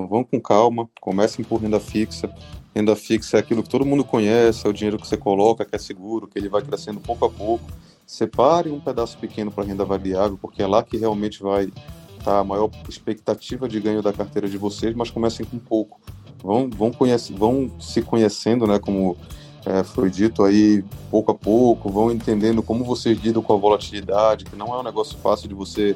Então 0.00 0.08
vão 0.08 0.24
com 0.24 0.40
calma, 0.40 0.88
comecem 0.98 1.44
por 1.44 1.60
renda 1.60 1.78
fixa. 1.78 2.32
Renda 2.74 2.96
fixa 2.96 3.36
é 3.36 3.40
aquilo 3.40 3.62
que 3.62 3.68
todo 3.68 3.84
mundo 3.84 4.02
conhece, 4.02 4.66
é 4.66 4.70
o 4.70 4.72
dinheiro 4.72 4.98
que 4.98 5.06
você 5.06 5.16
coloca, 5.16 5.64
que 5.64 5.76
é 5.76 5.78
seguro, 5.78 6.26
que 6.26 6.38
ele 6.38 6.48
vai 6.48 6.62
crescendo 6.62 7.00
pouco 7.00 7.26
a 7.26 7.30
pouco. 7.30 7.64
Separe 8.06 8.70
um 8.70 8.80
pedaço 8.80 9.18
pequeno 9.18 9.50
para 9.50 9.64
renda 9.64 9.84
variável, 9.84 10.38
porque 10.40 10.62
é 10.62 10.66
lá 10.66 10.82
que 10.82 10.96
realmente 10.96 11.42
vai 11.42 11.64
estar 11.64 12.24
tá 12.24 12.38
a 12.38 12.44
maior 12.44 12.70
expectativa 12.88 13.68
de 13.68 13.78
ganho 13.78 14.00
da 14.00 14.12
carteira 14.12 14.48
de 14.48 14.56
vocês, 14.56 14.94
mas 14.94 15.10
comecem 15.10 15.44
com 15.44 15.58
pouco. 15.58 16.00
Vão, 16.42 16.70
vão, 16.70 16.90
conhece, 16.90 17.34
vão 17.34 17.70
se 17.78 18.00
conhecendo, 18.00 18.66
né, 18.66 18.78
como 18.78 19.18
é, 19.66 19.84
foi 19.84 20.08
dito 20.08 20.42
aí, 20.42 20.82
pouco 21.10 21.30
a 21.32 21.34
pouco, 21.34 21.90
vão 21.90 22.10
entendendo 22.10 22.62
como 22.62 22.84
vocês 22.84 23.18
lidam 23.20 23.42
com 23.42 23.52
a 23.52 23.56
volatilidade, 23.56 24.46
que 24.46 24.56
não 24.56 24.68
é 24.74 24.78
um 24.78 24.82
negócio 24.82 25.18
fácil 25.18 25.48
de 25.48 25.54
você 25.54 25.94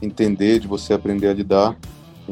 entender, 0.00 0.60
de 0.60 0.68
você 0.68 0.92
aprender 0.92 1.28
a 1.28 1.34
lidar. 1.34 1.76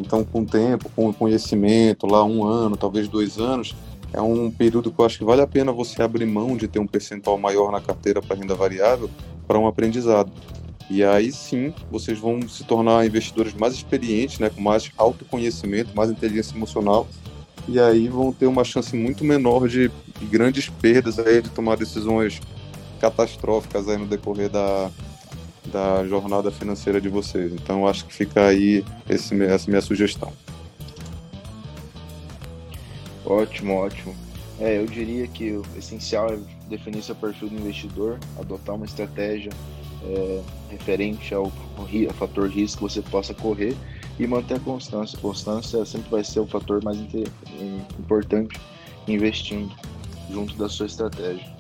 Então, 0.01 0.24
com 0.24 0.42
o 0.42 0.46
tempo, 0.46 0.90
com 0.94 1.09
o 1.09 1.14
conhecimento, 1.14 2.07
lá 2.07 2.24
um 2.24 2.44
ano, 2.44 2.76
talvez 2.76 3.09
dois 3.09 3.38
anos, 3.38 3.74
é 4.12 4.20
um 4.20 4.51
período 4.51 4.90
que 4.90 5.01
eu 5.01 5.05
acho 5.05 5.18
que 5.18 5.24
vale 5.24 5.42
a 5.42 5.46
pena 5.46 5.70
você 5.70 6.03
abrir 6.03 6.26
mão 6.26 6.57
de 6.57 6.66
ter 6.66 6.78
um 6.78 6.86
percentual 6.86 7.38
maior 7.38 7.70
na 7.70 7.80
carteira 7.80 8.22
para 8.22 8.36
renda 8.36 8.55
variável 8.55 9.11
para 9.46 9.59
um 9.59 9.66
aprendizado. 9.66 10.32
E 10.90 11.05
aí 11.05 11.30
sim, 11.30 11.74
vocês 11.90 12.18
vão 12.18 12.49
se 12.49 12.64
tornar 12.64 13.07
investidores 13.07 13.53
mais 13.53 13.74
experientes, 13.74 14.38
né, 14.38 14.49
com 14.49 14.61
mais 14.61 14.90
autoconhecimento, 14.96 15.94
mais 15.94 16.11
inteligência 16.11 16.57
emocional, 16.57 17.07
e 17.68 17.78
aí 17.78 18.09
vão 18.09 18.32
ter 18.32 18.46
uma 18.46 18.64
chance 18.64 18.96
muito 18.96 19.22
menor 19.22 19.68
de, 19.68 19.90
de 20.18 20.26
grandes 20.26 20.70
perdas 20.70 21.18
aí, 21.18 21.42
de 21.42 21.51
tomar 21.51 21.76
decisões 21.76 22.40
catastróficas 22.99 23.86
aí 23.88 23.99
no 23.99 24.07
decorrer 24.07 24.49
da, 24.49 24.90
da 25.69 26.07
jornada 26.07 26.51
financeira 26.51 27.01
de 27.01 27.09
vocês. 27.09 27.53
Então 27.53 27.87
acho 27.87 28.07
que 28.07 28.14
fica 28.14 28.47
aí 28.47 28.85
esse, 29.09 29.41
essa 29.45 29.71
minha 29.71 29.83
sugestão. 29.83 30.33
Ótimo, 33.25 33.75
ótimo. 33.75 34.14
É, 34.59 34.79
eu 34.79 34.87
diria 34.87 35.27
que 35.29 35.53
o 35.53 35.64
essencial 35.77 36.33
é 36.33 36.39
definir 36.69 37.03
seu 37.03 37.14
perfil 37.14 37.49
do 37.49 37.55
investidor, 37.57 38.19
adotar 38.39 38.75
uma 38.75 38.87
estratégia 38.87 39.53
é, 40.05 40.43
referente 40.71 41.35
ao, 41.35 41.53
ao, 41.77 42.14
fator 42.14 42.49
risco 42.49 42.87
que 42.87 42.93
você 42.93 43.03
possa 43.03 43.35
correr 43.35 43.77
e 44.19 44.27
manter 44.27 44.55
a 44.55 44.61
constância. 44.61 45.19
Constância 45.19 45.85
sempre 45.85 46.11
vai 46.11 46.25
ser 46.25 46.41
o 46.41 46.47
fator 46.47 46.83
mais 46.83 46.99
importante 47.99 48.59
investindo 49.07 49.75
junto 50.31 50.57
da 50.57 50.69
sua 50.69 50.87
estratégia. 50.87 51.58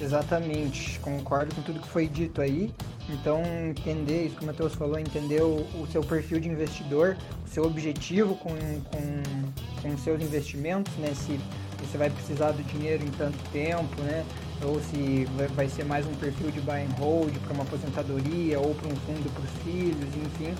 Exatamente, 0.00 0.98
concordo 1.00 1.54
com 1.54 1.60
tudo 1.60 1.78
que 1.78 1.88
foi 1.88 2.06
dito 2.06 2.40
aí. 2.40 2.72
Então, 3.10 3.42
entender 3.68 4.26
isso 4.26 4.36
que 4.36 4.44
o 4.44 4.46
Matheus 4.46 4.74
falou, 4.74 4.98
entender 4.98 5.42
o, 5.42 5.66
o, 5.78 5.86
seu 5.90 6.02
perfil 6.02 6.40
de 6.40 6.48
investidor, 6.48 7.16
o 7.44 7.48
seu 7.48 7.64
objetivo 7.64 8.34
com, 8.36 8.50
com, 8.50 9.82
com 9.82 9.98
seus 9.98 10.22
investimentos, 10.22 10.94
né? 10.96 11.12
Se 11.14 11.38
você 11.78 11.98
vai 11.98 12.08
precisar 12.08 12.52
do 12.52 12.62
dinheiro 12.62 13.04
em 13.04 13.10
tanto 13.10 13.36
tempo, 13.50 14.00
né? 14.02 14.24
Ou 14.62 14.80
se 14.80 15.26
vai 15.54 15.68
ser 15.68 15.84
mais 15.84 16.06
um 16.06 16.14
perfil 16.14 16.50
de 16.50 16.60
buy 16.60 16.82
and 16.82 16.94
hold 16.98 17.36
para 17.38 17.52
uma 17.52 17.62
aposentadoria 17.64 18.58
ou 18.58 18.74
para 18.74 18.88
um 18.88 18.96
fundo 18.96 19.30
para 19.32 19.42
os 19.42 19.62
filhos, 19.64 20.08
enfim. 20.16 20.54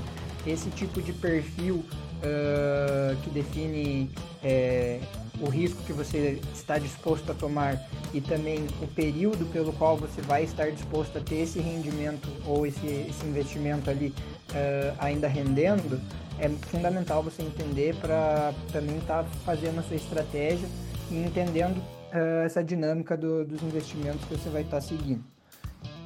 Esse 0.47 0.71
tipo 0.71 1.01
de 1.01 1.13
perfil 1.13 1.85
uh, 2.21 3.17
que 3.23 3.31
define 3.31 4.11
é, 4.43 5.01
o 5.41 5.49
risco 5.49 5.83
que 5.85 5.93
você 5.93 6.41
está 6.55 6.79
disposto 6.79 7.31
a 7.33 7.35
tomar 7.35 7.81
e 8.13 8.21
também 8.21 8.67
o 8.83 8.87
período 8.87 9.51
pelo 9.53 9.73
qual 9.73 9.97
você 9.97 10.21
vai 10.23 10.45
estar 10.45 10.71
disposto 10.71 11.17
a 11.19 11.21
ter 11.21 11.37
esse 11.37 11.59
rendimento 11.61 12.29
ou 12.47 12.67
esse, 12.67 12.87
esse 12.87 13.25
investimento 13.27 13.91
ali 13.91 14.15
uh, 14.51 14.97
ainda 14.99 15.29
rendendo, 15.29 16.01
é 16.39 16.49
fundamental 16.49 17.23
você 17.23 17.43
entender 17.43 17.95
para 17.97 18.53
também 18.73 18.99
estar 18.99 19.25
tá 19.25 19.31
fazendo 19.45 19.81
a 19.81 19.83
sua 19.83 19.97
estratégia 19.97 20.69
e 21.11 21.17
entendendo 21.23 21.79
uh, 21.79 22.45
essa 22.45 22.63
dinâmica 22.63 23.17
do, 23.17 23.45
dos 23.45 23.63
investimentos 23.63 24.25
que 24.25 24.37
você 24.37 24.49
vai 24.49 24.63
estar 24.63 24.77
tá 24.77 24.81
seguindo. 24.81 25.25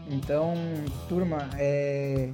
Então, 0.08 0.54
turma, 1.08 1.48
é, 1.56 2.28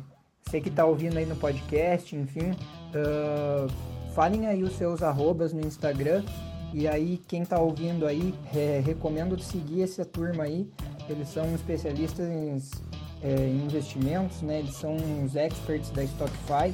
você 0.51 0.61
que 0.61 0.68
está 0.68 0.84
ouvindo 0.84 1.16
aí 1.16 1.26
no 1.26 1.36
podcast, 1.36 2.16
enfim, 2.16 2.51
uh, 2.51 3.70
falem 4.14 4.46
aí 4.46 4.62
os 4.62 4.72
seus 4.72 5.03
arrobas 5.03 5.53
no 5.53 5.61
Instagram 5.61 6.24
e 6.72 6.86
aí, 6.86 7.20
quem 7.26 7.42
está 7.42 7.59
ouvindo 7.59 8.07
aí, 8.07 8.32
é, 8.55 8.80
recomendo 8.84 9.38
seguir 9.40 9.82
essa 9.82 10.05
turma 10.05 10.44
aí. 10.44 10.68
Eles 11.09 11.28
são 11.28 11.53
especialistas 11.55 12.28
em, 12.28 12.59
é, 13.22 13.48
investimentos, 13.48 14.40
né? 14.42 14.61
Eles 14.61 14.74
são 14.74 14.96
os 15.24 15.34
experts 15.34 15.90
da 15.90 16.05
StockFi 16.05 16.72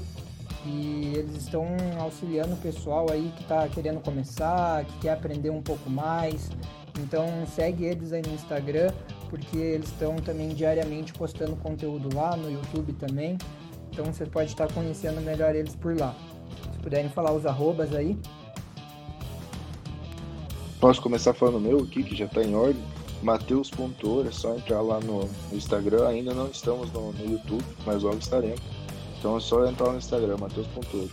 e 0.66 1.12
eles 1.16 1.36
estão 1.36 1.66
auxiliando 1.98 2.52
o 2.52 2.56
pessoal 2.58 3.06
aí 3.10 3.32
que 3.36 3.42
está 3.42 3.66
querendo 3.68 4.00
começar, 4.00 4.84
que 4.84 4.98
quer 4.98 5.12
aprender 5.12 5.48
um 5.48 5.62
pouco 5.62 5.88
mais. 5.88 6.50
Então 7.00 7.26
segue 7.54 7.84
eles 7.84 8.12
aí 8.12 8.20
no 8.20 8.34
Instagram, 8.34 8.92
porque 9.30 9.56
eles 9.56 9.88
estão 9.88 10.16
também 10.16 10.50
diariamente 10.50 11.14
postando 11.14 11.56
conteúdo 11.56 12.14
lá 12.14 12.36
no 12.36 12.50
YouTube 12.50 12.92
também. 12.94 13.38
Então 13.96 14.12
você 14.12 14.26
pode 14.26 14.50
estar 14.50 14.70
conhecendo 14.74 15.22
melhor 15.22 15.54
eles 15.54 15.74
por 15.74 15.98
lá. 15.98 16.14
Se 16.70 16.78
puderem 16.80 17.08
falar 17.08 17.32
os 17.32 17.46
arrobas 17.46 17.94
aí. 17.94 18.14
Posso 20.78 21.00
começar 21.00 21.32
falando 21.32 21.56
o 21.56 21.60
meu 21.60 21.78
aqui, 21.78 22.02
que 22.02 22.14
já 22.14 22.26
está 22.26 22.42
em 22.42 22.54
ordem. 22.54 22.82
Mateus.ouro, 23.22 24.28
é 24.28 24.32
só 24.32 24.54
entrar 24.54 24.82
lá 24.82 25.00
no, 25.00 25.26
Instagram. 25.50 26.06
Ainda 26.08 26.34
não 26.34 26.48
estamos 26.48 26.92
no, 26.92 27.10
no, 27.14 27.24
YouTube, 27.24 27.64
mas 27.86 28.02
logo 28.02 28.18
estaremos. 28.18 28.60
Então 29.18 29.38
é 29.38 29.40
só 29.40 29.66
entrar 29.66 29.90
no 29.90 29.96
Instagram, 29.96 30.36
Mateus.ouro. 30.36 31.10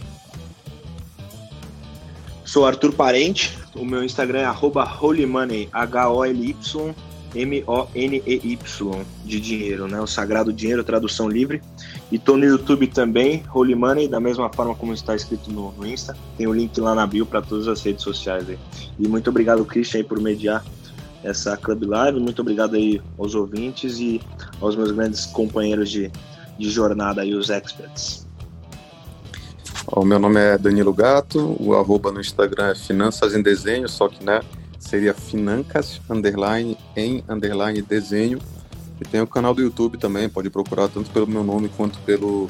Sou 2.44 2.66
Arthur 2.66 2.92
Parente, 2.92 3.58
o 3.74 3.86
meu 3.86 4.04
Instagram 4.04 4.42
é 4.42 4.50
holymoney, 4.52 5.70
H-O-L-Y, 5.72 6.94
M-O-N-E-Y, 7.34 9.06
de 9.26 9.40
dinheiro, 9.40 9.88
né? 9.88 10.02
O 10.02 10.06
Sagrado 10.06 10.52
Dinheiro, 10.52 10.84
tradução 10.84 11.30
livre. 11.30 11.62
E 12.14 12.20
tô 12.20 12.38
no 12.38 12.46
YouTube 12.46 12.86
também, 12.86 13.44
Holy 13.52 13.74
Money, 13.74 14.08
da 14.08 14.20
mesma 14.20 14.48
forma 14.48 14.76
como 14.76 14.94
está 14.94 15.16
escrito 15.16 15.52
no, 15.52 15.72
no 15.72 15.88
Insta. 15.88 16.16
Tem 16.38 16.46
o 16.46 16.54
link 16.54 16.80
lá 16.80 16.94
na 16.94 17.08
bio 17.08 17.26
para 17.26 17.42
todas 17.42 17.68
as 17.68 17.82
redes 17.82 18.04
sociais 18.04 18.48
aí. 18.48 18.60
E 19.00 19.08
muito 19.08 19.32
obrigado, 19.32 19.66
Christian, 19.66 20.02
aí, 20.02 20.04
por 20.04 20.22
mediar 20.22 20.64
essa 21.24 21.58
Club 21.58 21.86
Live. 21.86 22.20
Muito 22.20 22.40
obrigado 22.44 22.76
aí 22.76 23.02
aos 23.18 23.34
ouvintes 23.34 23.98
e 23.98 24.22
aos 24.62 24.76
meus 24.76 24.92
grandes 24.92 25.26
companheiros 25.26 25.90
de, 25.90 26.12
de 26.60 26.70
jornada 26.70 27.24
aí, 27.24 27.34
os 27.34 27.50
experts. 27.50 28.28
O 29.88 30.06
meu 30.06 30.20
nome 30.20 30.40
é 30.40 30.56
Danilo 30.56 30.94
Gato, 30.94 31.58
o 31.60 31.74
arroba 31.74 32.12
no 32.12 32.22
Instagram 32.22 32.68
é 32.68 32.76
Finanças 32.76 33.34
em 33.34 33.42
Desenho, 33.42 33.90
só 33.90 34.08
que 34.08 34.24
né, 34.24 34.40
seria 34.78 35.16
Financas, 35.16 36.00
underline, 36.08 36.78
em, 36.96 37.24
underline, 37.28 37.82
desenho. 37.82 38.38
E 39.04 39.06
tem 39.06 39.20
o 39.20 39.28
canal 39.28 39.54
do 39.54 39.62
YouTube 39.62 39.98
também, 39.98 40.30
pode 40.30 40.50
procurar 40.50 40.88
tanto 40.88 41.12
pelo 41.12 41.28
meu 41.28 41.44
nome 41.44 41.68
quanto 41.68 42.00
pelo 42.00 42.50